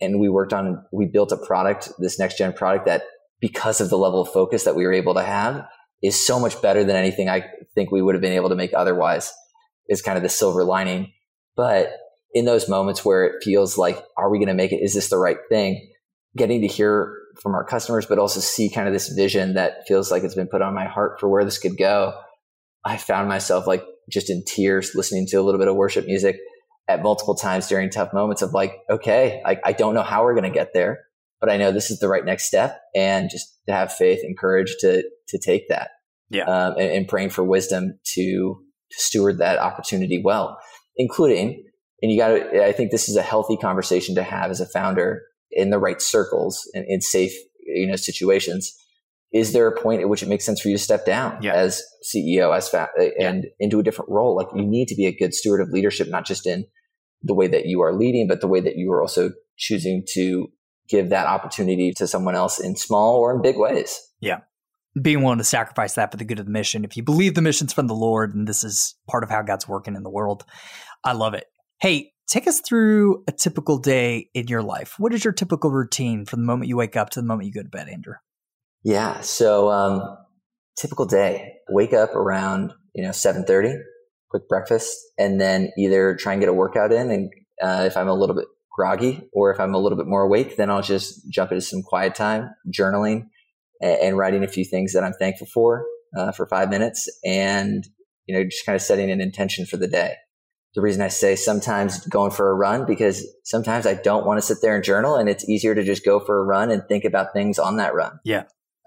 And 0.00 0.20
we 0.20 0.28
worked 0.28 0.52
on, 0.52 0.84
we 0.92 1.06
built 1.06 1.32
a 1.32 1.36
product, 1.36 1.90
this 1.98 2.18
next 2.18 2.38
gen 2.38 2.52
product 2.52 2.86
that 2.86 3.04
because 3.40 3.80
of 3.80 3.90
the 3.90 3.98
level 3.98 4.20
of 4.20 4.28
focus 4.28 4.64
that 4.64 4.76
we 4.76 4.84
were 4.84 4.92
able 4.92 5.14
to 5.14 5.22
have 5.22 5.66
is 6.02 6.26
so 6.26 6.38
much 6.38 6.60
better 6.60 6.84
than 6.84 6.96
anything 6.96 7.28
I 7.28 7.44
think 7.74 7.90
we 7.90 8.02
would 8.02 8.14
have 8.14 8.22
been 8.22 8.32
able 8.32 8.50
to 8.50 8.54
make 8.54 8.72
otherwise 8.74 9.32
is 9.88 10.02
kind 10.02 10.16
of 10.16 10.22
the 10.22 10.28
silver 10.28 10.64
lining. 10.64 11.12
But 11.56 11.92
in 12.34 12.44
those 12.44 12.68
moments 12.68 13.04
where 13.04 13.24
it 13.24 13.42
feels 13.42 13.78
like, 13.78 14.02
are 14.16 14.30
we 14.30 14.38
going 14.38 14.48
to 14.48 14.54
make 14.54 14.72
it? 14.72 14.82
Is 14.82 14.94
this 14.94 15.08
the 15.08 15.18
right 15.18 15.38
thing? 15.48 15.90
Getting 16.36 16.60
to 16.60 16.68
hear 16.68 17.14
from 17.42 17.54
our 17.54 17.64
customers, 17.64 18.06
but 18.06 18.18
also 18.18 18.40
see 18.40 18.68
kind 18.68 18.88
of 18.88 18.94
this 18.94 19.08
vision 19.08 19.54
that 19.54 19.86
feels 19.86 20.10
like 20.10 20.24
it's 20.24 20.34
been 20.34 20.48
put 20.48 20.62
on 20.62 20.74
my 20.74 20.86
heart 20.86 21.20
for 21.20 21.28
where 21.28 21.44
this 21.44 21.58
could 21.58 21.76
go. 21.76 22.12
I 22.84 22.96
found 22.96 23.28
myself 23.28 23.66
like 23.66 23.84
just 24.10 24.30
in 24.30 24.42
tears 24.44 24.94
listening 24.94 25.26
to 25.28 25.36
a 25.36 25.42
little 25.42 25.58
bit 25.58 25.68
of 25.68 25.76
worship 25.76 26.06
music 26.06 26.36
at 26.88 27.02
multiple 27.02 27.34
times 27.34 27.68
during 27.68 27.90
tough 27.90 28.12
moments 28.12 28.42
of 28.42 28.54
like, 28.54 28.72
okay, 28.88 29.42
I, 29.44 29.58
I 29.64 29.72
don't 29.72 29.94
know 29.94 30.02
how 30.02 30.24
we're 30.24 30.34
going 30.34 30.50
to 30.50 30.50
get 30.50 30.72
there, 30.72 31.00
but 31.40 31.50
I 31.50 31.58
know 31.58 31.70
this 31.70 31.90
is 31.90 31.98
the 31.98 32.08
right 32.08 32.24
next 32.24 32.44
step 32.44 32.80
and 32.94 33.28
just 33.30 33.46
to 33.66 33.74
have 33.74 33.92
faith 33.92 34.20
and 34.22 34.38
courage 34.38 34.74
to, 34.80 35.04
to 35.28 35.38
take 35.38 35.68
that. 35.68 35.90
Yeah. 36.30 36.44
Um, 36.44 36.72
and, 36.78 36.90
and 36.90 37.08
praying 37.08 37.30
for 37.30 37.44
wisdom 37.44 37.98
to, 38.14 38.22
to 38.90 38.98
steward 38.98 39.38
that 39.38 39.58
opportunity 39.58 40.20
well, 40.24 40.58
including 40.96 41.64
And 42.02 42.12
you 42.12 42.18
got 42.18 42.28
to, 42.28 42.64
I 42.64 42.72
think 42.72 42.90
this 42.90 43.08
is 43.08 43.16
a 43.16 43.22
healthy 43.22 43.56
conversation 43.56 44.14
to 44.14 44.22
have 44.22 44.50
as 44.50 44.60
a 44.60 44.66
founder 44.66 45.22
in 45.50 45.70
the 45.70 45.78
right 45.78 46.00
circles 46.00 46.68
and 46.74 46.84
in 46.88 47.00
safe, 47.00 47.32
you 47.66 47.86
know, 47.86 47.96
situations. 47.96 48.74
Is 49.32 49.52
there 49.52 49.66
a 49.66 49.78
point 49.78 50.00
at 50.00 50.08
which 50.08 50.22
it 50.22 50.28
makes 50.28 50.46
sense 50.46 50.60
for 50.60 50.68
you 50.68 50.76
to 50.76 50.82
step 50.82 51.04
down 51.04 51.38
Yeah. 51.42 51.52
as 51.54 51.82
CEO, 52.02 52.56
as 52.56 52.68
fa- 52.68 52.88
uh, 52.98 53.08
and 53.20 53.46
into 53.60 53.78
a 53.78 53.82
different 53.82 54.10
role? 54.10 54.34
Like 54.34 54.46
you 54.54 54.64
need 54.64 54.88
to 54.88 54.94
be 54.94 55.06
a 55.06 55.12
good 55.14 55.34
steward 55.34 55.60
of 55.60 55.68
leadership, 55.68 56.08
not 56.08 56.24
just 56.26 56.46
in 56.46 56.64
the 57.22 57.34
way 57.34 57.46
that 57.48 57.66
you 57.66 57.82
are 57.82 57.92
leading, 57.92 58.26
but 58.26 58.40
the 58.40 58.46
way 58.48 58.60
that 58.60 58.76
you 58.76 58.90
are 58.92 59.02
also 59.02 59.32
choosing 59.56 60.04
to 60.14 60.48
give 60.88 61.10
that 61.10 61.26
opportunity 61.26 61.92
to 61.92 62.06
someone 62.06 62.34
else 62.34 62.58
in 62.58 62.74
small 62.76 63.16
or 63.16 63.34
in 63.34 63.42
big 63.42 63.58
ways. 63.58 64.00
Yeah. 64.20 64.38
Being 65.00 65.22
willing 65.22 65.38
to 65.38 65.44
sacrifice 65.44 65.94
that 65.94 66.10
for 66.10 66.16
the 66.16 66.24
good 66.24 66.38
of 66.38 66.46
the 66.46 66.52
mission. 66.52 66.82
If 66.84 66.96
you 66.96 67.02
believe 67.02 67.34
the 67.34 67.42
mission's 67.42 67.74
from 67.74 67.86
the 67.88 67.94
Lord 67.94 68.34
and 68.34 68.48
this 68.48 68.64
is 68.64 68.96
part 69.06 69.22
of 69.24 69.28
how 69.30 69.42
God's 69.42 69.68
working 69.68 69.94
in 69.94 70.02
the 70.04 70.10
world, 70.10 70.44
I 71.04 71.12
love 71.12 71.34
it. 71.34 71.44
Hey, 71.80 72.12
take 72.28 72.46
us 72.46 72.60
through 72.60 73.24
a 73.26 73.32
typical 73.32 73.78
day 73.78 74.28
in 74.34 74.46
your 74.48 74.62
life. 74.62 74.94
What 74.98 75.14
is 75.14 75.24
your 75.24 75.32
typical 75.32 75.70
routine 75.70 76.26
from 76.26 76.40
the 76.40 76.46
moment 76.46 76.68
you 76.68 76.76
wake 76.76 76.96
up 76.96 77.10
to 77.10 77.20
the 77.20 77.26
moment 77.26 77.46
you 77.46 77.52
go 77.52 77.62
to 77.62 77.68
bed, 77.68 77.88
Andrew? 77.88 78.14
Yeah. 78.84 79.20
So, 79.22 79.70
um, 79.70 80.16
typical 80.78 81.06
day, 81.06 81.54
wake 81.68 81.92
up 81.92 82.14
around, 82.14 82.72
you 82.94 83.02
know, 83.02 83.12
730, 83.12 83.82
quick 84.30 84.48
breakfast, 84.48 84.96
and 85.18 85.40
then 85.40 85.72
either 85.76 86.14
try 86.14 86.32
and 86.34 86.40
get 86.40 86.48
a 86.48 86.52
workout 86.52 86.92
in. 86.92 87.10
And, 87.10 87.30
uh, 87.62 87.84
if 87.86 87.96
I'm 87.96 88.08
a 88.08 88.14
little 88.14 88.36
bit 88.36 88.46
groggy 88.70 89.28
or 89.32 89.52
if 89.52 89.58
I'm 89.58 89.74
a 89.74 89.78
little 89.78 89.98
bit 89.98 90.06
more 90.06 90.22
awake, 90.22 90.56
then 90.56 90.70
I'll 90.70 90.82
just 90.82 91.28
jump 91.30 91.50
into 91.50 91.62
some 91.62 91.82
quiet 91.82 92.14
time, 92.14 92.50
journaling 92.72 93.26
and, 93.80 94.00
and 94.00 94.18
writing 94.18 94.44
a 94.44 94.48
few 94.48 94.64
things 94.64 94.92
that 94.92 95.02
I'm 95.02 95.14
thankful 95.14 95.48
for, 95.52 95.84
uh, 96.16 96.30
for 96.32 96.46
five 96.46 96.68
minutes 96.68 97.08
and, 97.24 97.84
you 98.26 98.36
know, 98.36 98.44
just 98.44 98.64
kind 98.64 98.76
of 98.76 98.82
setting 98.82 99.10
an 99.10 99.20
intention 99.20 99.66
for 99.66 99.78
the 99.78 99.88
day. 99.88 100.14
The 100.78 100.82
reason 100.82 101.02
I 101.02 101.08
say 101.08 101.34
sometimes 101.34 102.06
going 102.06 102.30
for 102.30 102.52
a 102.52 102.54
run 102.54 102.86
because 102.86 103.26
sometimes 103.42 103.84
I 103.84 103.94
don't 103.94 104.24
want 104.24 104.38
to 104.38 104.46
sit 104.46 104.58
there 104.62 104.76
and 104.76 104.84
journal 104.84 105.16
and 105.16 105.28
it's 105.28 105.48
easier 105.48 105.74
to 105.74 105.82
just 105.82 106.04
go 106.04 106.20
for 106.20 106.38
a 106.38 106.44
run 106.44 106.70
and 106.70 106.84
think 106.86 107.04
about 107.04 107.32
things 107.32 107.58
on 107.58 107.78
that 107.78 107.94
run 107.94 108.20
Yeah. 108.24 108.44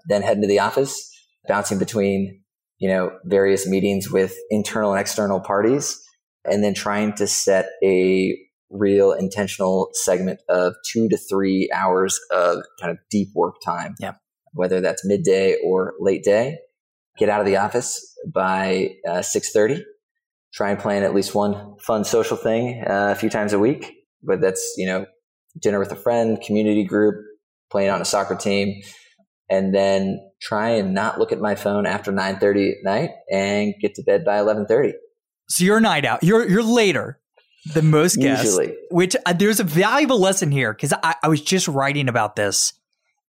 then 0.08 0.22
heading 0.22 0.40
to 0.40 0.48
the 0.48 0.60
office, 0.60 1.06
bouncing 1.46 1.78
between, 1.78 2.40
you 2.78 2.88
know, 2.88 3.12
various 3.26 3.66
meetings 3.66 4.10
with 4.10 4.34
internal 4.48 4.92
and 4.92 5.00
external 5.02 5.38
parties, 5.38 6.00
and 6.50 6.64
then 6.64 6.72
trying 6.72 7.12
to 7.16 7.26
set 7.26 7.66
a 7.84 8.38
real 8.70 9.12
intentional 9.12 9.90
segment 9.92 10.40
of 10.48 10.72
two 10.90 11.10
to 11.10 11.18
three 11.18 11.70
hours 11.74 12.18
of 12.30 12.62
kind 12.80 12.90
of 12.90 12.96
deep 13.10 13.28
work 13.34 13.56
time. 13.62 13.96
Yeah. 14.00 14.12
Whether 14.54 14.80
that's 14.80 15.04
midday 15.04 15.58
or 15.62 15.92
late 16.00 16.24
day, 16.24 16.56
get 17.18 17.28
out 17.28 17.40
of 17.40 17.46
the 17.46 17.58
office 17.58 18.00
by 18.32 18.94
uh, 19.06 19.18
6.30, 19.18 19.82
try 20.52 20.70
and 20.70 20.78
plan 20.78 21.02
at 21.02 21.14
least 21.14 21.34
one 21.34 21.76
fun 21.80 22.04
social 22.04 22.36
thing 22.36 22.84
uh, 22.86 23.12
a 23.12 23.14
few 23.14 23.30
times 23.30 23.52
a 23.52 23.58
week, 23.58 23.92
But 24.22 24.40
that's, 24.40 24.74
you 24.76 24.86
know, 24.86 25.06
dinner 25.60 25.78
with 25.78 25.92
a 25.92 25.96
friend, 25.96 26.40
community 26.40 26.84
group, 26.84 27.16
playing 27.70 27.90
on 27.90 28.00
a 28.00 28.04
soccer 28.04 28.36
team, 28.36 28.82
and 29.50 29.74
then 29.74 30.20
try 30.40 30.70
and 30.70 30.94
not 30.94 31.18
look 31.18 31.32
at 31.32 31.40
my 31.40 31.54
phone 31.54 31.86
after 31.86 32.12
9.30 32.12 32.70
at 32.70 32.76
night 32.84 33.10
and 33.30 33.74
get 33.80 33.94
to 33.94 34.02
bed 34.02 34.24
by 34.24 34.38
11.30 34.38 34.92
So 35.48 35.64
you're 35.64 35.78
a 35.78 35.80
night 35.80 36.04
out. 36.04 36.22
You're 36.22 36.48
you're 36.48 36.62
later 36.62 37.20
than 37.74 37.90
most 37.90 38.16
guests. 38.16 38.44
usually 38.44 38.74
Which 38.90 39.14
uh, 39.24 39.32
there's 39.32 39.60
a 39.60 39.64
valuable 39.64 40.18
lesson 40.18 40.50
here 40.50 40.72
because 40.72 40.92
I, 41.02 41.14
I 41.22 41.28
was 41.28 41.40
just 41.40 41.68
writing 41.68 42.08
about 42.08 42.36
this 42.36 42.72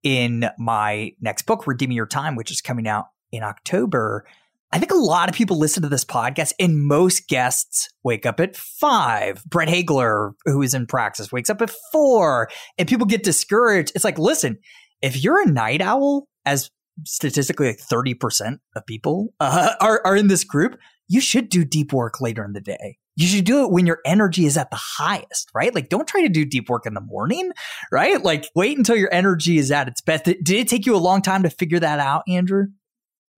in 0.01 0.49
my 0.57 1.13
next 1.21 1.43
book, 1.43 1.65
Redeeming 1.67 1.95
Your 1.95 2.07
Time, 2.07 2.35
which 2.35 2.51
is 2.51 2.61
coming 2.61 2.87
out 2.87 3.07
in 3.31 3.43
October. 3.43 4.25
I 4.73 4.79
think 4.79 4.91
a 4.91 4.95
lot 4.95 5.29
of 5.29 5.35
people 5.35 5.59
listen 5.59 5.83
to 5.83 5.89
this 5.89 6.03
podcast, 6.03 6.51
and 6.59 6.87
most 6.87 7.27
guests 7.27 7.89
wake 8.03 8.25
up 8.25 8.39
at 8.39 8.55
five. 8.55 9.43
Brett 9.45 9.69
Hagler, 9.69 10.31
who 10.45 10.63
is 10.63 10.73
in 10.73 10.87
Praxis, 10.87 11.31
wakes 11.31 11.51
up 11.51 11.61
at 11.61 11.71
four, 11.91 12.49
and 12.79 12.87
people 12.87 13.05
get 13.05 13.21
discouraged. 13.21 13.91
It's 13.93 14.03
like, 14.03 14.17
listen, 14.17 14.57
if 15.03 15.23
you're 15.23 15.39
a 15.39 15.45
night 15.45 15.79
owl, 15.79 16.27
as 16.43 16.71
statistically 17.05 17.67
like 17.67 17.77
30% 17.77 18.57
of 18.75 18.85
people 18.87 19.35
uh, 19.39 19.75
are, 19.81 20.01
are 20.05 20.15
in 20.15 20.27
this 20.27 20.43
group, 20.43 20.79
you 21.07 21.21
should 21.21 21.49
do 21.49 21.63
deep 21.63 21.93
work 21.93 22.19
later 22.19 22.43
in 22.43 22.53
the 22.53 22.61
day. 22.61 22.97
You 23.15 23.27
should 23.27 23.45
do 23.45 23.63
it 23.63 23.71
when 23.71 23.85
your 23.85 23.99
energy 24.07 24.47
is 24.47 24.57
at 24.57 24.71
the 24.71 24.79
highest, 24.81 25.51
right? 25.53 25.75
Like, 25.75 25.89
don't 25.89 26.07
try 26.07 26.23
to 26.23 26.29
do 26.29 26.45
deep 26.45 26.67
work 26.67 26.87
in 26.87 26.95
the 26.95 27.01
morning, 27.01 27.51
right? 27.91 28.23
Like, 28.23 28.49
wait 28.55 28.75
until 28.75 28.95
your 28.95 29.13
energy 29.13 29.59
is 29.59 29.69
at 29.69 29.87
its 29.87 30.01
best. 30.01 30.23
Did 30.23 30.49
it 30.49 30.67
take 30.67 30.87
you 30.87 30.95
a 30.95 30.97
long 30.97 31.21
time 31.21 31.43
to 31.43 31.51
figure 31.51 31.79
that 31.79 31.99
out, 31.99 32.23
Andrew? 32.27 32.69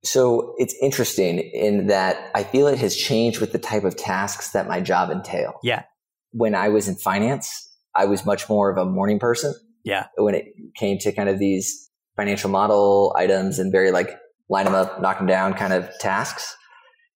So 0.03 0.53
it's 0.57 0.75
interesting 0.81 1.39
in 1.39 1.87
that 1.87 2.29
i 2.35 2.43
feel 2.43 2.67
it 2.67 2.77
has 2.79 2.95
changed 2.95 3.39
with 3.41 3.51
the 3.51 3.57
type 3.59 3.83
of 3.83 3.95
tasks 3.95 4.51
that 4.51 4.67
my 4.67 4.79
job 4.81 5.09
entail 5.09 5.53
Yeah. 5.63 5.83
when 6.31 6.53
i 6.55 6.69
was 6.69 6.87
in 6.87 6.95
finance 6.95 7.49
i 7.95 8.05
was 8.05 8.25
much 8.25 8.47
more 8.49 8.69
of 8.69 8.77
a 8.77 8.85
morning 8.85 9.19
person 9.19 9.53
Yeah. 9.83 10.07
when 10.17 10.35
it 10.35 10.45
came 10.75 10.97
to 10.99 11.11
kind 11.11 11.29
of 11.29 11.39
these 11.39 11.89
financial 12.15 12.49
model 12.49 13.13
items 13.17 13.59
and 13.59 13.71
very 13.71 13.91
like 13.91 14.09
line 14.49 14.65
them 14.65 14.75
up, 14.75 15.01
knock 15.01 15.17
them 15.17 15.25
down 15.27 15.53
kind 15.55 15.73
of 15.73 15.89
tasks. 15.99 16.55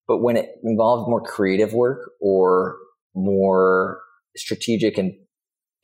But 0.08 0.18
when 0.18 0.36
it 0.36 0.50
involved 0.64 1.08
more 1.08 1.22
creative 1.22 1.72
work 1.72 2.10
or 2.20 2.76
more 3.14 4.00
strategic 4.36 4.98
and 4.98 5.12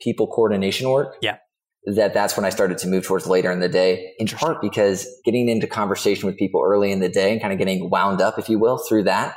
people 0.01 0.27
coordination 0.27 0.89
work, 0.89 1.15
Yeah. 1.21 1.37
That 1.85 2.13
that's 2.13 2.35
when 2.35 2.45
I 2.45 2.49
started 2.49 2.77
to 2.79 2.87
move 2.87 3.05
towards 3.05 3.27
later 3.27 3.51
in 3.51 3.59
the 3.59 3.69
day. 3.69 4.11
In 4.19 4.27
part 4.27 4.61
because 4.61 5.07
getting 5.23 5.47
into 5.47 5.67
conversation 5.67 6.25
with 6.27 6.37
people 6.37 6.61
early 6.65 6.91
in 6.91 6.99
the 6.99 7.09
day 7.09 7.31
and 7.31 7.41
kind 7.41 7.53
of 7.53 7.59
getting 7.59 7.89
wound 7.89 8.21
up, 8.21 8.37
if 8.37 8.49
you 8.49 8.59
will, 8.59 8.77
through 8.77 9.03
that 9.03 9.35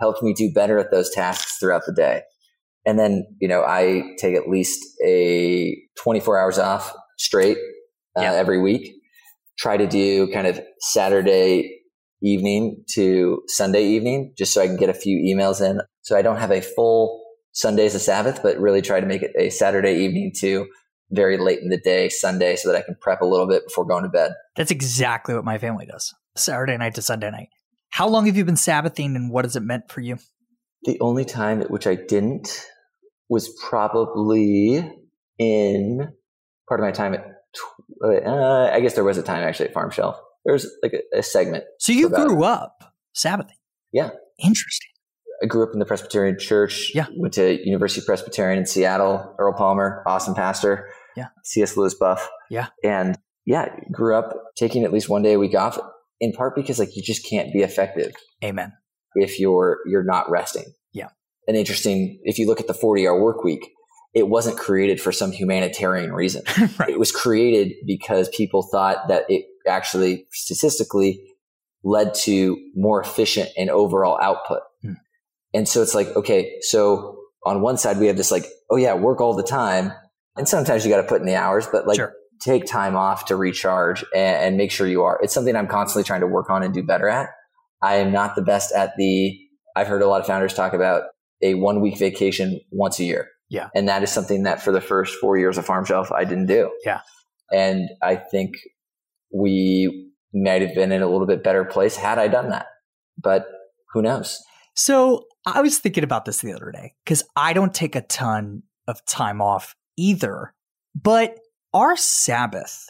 helped 0.00 0.22
me 0.22 0.32
do 0.34 0.50
better 0.52 0.78
at 0.78 0.90
those 0.90 1.10
tasks 1.10 1.58
throughout 1.58 1.82
the 1.86 1.92
day. 1.94 2.22
And 2.84 2.98
then, 2.98 3.24
you 3.40 3.46
know, 3.46 3.62
I 3.62 4.02
take 4.18 4.34
at 4.34 4.48
least 4.48 4.80
a 5.06 5.76
24 6.02 6.40
hours 6.40 6.58
off 6.58 6.92
straight 7.18 7.56
uh, 8.18 8.22
Yeah. 8.22 8.32
every 8.32 8.60
week. 8.60 8.92
Try 9.58 9.76
to 9.76 9.86
do 9.86 10.32
kind 10.32 10.48
of 10.48 10.60
Saturday 10.80 11.78
evening 12.22 12.84
to 12.94 13.42
Sunday 13.46 13.84
evening, 13.84 14.32
just 14.36 14.52
so 14.52 14.62
I 14.62 14.66
can 14.66 14.76
get 14.76 14.88
a 14.88 14.94
few 14.94 15.18
emails 15.18 15.60
in. 15.60 15.80
So 16.00 16.16
I 16.16 16.22
don't 16.22 16.38
have 16.38 16.50
a 16.50 16.60
full 16.60 17.22
Sunday 17.52 17.86
as 17.86 17.94
a 17.94 18.00
Sabbath, 18.00 18.40
but 18.42 18.58
really 18.58 18.82
try 18.82 18.98
to 18.98 19.06
make 19.06 19.22
it 19.22 19.32
a 19.38 19.50
Saturday 19.50 19.98
evening 20.04 20.32
to 20.40 20.66
very 21.12 21.36
late 21.36 21.60
in 21.60 21.68
the 21.68 21.78
day, 21.78 22.08
Sunday, 22.08 22.56
so 22.56 22.70
that 22.70 22.78
I 22.78 22.82
can 22.82 22.96
prep 23.00 23.20
a 23.20 23.26
little 23.26 23.46
bit 23.46 23.64
before 23.66 23.84
going 23.84 24.02
to 24.02 24.08
bed. 24.08 24.32
That's 24.56 24.70
exactly 24.70 25.34
what 25.34 25.44
my 25.44 25.58
family 25.58 25.86
does 25.86 26.12
Saturday 26.36 26.76
night 26.76 26.94
to 26.96 27.02
Sunday 27.02 27.30
night. 27.30 27.48
How 27.90 28.08
long 28.08 28.26
have 28.26 28.36
you 28.36 28.44
been 28.44 28.56
Sabbathing 28.56 29.14
and 29.16 29.30
what 29.30 29.44
has 29.44 29.54
it 29.54 29.60
meant 29.60 29.90
for 29.90 30.00
you? 30.00 30.18
The 30.84 30.98
only 31.00 31.24
time 31.24 31.60
at 31.60 31.70
which 31.70 31.86
I 31.86 31.94
didn't 31.94 32.66
was 33.28 33.48
probably 33.68 34.78
in 35.38 36.12
part 36.68 36.80
of 36.80 36.84
my 36.84 36.90
time 36.90 37.14
at, 37.14 37.24
uh, 38.04 38.70
I 38.72 38.80
guess 38.80 38.94
there 38.94 39.04
was 39.04 39.18
a 39.18 39.22
time 39.22 39.42
actually 39.42 39.68
at 39.68 39.74
Farmshelf. 39.74 40.16
There 40.44 40.54
was 40.54 40.68
like 40.82 40.94
a, 40.94 41.18
a 41.18 41.22
segment. 41.22 41.64
So 41.78 41.92
you 41.92 42.08
grew 42.08 42.44
up 42.44 42.82
Sabbathing. 43.14 43.56
Yeah. 43.92 44.10
Interesting. 44.38 44.88
I 45.42 45.46
grew 45.46 45.64
up 45.64 45.70
in 45.72 45.78
the 45.78 45.84
Presbyterian 45.84 46.38
Church. 46.38 46.92
Yeah. 46.94 47.06
Went 47.16 47.34
to 47.34 47.58
University 47.64 48.04
Presbyterian 48.04 48.58
in 48.60 48.66
Seattle. 48.66 49.34
Earl 49.38 49.54
Palmer, 49.54 50.02
awesome 50.06 50.34
pastor. 50.34 50.88
Yeah. 51.16 51.28
C.S. 51.44 51.76
Lewis 51.76 51.94
buff. 51.94 52.28
Yeah. 52.50 52.68
And 52.84 53.18
yeah, 53.44 53.74
grew 53.90 54.16
up 54.16 54.34
taking 54.56 54.84
at 54.84 54.92
least 54.92 55.08
one 55.08 55.22
day 55.22 55.34
a 55.34 55.38
week 55.38 55.54
off. 55.54 55.78
In 56.20 56.32
part 56.32 56.54
because 56.54 56.78
like 56.78 56.94
you 56.94 57.02
just 57.02 57.28
can't 57.28 57.52
be 57.52 57.62
effective 57.62 58.12
Amen. 58.44 58.72
if 59.16 59.40
you're 59.40 59.78
you're 59.86 60.04
not 60.04 60.30
resting. 60.30 60.72
Yeah. 60.92 61.08
An 61.48 61.56
interesting. 61.56 62.20
If 62.22 62.38
you 62.38 62.46
look 62.46 62.60
at 62.60 62.68
the 62.68 62.74
40 62.74 63.08
hour 63.08 63.20
work 63.20 63.42
week, 63.42 63.72
it 64.14 64.28
wasn't 64.28 64.56
created 64.56 65.00
for 65.00 65.10
some 65.10 65.32
humanitarian 65.32 66.12
reason. 66.12 66.42
right. 66.78 66.90
It 66.90 66.98
was 66.98 67.10
created 67.10 67.72
because 67.86 68.28
people 68.28 68.62
thought 68.62 69.08
that 69.08 69.24
it 69.28 69.46
actually 69.66 70.26
statistically 70.30 71.24
led 71.82 72.14
to 72.14 72.56
more 72.74 73.00
efficient 73.00 73.48
and 73.56 73.70
overall 73.70 74.18
output. 74.22 74.60
Hmm. 74.82 74.92
And 75.54 75.68
so 75.68 75.82
it's 75.82 75.94
like, 75.94 76.14
okay, 76.14 76.58
so 76.60 77.18
on 77.44 77.60
one 77.62 77.78
side 77.78 77.98
we 77.98 78.06
have 78.06 78.16
this 78.16 78.30
like, 78.30 78.46
oh 78.70 78.76
yeah, 78.76 78.94
work 78.94 79.20
all 79.20 79.34
the 79.34 79.42
time. 79.42 79.92
And 80.36 80.48
sometimes 80.48 80.84
you 80.84 80.90
got 80.90 81.02
to 81.02 81.06
put 81.08 81.20
in 81.20 81.26
the 81.26 81.34
hours, 81.36 81.66
but 81.70 81.86
like 81.86 81.96
Sure. 81.96 82.14
take 82.40 82.64
time 82.64 82.96
off 82.96 83.26
to 83.26 83.36
recharge 83.36 84.04
and, 84.14 84.36
and 84.36 84.56
make 84.56 84.70
sure 84.70 84.86
you 84.86 85.02
are. 85.02 85.18
It's 85.22 85.34
something 85.34 85.54
I'm 85.54 85.68
constantly 85.68 86.04
trying 86.04 86.20
to 86.22 86.26
work 86.26 86.48
on 86.50 86.62
and 86.62 86.72
do 86.72 86.82
better 86.82 87.08
at. 87.08 87.28
I 87.82 87.96
am 87.96 88.12
not 88.12 88.34
the 88.36 88.42
best 88.42 88.72
at 88.72 88.92
the, 88.96 89.38
I've 89.76 89.88
heard 89.88 90.02
a 90.02 90.06
lot 90.06 90.20
of 90.20 90.26
founders 90.26 90.54
talk 90.54 90.72
about 90.72 91.02
a 91.42 91.54
one 91.54 91.80
week 91.80 91.98
vacation 91.98 92.60
once 92.70 92.98
a 93.00 93.04
year. 93.04 93.28
Yeah. 93.48 93.68
And 93.74 93.88
that 93.88 94.02
is 94.02 94.10
something 94.10 94.44
that 94.44 94.62
for 94.62 94.72
the 94.72 94.80
first 94.80 95.16
four 95.16 95.36
years 95.36 95.58
of 95.58 95.66
Farmshelf, 95.66 96.10
I 96.12 96.24
didn't 96.24 96.46
do. 96.46 96.70
Yeah. 96.84 97.00
And 97.52 97.90
I 98.02 98.16
think 98.16 98.54
we 99.34 100.10
might 100.32 100.62
have 100.62 100.74
been 100.74 100.92
in 100.92 101.02
a 101.02 101.08
little 101.08 101.26
bit 101.26 101.44
better 101.44 101.64
place 101.64 101.96
had 101.96 102.18
I 102.18 102.28
done 102.28 102.48
that. 102.50 102.66
But 103.20 103.46
who 103.92 104.00
knows? 104.00 104.38
So 104.74 105.24
I 105.44 105.60
was 105.60 105.78
thinking 105.78 106.04
about 106.04 106.24
this 106.24 106.38
the 106.40 106.54
other 106.54 106.72
day 106.72 106.94
because 107.04 107.22
I 107.36 107.52
don't 107.52 107.74
take 107.74 107.94
a 107.94 108.00
ton 108.02 108.62
of 108.88 109.04
time 109.04 109.42
off 109.42 109.74
either. 109.96 110.54
But 110.94 111.38
our 111.72 111.96
Sabbath, 111.96 112.88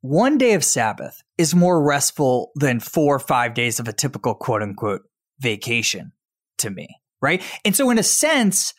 one 0.00 0.38
day 0.38 0.54
of 0.54 0.64
Sabbath, 0.64 1.22
is 1.38 1.54
more 1.54 1.82
restful 1.82 2.52
than 2.54 2.80
four 2.80 3.16
or 3.16 3.20
five 3.20 3.54
days 3.54 3.80
of 3.80 3.88
a 3.88 3.92
typical 3.92 4.34
quote 4.34 4.62
unquote 4.62 5.02
vacation 5.40 6.12
to 6.58 6.70
me. 6.70 6.88
Right. 7.20 7.42
And 7.64 7.74
so, 7.74 7.88
in 7.90 7.98
a 7.98 8.02
sense, 8.02 8.74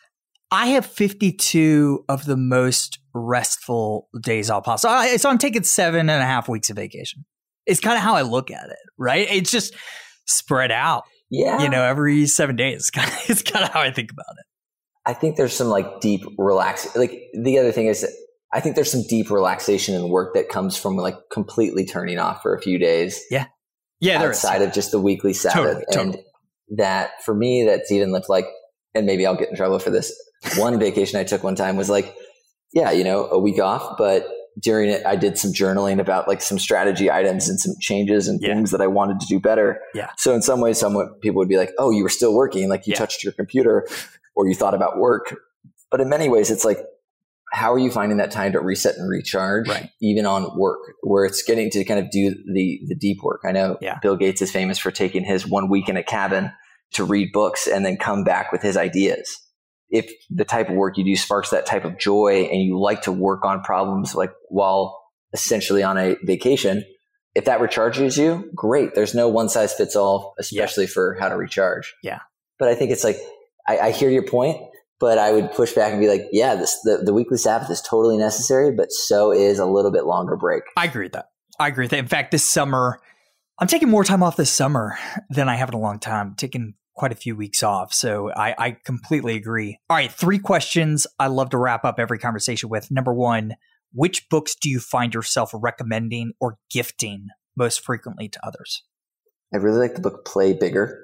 I 0.50 0.68
have 0.68 0.86
52 0.86 2.04
of 2.08 2.24
the 2.24 2.36
most 2.36 3.00
restful 3.12 4.08
days 4.22 4.50
off 4.50 4.64
possible. 4.64 4.90
So, 4.90 4.96
I, 4.96 5.16
so 5.16 5.28
I'm 5.28 5.38
taking 5.38 5.64
seven 5.64 6.08
and 6.08 6.22
a 6.22 6.26
half 6.26 6.48
weeks 6.48 6.70
of 6.70 6.76
vacation. 6.76 7.24
It's 7.66 7.80
kind 7.80 7.96
of 7.96 8.02
how 8.02 8.14
I 8.14 8.22
look 8.22 8.52
at 8.52 8.68
it, 8.70 8.78
right? 8.96 9.26
It's 9.28 9.50
just 9.50 9.74
spread 10.26 10.70
out. 10.70 11.04
Yeah. 11.28 11.60
You 11.60 11.68
know, 11.68 11.82
every 11.82 12.26
seven 12.26 12.54
days. 12.54 12.90
Kind 12.90 13.08
of, 13.12 13.18
it's 13.28 13.42
kind 13.42 13.64
of 13.64 13.72
how 13.72 13.80
I 13.80 13.90
think 13.90 14.12
about 14.12 14.34
it. 14.38 14.46
I 15.06 15.12
think 15.14 15.36
there's 15.36 15.54
some 15.56 15.68
like 15.68 16.00
deep 16.00 16.22
relax. 16.36 16.94
Like 16.96 17.12
the 17.40 17.58
other 17.58 17.72
thing 17.72 17.86
is, 17.86 18.04
I 18.52 18.60
think 18.60 18.74
there's 18.74 18.90
some 18.90 19.04
deep 19.08 19.30
relaxation 19.30 19.94
in 19.94 20.08
work 20.08 20.34
that 20.34 20.48
comes 20.48 20.76
from 20.76 20.96
like 20.96 21.16
completely 21.32 21.84
turning 21.86 22.18
off 22.18 22.42
for 22.42 22.54
a 22.54 22.60
few 22.60 22.78
days. 22.78 23.20
Yeah. 23.30 23.46
Yeah. 24.00 24.22
Outside 24.22 24.62
of 24.62 24.72
just 24.72 24.90
the 24.90 25.00
weekly 25.00 25.32
Sabbath. 25.32 25.56
Totally, 25.64 25.84
totally. 25.92 26.24
And 26.68 26.78
that 26.78 27.10
for 27.24 27.34
me, 27.34 27.64
that's 27.64 27.90
even 27.92 28.12
looked 28.12 28.28
like, 28.28 28.46
and 28.94 29.06
maybe 29.06 29.26
I'll 29.26 29.36
get 29.36 29.48
in 29.50 29.56
trouble 29.56 29.78
for 29.78 29.90
this. 29.90 30.12
One 30.56 30.78
vacation 30.80 31.18
I 31.20 31.24
took 31.24 31.42
one 31.44 31.54
time 31.54 31.76
was 31.76 31.88
like, 31.88 32.14
yeah, 32.72 32.90
you 32.90 33.04
know, 33.04 33.26
a 33.30 33.38
week 33.38 33.60
off, 33.60 33.96
but 33.96 34.26
during 34.58 34.88
it, 34.88 35.04
I 35.04 35.16
did 35.16 35.36
some 35.38 35.52
journaling 35.52 36.00
about 36.00 36.26
like 36.28 36.40
some 36.40 36.58
strategy 36.58 37.10
items 37.10 37.48
and 37.48 37.60
some 37.60 37.74
changes 37.80 38.26
and 38.26 38.40
Yeah. 38.40 38.54
things 38.54 38.70
that 38.70 38.80
I 38.80 38.86
wanted 38.86 39.20
to 39.20 39.26
do 39.26 39.38
better. 39.38 39.80
Yeah. 39.94 40.10
So 40.16 40.34
in 40.34 40.40
some 40.42 40.60
ways, 40.60 40.78
some 40.78 40.96
people 41.20 41.38
would 41.38 41.48
be 41.48 41.58
like, 41.58 41.72
"Oh, 41.78 41.90
you 41.90 42.02
were 42.02 42.08
still 42.08 42.34
working, 42.34 42.68
like 42.70 42.86
you 42.86 42.92
Yeah. 42.92 42.98
touched 42.98 43.22
your 43.22 43.34
computer, 43.34 43.86
or 44.36 44.46
you 44.48 44.54
thought 44.54 44.74
about 44.74 44.98
work." 44.98 45.34
But 45.90 46.00
in 46.00 46.08
many 46.08 46.28
ways, 46.28 46.50
it's 46.50 46.64
like, 46.64 46.78
how 47.52 47.72
are 47.72 47.78
you 47.78 47.90
finding 47.90 48.18
that 48.18 48.30
time 48.32 48.52
to 48.52 48.60
reset 48.60 48.96
and 48.96 49.08
recharge, 49.08 49.68
Right. 49.68 49.88
even 50.02 50.26
on 50.26 50.58
work, 50.58 50.80
where 51.02 51.24
it's 51.24 51.42
getting 51.42 51.70
to 51.70 51.84
kind 51.84 52.00
of 52.00 52.10
do 52.10 52.30
the 52.52 52.80
the 52.88 52.96
deep 52.96 53.18
work? 53.22 53.40
I 53.44 53.52
know 53.52 53.78
Yeah. 53.80 53.98
Bill 54.02 54.16
Gates 54.16 54.42
is 54.42 54.50
famous 54.50 54.78
for 54.78 54.90
taking 54.90 55.24
his 55.24 55.46
one 55.46 55.70
week 55.70 55.88
in 55.88 55.96
a 55.96 56.02
cabin 56.02 56.50
to 56.94 57.04
read 57.04 57.30
books 57.32 57.66
and 57.66 57.84
then 57.84 57.96
come 57.96 58.24
back 58.24 58.52
with 58.52 58.62
his 58.62 58.76
ideas. 58.76 59.38
If 59.88 60.10
the 60.30 60.44
type 60.44 60.68
of 60.68 60.74
work 60.74 60.98
you 60.98 61.04
do 61.04 61.14
sparks 61.16 61.50
that 61.50 61.66
type 61.66 61.84
of 61.84 61.98
joy 61.98 62.48
and 62.50 62.60
you 62.62 62.78
like 62.80 63.02
to 63.02 63.12
work 63.12 63.44
on 63.44 63.62
problems 63.62 64.14
like 64.14 64.32
while 64.48 65.00
essentially 65.32 65.82
on 65.84 65.96
a 65.98 66.16
vacation, 66.24 66.84
if 67.36 67.44
that 67.44 67.60
recharges 67.60 68.18
you, 68.18 68.50
great. 68.54 68.94
There's 68.94 69.14
no 69.14 69.28
one 69.28 69.48
size 69.48 69.72
fits 69.74 69.94
all, 69.94 70.34
especially 70.38 70.86
for 70.88 71.16
how 71.20 71.28
to 71.28 71.36
recharge. 71.36 71.94
Yeah. 72.02 72.20
But 72.58 72.68
I 72.68 72.74
think 72.74 72.90
it's 72.90 73.04
like, 73.04 73.18
I, 73.68 73.78
I 73.78 73.90
hear 73.90 74.10
your 74.10 74.26
point, 74.26 74.58
but 75.00 75.18
I 75.18 75.32
would 75.32 75.52
push 75.52 75.72
back 75.72 75.92
and 75.92 76.00
be 76.00 76.08
like, 76.08 76.22
yeah, 76.32 76.54
this, 76.54 76.78
the, 76.84 77.02
the 77.04 77.12
weekly 77.12 77.38
Sabbath 77.38 77.70
is 77.70 77.80
totally 77.80 78.16
necessary, 78.16 78.72
but 78.72 78.90
so 78.90 79.32
is 79.32 79.58
a 79.58 79.66
little 79.66 79.90
bit 79.90 80.04
longer 80.04 80.36
break. 80.36 80.62
I 80.76 80.86
agree 80.86 81.04
with 81.04 81.12
that. 81.12 81.26
I 81.58 81.68
agree 81.68 81.84
with 81.84 81.90
that. 81.90 81.98
In 81.98 82.08
fact, 82.08 82.30
this 82.30 82.44
summer, 82.44 83.00
I'm 83.58 83.68
taking 83.68 83.88
more 83.88 84.04
time 84.04 84.22
off 84.22 84.36
this 84.36 84.50
summer 84.50 84.98
than 85.30 85.48
I 85.48 85.56
have 85.56 85.68
in 85.68 85.74
a 85.74 85.80
long 85.80 85.98
time. 85.98 86.34
taking 86.36 86.74
quite 86.96 87.12
a 87.12 87.16
few 87.16 87.36
weeks 87.36 87.62
off. 87.62 87.92
So 87.92 88.30
I, 88.32 88.54
I 88.58 88.70
completely 88.84 89.36
agree. 89.36 89.78
All 89.88 89.96
right, 89.96 90.10
three 90.10 90.38
questions 90.38 91.06
I 91.18 91.28
love 91.28 91.50
to 91.50 91.58
wrap 91.58 91.84
up 91.84 91.98
every 91.98 92.18
conversation 92.18 92.68
with. 92.68 92.90
Number 92.90 93.14
one, 93.14 93.56
which 93.92 94.28
books 94.28 94.54
do 94.54 94.68
you 94.68 94.80
find 94.80 95.14
yourself 95.14 95.50
recommending 95.54 96.32
or 96.40 96.58
gifting 96.70 97.28
most 97.56 97.80
frequently 97.80 98.28
to 98.28 98.46
others? 98.46 98.82
I 99.54 99.58
really 99.58 99.78
like 99.78 99.94
the 99.94 100.00
book 100.00 100.24
Play 100.24 100.54
Bigger. 100.54 101.02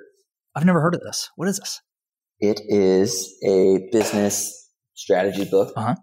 I've 0.54 0.64
never 0.64 0.80
heard 0.80 0.94
of 0.94 1.02
this. 1.02 1.30
What 1.36 1.48
is 1.48 1.58
this? 1.58 1.80
It 2.42 2.60
is 2.68 3.32
a 3.44 3.88
business 3.92 4.68
strategy 4.94 5.44
book. 5.44 5.72
Uh-huh. 5.76 5.94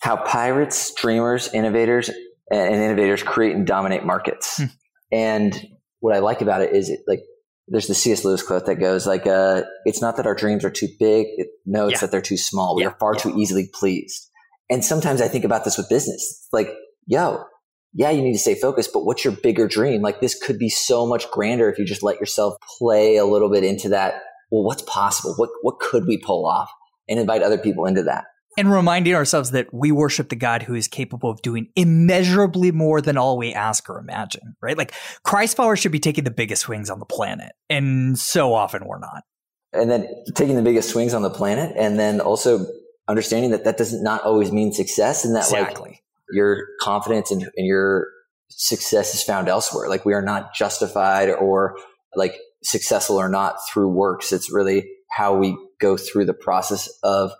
How 0.00 0.16
pirates, 0.16 0.92
dreamers, 0.94 1.52
innovators, 1.52 2.10
and 2.50 2.74
innovators 2.74 3.22
create 3.22 3.54
and 3.54 3.66
dominate 3.66 4.04
markets. 4.04 4.56
Hmm. 4.56 4.64
And 5.12 5.66
what 6.00 6.16
I 6.16 6.20
like 6.20 6.40
about 6.40 6.62
it 6.62 6.74
is 6.74 6.88
it 6.88 7.00
like 7.06 7.20
there's 7.68 7.86
the 7.86 7.94
C.S. 7.94 8.24
Lewis 8.24 8.42
quote 8.42 8.66
that 8.66 8.76
goes 8.76 9.06
like, 9.06 9.26
uh, 9.26 9.62
"It's 9.84 10.00
not 10.00 10.16
that 10.16 10.26
our 10.26 10.34
dreams 10.34 10.64
are 10.64 10.70
too 10.70 10.88
big. 10.98 11.26
It, 11.36 11.48
no, 11.66 11.84
it's 11.88 11.96
Yeah. 11.96 12.00
that 12.00 12.10
they're 12.10 12.20
too 12.22 12.36
small. 12.38 12.74
We 12.74 12.82
Yeah. 12.82 12.88
are 12.88 12.96
far 12.98 13.14
Yeah. 13.14 13.20
too 13.20 13.38
easily 13.38 13.68
pleased." 13.72 14.28
And 14.70 14.82
sometimes 14.84 15.20
I 15.20 15.28
think 15.28 15.44
about 15.44 15.64
this 15.64 15.76
with 15.76 15.88
business. 15.90 16.48
Like, 16.52 16.70
yo, 17.06 17.44
yeah, 17.92 18.10
you 18.10 18.22
need 18.22 18.32
to 18.32 18.38
stay 18.38 18.54
focused, 18.54 18.90
but 18.94 19.04
what's 19.04 19.22
your 19.24 19.34
bigger 19.42 19.68
dream? 19.68 20.00
Like, 20.00 20.20
this 20.22 20.34
could 20.34 20.58
be 20.58 20.70
so 20.70 21.06
much 21.06 21.30
grander 21.30 21.70
if 21.70 21.78
you 21.78 21.84
just 21.84 22.02
let 22.02 22.18
yourself 22.18 22.54
play 22.78 23.16
a 23.16 23.26
little 23.26 23.50
bit 23.50 23.62
into 23.64 23.90
that. 23.90 24.22
Well, 24.52 24.62
what's 24.62 24.82
possible? 24.82 25.34
What 25.36 25.50
what 25.62 25.80
could 25.80 26.06
we 26.06 26.18
pull 26.18 26.46
off? 26.46 26.70
And 27.08 27.18
invite 27.18 27.42
other 27.42 27.58
people 27.58 27.86
into 27.86 28.04
that. 28.04 28.26
And 28.56 28.70
reminding 28.70 29.14
ourselves 29.14 29.50
that 29.50 29.72
we 29.72 29.90
worship 29.90 30.28
the 30.28 30.36
God 30.36 30.62
who 30.62 30.74
is 30.74 30.86
capable 30.86 31.30
of 31.30 31.42
doing 31.42 31.68
immeasurably 31.74 32.70
more 32.70 33.00
than 33.00 33.16
all 33.16 33.36
we 33.38 33.52
ask 33.54 33.88
or 33.90 33.98
imagine, 33.98 34.54
right? 34.62 34.78
Like 34.78 34.92
Christ 35.24 35.56
followers 35.56 35.80
should 35.80 35.90
be 35.90 35.98
taking 35.98 36.24
the 36.24 36.30
biggest 36.30 36.62
swings 36.62 36.90
on 36.90 37.00
the 37.00 37.06
planet. 37.06 37.52
And 37.70 38.16
so 38.18 38.54
often 38.54 38.84
we're 38.86 39.00
not. 39.00 39.24
and 39.72 39.90
then 39.90 40.06
taking 40.34 40.56
the 40.56 40.62
biggest 40.62 40.90
swings 40.90 41.14
on 41.14 41.22
the 41.22 41.30
planet 41.30 41.74
and 41.76 41.98
then 41.98 42.20
also 42.20 42.66
understanding 43.08 43.50
that 43.52 43.64
that 43.64 43.78
doesn't 43.78 44.02
not 44.02 44.22
always 44.22 44.52
mean 44.52 44.72
success 44.72 45.24
and 45.24 45.34
that 45.34 45.50
like 45.50 46.02
your 46.30 46.66
confidence 46.80 47.30
and, 47.30 47.42
and 47.56 47.66
your 47.66 48.06
success 48.48 49.14
is 49.14 49.22
found 49.22 49.48
elsewhere 49.48 49.88
like 49.88 50.04
we 50.04 50.12
are 50.12 50.22
not 50.22 50.54
justified 50.54 51.30
or 51.30 51.76
like 52.14 52.36
successful 52.62 53.16
or 53.16 53.28
not 53.28 53.56
through 53.72 53.88
works 53.88 54.32
it's 54.32 54.52
really 54.52 54.88
how 55.10 55.34
we 55.36 55.56
go 55.80 55.96
through 55.96 56.24
the 56.24 56.34
process 56.34 56.88
of 57.02 57.32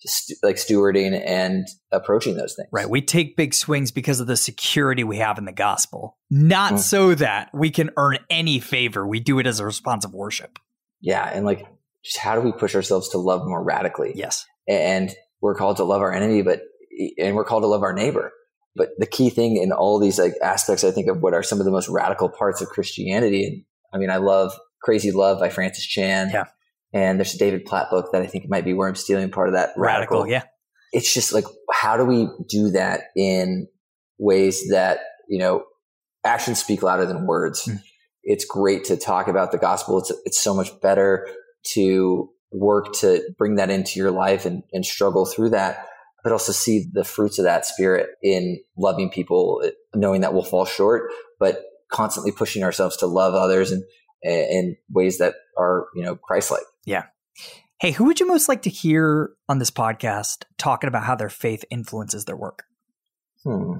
stu- 0.00 0.34
like 0.42 0.56
stewarding 0.56 1.20
and 1.26 1.66
approaching 1.92 2.36
those 2.36 2.54
things 2.54 2.68
Right. 2.72 2.88
We 2.88 3.02
take 3.02 3.36
big 3.36 3.52
swings 3.54 3.90
because 3.90 4.20
of 4.20 4.26
the 4.26 4.36
security 4.36 5.04
we 5.04 5.18
have 5.18 5.36
in 5.38 5.44
the 5.44 5.52
gospel, 5.52 6.16
not 6.30 6.74
Mm. 6.74 6.78
so 6.78 7.14
that 7.16 7.50
we 7.52 7.70
can 7.70 7.90
earn 7.98 8.18
any 8.30 8.58
favor. 8.60 9.06
We 9.06 9.20
do 9.20 9.38
it 9.38 9.46
as 9.46 9.60
a 9.60 9.64
response 9.66 10.04
of 10.04 10.14
worship. 10.14 10.58
yeah 11.02 11.30
and 11.32 11.44
like 11.46 11.66
just 12.04 12.16
how 12.18 12.34
do 12.34 12.40
we 12.40 12.52
push 12.52 12.74
ourselves 12.74 13.10
to 13.10 13.18
love 13.18 13.42
more 13.46 13.62
radically 13.62 14.12
Yes. 14.14 14.46
and 14.66 15.14
we're 15.42 15.54
called 15.54 15.76
to 15.78 15.84
love 15.84 16.00
our 16.02 16.12
enemy, 16.12 16.42
but 16.42 16.62
and 17.18 17.34
we're 17.36 17.44
called 17.44 17.62
to 17.62 17.66
love 17.66 17.82
our 17.82 17.92
neighbor. 17.94 18.32
But 18.76 18.90
the 18.98 19.06
key 19.06 19.30
thing 19.30 19.56
in 19.56 19.72
all 19.72 19.98
these 19.98 20.18
like 20.18 20.34
aspects, 20.42 20.84
I 20.84 20.90
think 20.90 21.08
of 21.08 21.20
what 21.22 21.34
are 21.34 21.42
some 21.42 21.58
of 21.60 21.64
the 21.64 21.70
most 21.70 21.88
radical 21.88 22.28
parts 22.28 22.60
of 22.62 22.68
Christianity. 22.68 23.44
And 23.46 23.64
I 23.92 23.98
mean, 23.98 24.10
I 24.10 24.16
love 24.18 24.52
Crazy 24.82 25.12
Love 25.12 25.40
by 25.40 25.48
Francis 25.48 25.86
Chan. 25.86 26.30
Yeah. 26.32 26.44
And 26.92 27.18
there's 27.18 27.34
a 27.34 27.38
David 27.38 27.64
Platt 27.64 27.88
book 27.90 28.10
that 28.12 28.22
I 28.22 28.26
think 28.26 28.48
might 28.48 28.64
be 28.64 28.74
where 28.74 28.88
I'm 28.88 28.96
stealing 28.96 29.30
part 29.30 29.48
of 29.48 29.54
that 29.54 29.70
Radical. 29.76 30.22
radical. 30.22 30.26
Yeah. 30.26 30.42
It's 30.92 31.12
just 31.14 31.32
like, 31.32 31.44
how 31.72 31.96
do 31.96 32.04
we 32.04 32.28
do 32.48 32.70
that 32.70 33.02
in 33.14 33.68
ways 34.18 34.68
that, 34.70 34.98
you 35.28 35.38
know, 35.38 35.64
actions 36.24 36.58
speak 36.58 36.82
louder 36.82 37.06
than 37.06 37.26
words? 37.26 37.64
Hmm. 37.64 37.76
It's 38.24 38.44
great 38.44 38.84
to 38.84 38.96
talk 38.96 39.28
about 39.28 39.52
the 39.52 39.58
gospel. 39.58 39.98
It's, 39.98 40.12
it's 40.24 40.40
so 40.40 40.52
much 40.52 40.68
better 40.80 41.28
to 41.74 42.30
work 42.50 42.92
to 42.94 43.22
bring 43.38 43.54
that 43.54 43.70
into 43.70 44.00
your 44.00 44.10
life 44.10 44.44
and, 44.44 44.64
and 44.72 44.84
struggle 44.84 45.26
through 45.26 45.50
that, 45.50 45.86
but 46.24 46.32
also 46.32 46.52
see 46.52 46.86
the 46.92 47.04
fruits 47.04 47.38
of 47.38 47.44
that 47.44 47.64
spirit 47.64 48.08
in 48.22 48.58
loving 48.76 49.10
people, 49.10 49.62
knowing 49.94 50.22
that 50.22 50.34
we'll 50.34 50.42
fall 50.42 50.64
short, 50.64 51.12
but 51.38 51.62
constantly 51.92 52.32
pushing 52.32 52.64
ourselves 52.64 52.96
to 52.96 53.06
love 53.06 53.34
others 53.34 53.70
and 53.70 53.84
in 54.22 54.76
ways 54.90 55.18
that 55.18 55.34
are, 55.58 55.86
you 55.94 56.02
know, 56.02 56.16
Christ-like. 56.16 56.62
Yeah. 56.84 57.04
Hey, 57.80 57.92
who 57.92 58.04
would 58.04 58.20
you 58.20 58.26
most 58.26 58.48
like 58.48 58.62
to 58.62 58.70
hear 58.70 59.30
on 59.48 59.58
this 59.58 59.70
podcast 59.70 60.44
talking 60.58 60.88
about 60.88 61.04
how 61.04 61.14
their 61.14 61.30
faith 61.30 61.64
influences 61.70 62.26
their 62.26 62.36
work? 62.36 62.64
Hmm. 63.44 63.78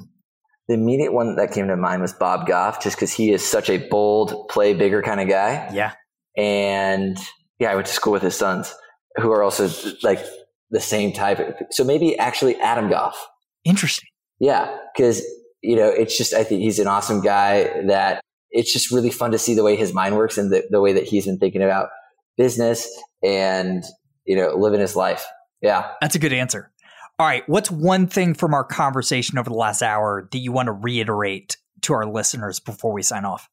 The 0.68 0.74
immediate 0.74 1.12
one 1.12 1.36
that 1.36 1.52
came 1.52 1.68
to 1.68 1.76
mind 1.76 2.00
was 2.00 2.12
Bob 2.12 2.46
Goff, 2.46 2.82
just 2.82 2.96
because 2.96 3.12
he 3.12 3.32
is 3.32 3.44
such 3.44 3.68
a 3.68 3.76
bold, 3.88 4.48
play 4.48 4.72
bigger 4.72 5.02
kind 5.02 5.20
of 5.20 5.28
guy. 5.28 5.68
Yeah. 5.72 5.92
And 6.36 7.18
yeah, 7.58 7.72
I 7.72 7.74
went 7.74 7.88
to 7.88 7.92
school 7.92 8.12
with 8.12 8.22
his 8.22 8.36
sons, 8.36 8.74
who 9.16 9.30
are 9.32 9.42
also 9.42 9.68
like 10.02 10.24
the 10.70 10.80
same 10.80 11.12
type. 11.12 11.58
So 11.72 11.84
maybe 11.84 12.16
actually 12.18 12.56
Adam 12.60 12.88
Goff. 12.88 13.28
Interesting. 13.64 14.08
Yeah, 14.38 14.74
because 14.94 15.22
you 15.62 15.76
know, 15.76 15.88
it's 15.88 16.16
just 16.16 16.32
I 16.32 16.44
think 16.44 16.62
he's 16.62 16.78
an 16.78 16.86
awesome 16.86 17.20
guy. 17.20 17.82
That 17.86 18.22
it's 18.50 18.72
just 18.72 18.90
really 18.90 19.10
fun 19.10 19.30
to 19.32 19.38
see 19.38 19.54
the 19.54 19.62
way 19.62 19.76
his 19.76 19.92
mind 19.92 20.16
works 20.16 20.38
and 20.38 20.52
the, 20.52 20.64
the 20.70 20.80
way 20.80 20.92
that 20.92 21.04
he's 21.04 21.26
been 21.26 21.38
thinking 21.38 21.62
about 21.62 21.88
business 22.36 22.88
and 23.22 23.84
you 24.24 24.36
know 24.36 24.54
living 24.56 24.80
his 24.80 24.96
life. 24.96 25.24
Yeah. 25.62 25.90
That's 26.00 26.14
a 26.14 26.18
good 26.18 26.32
answer. 26.32 26.70
All 27.18 27.26
right. 27.26 27.46
What's 27.46 27.70
one 27.70 28.06
thing 28.06 28.32
from 28.32 28.54
our 28.54 28.64
conversation 28.64 29.38
over 29.38 29.50
the 29.50 29.56
last 29.56 29.82
hour 29.82 30.26
that 30.32 30.38
you 30.38 30.52
want 30.52 30.66
to 30.66 30.72
reiterate 30.72 31.58
to 31.82 31.92
our 31.92 32.06
listeners 32.06 32.60
before 32.60 32.92
we 32.92 33.02
sign 33.02 33.26
off? 33.26 33.48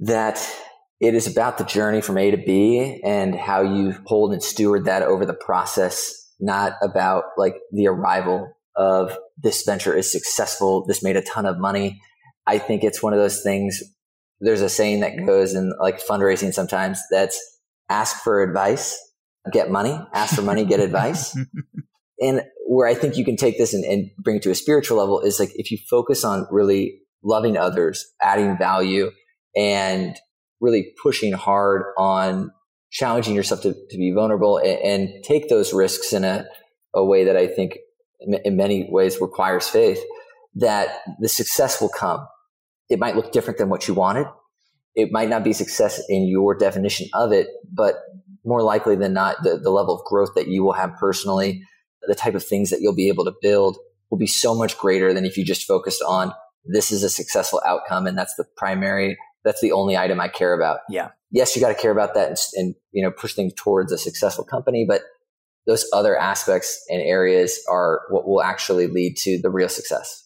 that 0.00 0.46
it 1.00 1.14
is 1.14 1.26
about 1.26 1.58
the 1.58 1.64
journey 1.64 2.00
from 2.00 2.18
A 2.18 2.30
to 2.30 2.36
B 2.36 3.00
and 3.04 3.34
how 3.34 3.62
you 3.62 3.94
hold 4.06 4.32
and 4.32 4.42
steward 4.42 4.84
that 4.86 5.02
over 5.02 5.26
the 5.26 5.34
process, 5.34 6.14
not 6.40 6.72
about 6.82 7.24
like 7.36 7.56
the 7.72 7.86
arrival 7.86 8.52
of 8.76 9.16
this 9.36 9.62
venture 9.64 9.94
is 9.94 10.10
successful. 10.10 10.84
This 10.86 11.02
made 11.02 11.16
a 11.16 11.22
ton 11.22 11.46
of 11.46 11.58
money. 11.58 12.00
I 12.46 12.58
think 12.58 12.84
it's 12.84 13.02
one 13.02 13.12
of 13.12 13.18
those 13.18 13.42
things. 13.42 13.82
There's 14.40 14.60
a 14.60 14.68
saying 14.68 15.00
that 15.00 15.12
mm-hmm. 15.12 15.26
goes 15.26 15.54
in 15.54 15.72
like 15.80 16.04
fundraising 16.04 16.52
sometimes 16.52 17.00
that's 17.10 17.40
ask 17.88 18.22
for 18.22 18.42
advice, 18.42 18.98
get 19.52 19.70
money, 19.70 19.98
ask 20.12 20.34
for 20.34 20.42
money, 20.42 20.64
get 20.64 20.80
advice. 20.80 21.36
And 22.20 22.42
where 22.66 22.88
I 22.88 22.94
think 22.94 23.16
you 23.16 23.24
can 23.24 23.36
take 23.36 23.58
this 23.58 23.74
and, 23.74 23.84
and 23.84 24.10
bring 24.18 24.36
it 24.36 24.42
to 24.42 24.50
a 24.50 24.54
spiritual 24.54 24.98
level 24.98 25.20
is 25.20 25.38
like 25.38 25.50
if 25.54 25.70
you 25.70 25.78
focus 25.88 26.24
on 26.24 26.46
really 26.50 27.00
loving 27.22 27.56
others, 27.56 28.04
adding 28.22 28.56
value, 28.56 29.10
and 29.54 30.16
really 30.60 30.92
pushing 31.02 31.32
hard 31.32 31.82
on 31.98 32.50
challenging 32.90 33.34
yourself 33.34 33.62
to, 33.62 33.72
to 33.72 33.98
be 33.98 34.12
vulnerable 34.12 34.58
and, 34.58 34.78
and 34.78 35.24
take 35.24 35.48
those 35.48 35.74
risks 35.74 36.12
in 36.12 36.24
a, 36.24 36.46
a 36.94 37.04
way 37.04 37.24
that 37.24 37.36
I 37.36 37.46
think 37.46 37.78
in 38.44 38.56
many 38.56 38.88
ways 38.90 39.20
requires 39.20 39.68
faith, 39.68 40.00
that 40.54 41.00
the 41.20 41.28
success 41.28 41.80
will 41.80 41.90
come. 41.90 42.26
It 42.88 42.98
might 42.98 43.16
look 43.16 43.32
different 43.32 43.58
than 43.58 43.68
what 43.68 43.88
you 43.88 43.94
wanted. 43.94 44.26
It 44.94 45.12
might 45.12 45.28
not 45.28 45.44
be 45.44 45.52
success 45.52 46.02
in 46.08 46.26
your 46.26 46.56
definition 46.56 47.08
of 47.12 47.32
it, 47.32 47.48
but 47.72 47.96
more 48.44 48.62
likely 48.62 48.96
than 48.96 49.12
not, 49.12 49.42
the, 49.42 49.58
the 49.58 49.70
level 49.70 49.94
of 49.94 50.04
growth 50.04 50.30
that 50.36 50.48
you 50.48 50.62
will 50.64 50.72
have 50.72 50.94
personally, 50.98 51.62
the 52.02 52.14
type 52.14 52.34
of 52.34 52.44
things 52.44 52.70
that 52.70 52.80
you'll 52.80 52.94
be 52.94 53.08
able 53.08 53.24
to 53.24 53.34
build 53.42 53.76
will 54.10 54.18
be 54.18 54.26
so 54.26 54.54
much 54.54 54.78
greater 54.78 55.12
than 55.12 55.24
if 55.24 55.36
you 55.36 55.44
just 55.44 55.66
focused 55.66 56.02
on 56.02 56.32
this 56.64 56.90
is 56.90 57.02
a 57.02 57.10
successful 57.10 57.60
outcome 57.66 58.06
and 58.06 58.16
that's 58.16 58.34
the 58.36 58.44
primary, 58.56 59.16
that's 59.44 59.60
the 59.60 59.72
only 59.72 59.96
item 59.96 60.20
I 60.20 60.28
care 60.28 60.54
about. 60.54 60.80
Yeah. 60.88 61.10
Yes, 61.30 61.54
you 61.54 61.62
got 61.62 61.68
to 61.68 61.80
care 61.80 61.90
about 61.90 62.14
that 62.14 62.28
and, 62.28 62.38
and, 62.54 62.74
you 62.92 63.02
know, 63.02 63.10
push 63.10 63.34
things 63.34 63.52
towards 63.56 63.92
a 63.92 63.98
successful 63.98 64.44
company, 64.44 64.84
but 64.88 65.02
those 65.66 65.84
other 65.92 66.16
aspects 66.16 66.84
and 66.88 67.02
areas 67.02 67.60
are 67.68 68.02
what 68.10 68.26
will 68.26 68.42
actually 68.42 68.86
lead 68.86 69.16
to 69.18 69.40
the 69.42 69.50
real 69.50 69.68
success. 69.68 70.25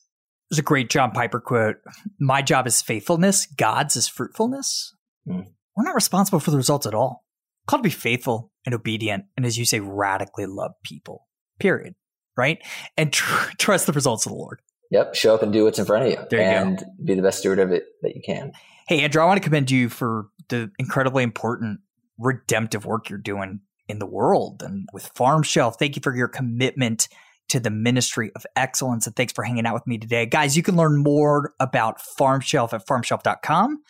There's 0.51 0.59
a 0.59 0.63
great 0.63 0.91
John 0.91 1.13
Piper 1.13 1.41
quote 1.41 1.77
My 2.19 2.43
job 2.43 2.67
is 2.67 2.83
faithfulness, 2.83 3.47
God's 3.47 3.97
is 3.97 4.09
fruitfulness. 4.09 4.95
Mm. 5.29 5.47
We're 5.77 5.85
not 5.85 5.95
responsible 5.95 6.41
for 6.41 6.51
the 6.51 6.57
results 6.57 6.87
at 6.87 6.95
all. 6.95 7.25
We're 7.63 7.71
called 7.71 7.85
to 7.85 7.89
be 7.89 7.95
faithful 7.95 8.53
and 8.67 8.75
obedient, 8.75 9.25
and 9.37 9.47
as 9.47 9.57
you 9.57 9.65
say, 9.65 9.81
radically 9.81 10.47
love 10.47 10.73
people, 10.83 11.29
period. 11.59 11.95
Right? 12.37 12.59
And 12.97 13.13
tr- 13.13 13.51
trust 13.59 13.87
the 13.87 13.93
results 13.93 14.27
of 14.27 14.33
the 14.33 14.39
Lord. 14.39 14.61
Yep. 14.91 15.15
Show 15.15 15.35
up 15.35 15.43
and 15.43 15.53
do 15.53 15.65
what's 15.65 15.79
in 15.79 15.85
front 15.85 16.07
of 16.07 16.11
you. 16.11 16.19
You 16.33 16.43
and 16.43 16.79
go. 16.79 16.85
be 17.05 17.15
the 17.15 17.23
best 17.23 17.39
steward 17.39 17.61
of 17.61 17.71
it 17.71 17.85
that 18.03 18.17
you 18.17 18.23
can. 18.25 18.53
Hey, 18.89 19.03
Andrew, 19.03 19.23
I 19.23 19.27
want 19.27 19.41
to 19.41 19.45
commend 19.49 19.71
you 19.71 19.89
for 19.89 20.27
the 20.49 20.73
incredibly 20.81 21.23
important 21.23 21.81
redemptive 22.19 22.85
work 22.85 23.09
you're 23.09 23.19
doing 23.21 23.61
in 23.89 24.01
the 24.01 24.07
world 24.07 24.63
and 24.65 24.89
with 24.93 25.15
Farmshelf. 25.15 25.77
Thank 25.77 25.95
you 25.95 26.03
for 26.03 26.15
your 26.15 26.27
commitment 26.27 27.09
to 27.51 27.61
the 27.61 27.71
ministry 27.71 28.31
of 28.35 28.45
excellence. 28.57 29.07
And 29.07 29.15
thanks 29.15 29.33
for 29.33 29.45
hanging 29.45 29.67
out 29.67 29.75
with 29.75 29.87
me 29.87 29.99
today. 29.99 30.27
Guys, 30.27 30.57
you 30.57 30.63
can 30.63 30.77
learn 30.77 31.03
more 31.03 31.53
about 31.61 32.01
Farmshelf 32.19 32.73
at 32.73 32.87
farmshelf.com. 32.87 33.83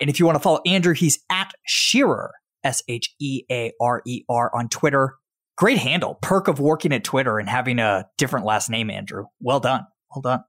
And 0.00 0.10
if 0.10 0.20
you 0.20 0.26
want 0.26 0.36
to 0.36 0.40
follow 0.40 0.60
Andrew, 0.66 0.94
he's 0.94 1.18
at 1.30 1.52
Shearer, 1.66 2.32
S 2.64 2.82
H 2.88 3.14
E 3.20 3.42
A 3.50 3.72
R 3.80 4.02
E 4.06 4.22
R 4.28 4.54
on 4.54 4.68
Twitter. 4.68 5.14
Great 5.56 5.78
handle. 5.78 6.18
Perk 6.20 6.48
of 6.48 6.60
working 6.60 6.92
at 6.92 7.02
Twitter 7.02 7.38
and 7.38 7.48
having 7.48 7.78
a 7.78 8.06
different 8.18 8.44
last 8.44 8.68
name, 8.68 8.90
Andrew. 8.90 9.24
Well 9.40 9.60
done. 9.60 9.86
Well 10.14 10.20
done. 10.20 10.44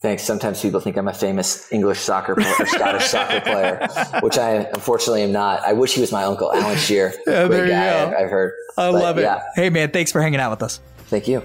Thanks. 0.00 0.22
Sometimes 0.22 0.60
people 0.60 0.80
think 0.80 0.96
I'm 0.96 1.08
a 1.08 1.14
famous 1.14 1.72
English 1.72 1.98
soccer 1.98 2.34
player 2.34 2.54
or 2.60 2.66
Scottish 2.66 3.06
soccer 3.06 3.40
player, 3.40 3.88
which 4.20 4.36
I 4.36 4.56
unfortunately 4.74 5.22
am 5.22 5.32
not. 5.32 5.60
I 5.64 5.72
wish 5.72 5.94
he 5.94 6.00
was 6.02 6.12
my 6.12 6.24
uncle, 6.24 6.52
Alan 6.52 6.76
Shearer. 6.76 7.14
Yeah, 7.26 7.48
Great 7.48 7.70
guy, 7.70 8.02
I've, 8.02 8.14
I've, 8.14 8.30
heard. 8.30 8.52
I 8.76 8.92
but, 8.92 9.02
love 9.02 9.18
it. 9.18 9.22
Yeah. 9.22 9.42
Hey, 9.56 9.70
man, 9.70 9.90
thanks 9.92 10.12
for 10.12 10.20
hanging 10.20 10.40
out 10.40 10.50
with 10.50 10.62
us. 10.62 10.80
Thank 11.06 11.26
you. 11.26 11.42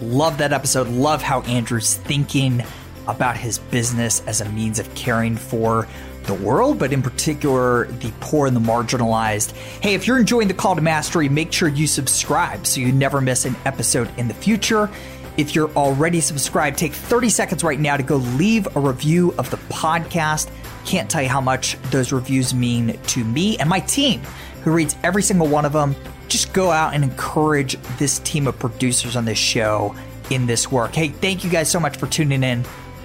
Love 0.00 0.38
that 0.38 0.52
episode. 0.52 0.88
Love 0.88 1.20
how 1.20 1.42
Andrew's 1.42 1.94
thinking 1.94 2.62
about 3.06 3.36
his 3.36 3.58
business 3.58 4.22
as 4.26 4.40
a 4.40 4.48
means 4.50 4.78
of 4.78 4.94
caring 4.94 5.36
for 5.36 5.86
the 6.24 6.34
world, 6.34 6.78
but 6.78 6.92
in 6.92 7.02
particular, 7.02 7.86
the 7.86 8.12
poor 8.20 8.46
and 8.46 8.56
the 8.56 8.60
marginalized. 8.60 9.52
Hey, 9.82 9.94
if 9.94 10.06
you're 10.06 10.18
enjoying 10.18 10.48
the 10.48 10.54
call 10.54 10.74
to 10.74 10.80
mastery, 10.80 11.28
make 11.28 11.52
sure 11.52 11.68
you 11.68 11.86
subscribe 11.86 12.66
so 12.66 12.80
you 12.80 12.92
never 12.92 13.20
miss 13.20 13.44
an 13.44 13.56
episode 13.66 14.10
in 14.18 14.28
the 14.28 14.34
future. 14.34 14.88
If 15.36 15.54
you're 15.54 15.70
already 15.70 16.20
subscribed, 16.20 16.78
take 16.78 16.92
30 16.92 17.28
seconds 17.28 17.64
right 17.64 17.78
now 17.78 17.96
to 17.96 18.02
go 18.02 18.16
leave 18.16 18.74
a 18.76 18.80
review 18.80 19.34
of 19.38 19.50
the 19.50 19.56
podcast. 19.56 20.50
Can't 20.84 21.10
tell 21.10 21.22
you 21.22 21.28
how 21.28 21.40
much 21.40 21.80
those 21.90 22.12
reviews 22.12 22.54
mean 22.54 22.98
to 23.08 23.24
me 23.24 23.58
and 23.58 23.68
my 23.68 23.80
team, 23.80 24.22
who 24.64 24.72
reads 24.72 24.96
every 25.02 25.22
single 25.22 25.46
one 25.46 25.64
of 25.64 25.72
them 25.72 25.94
just 26.30 26.52
go 26.52 26.70
out 26.70 26.94
and 26.94 27.04
encourage 27.04 27.76
this 27.98 28.18
team 28.20 28.46
of 28.46 28.58
producers 28.58 29.16
on 29.16 29.24
this 29.26 29.38
show 29.38 29.94
in 30.30 30.46
this 30.46 30.70
work. 30.70 30.94
Hey, 30.94 31.08
thank 31.08 31.44
you 31.44 31.50
guys 31.50 31.70
so 31.70 31.80
much 31.80 31.96
for 31.96 32.06
tuning 32.06 32.42
in. 32.42 32.64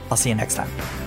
I'll 0.09 0.17
see 0.17 0.29
you 0.29 0.35
next 0.35 0.55
time. 0.55 1.04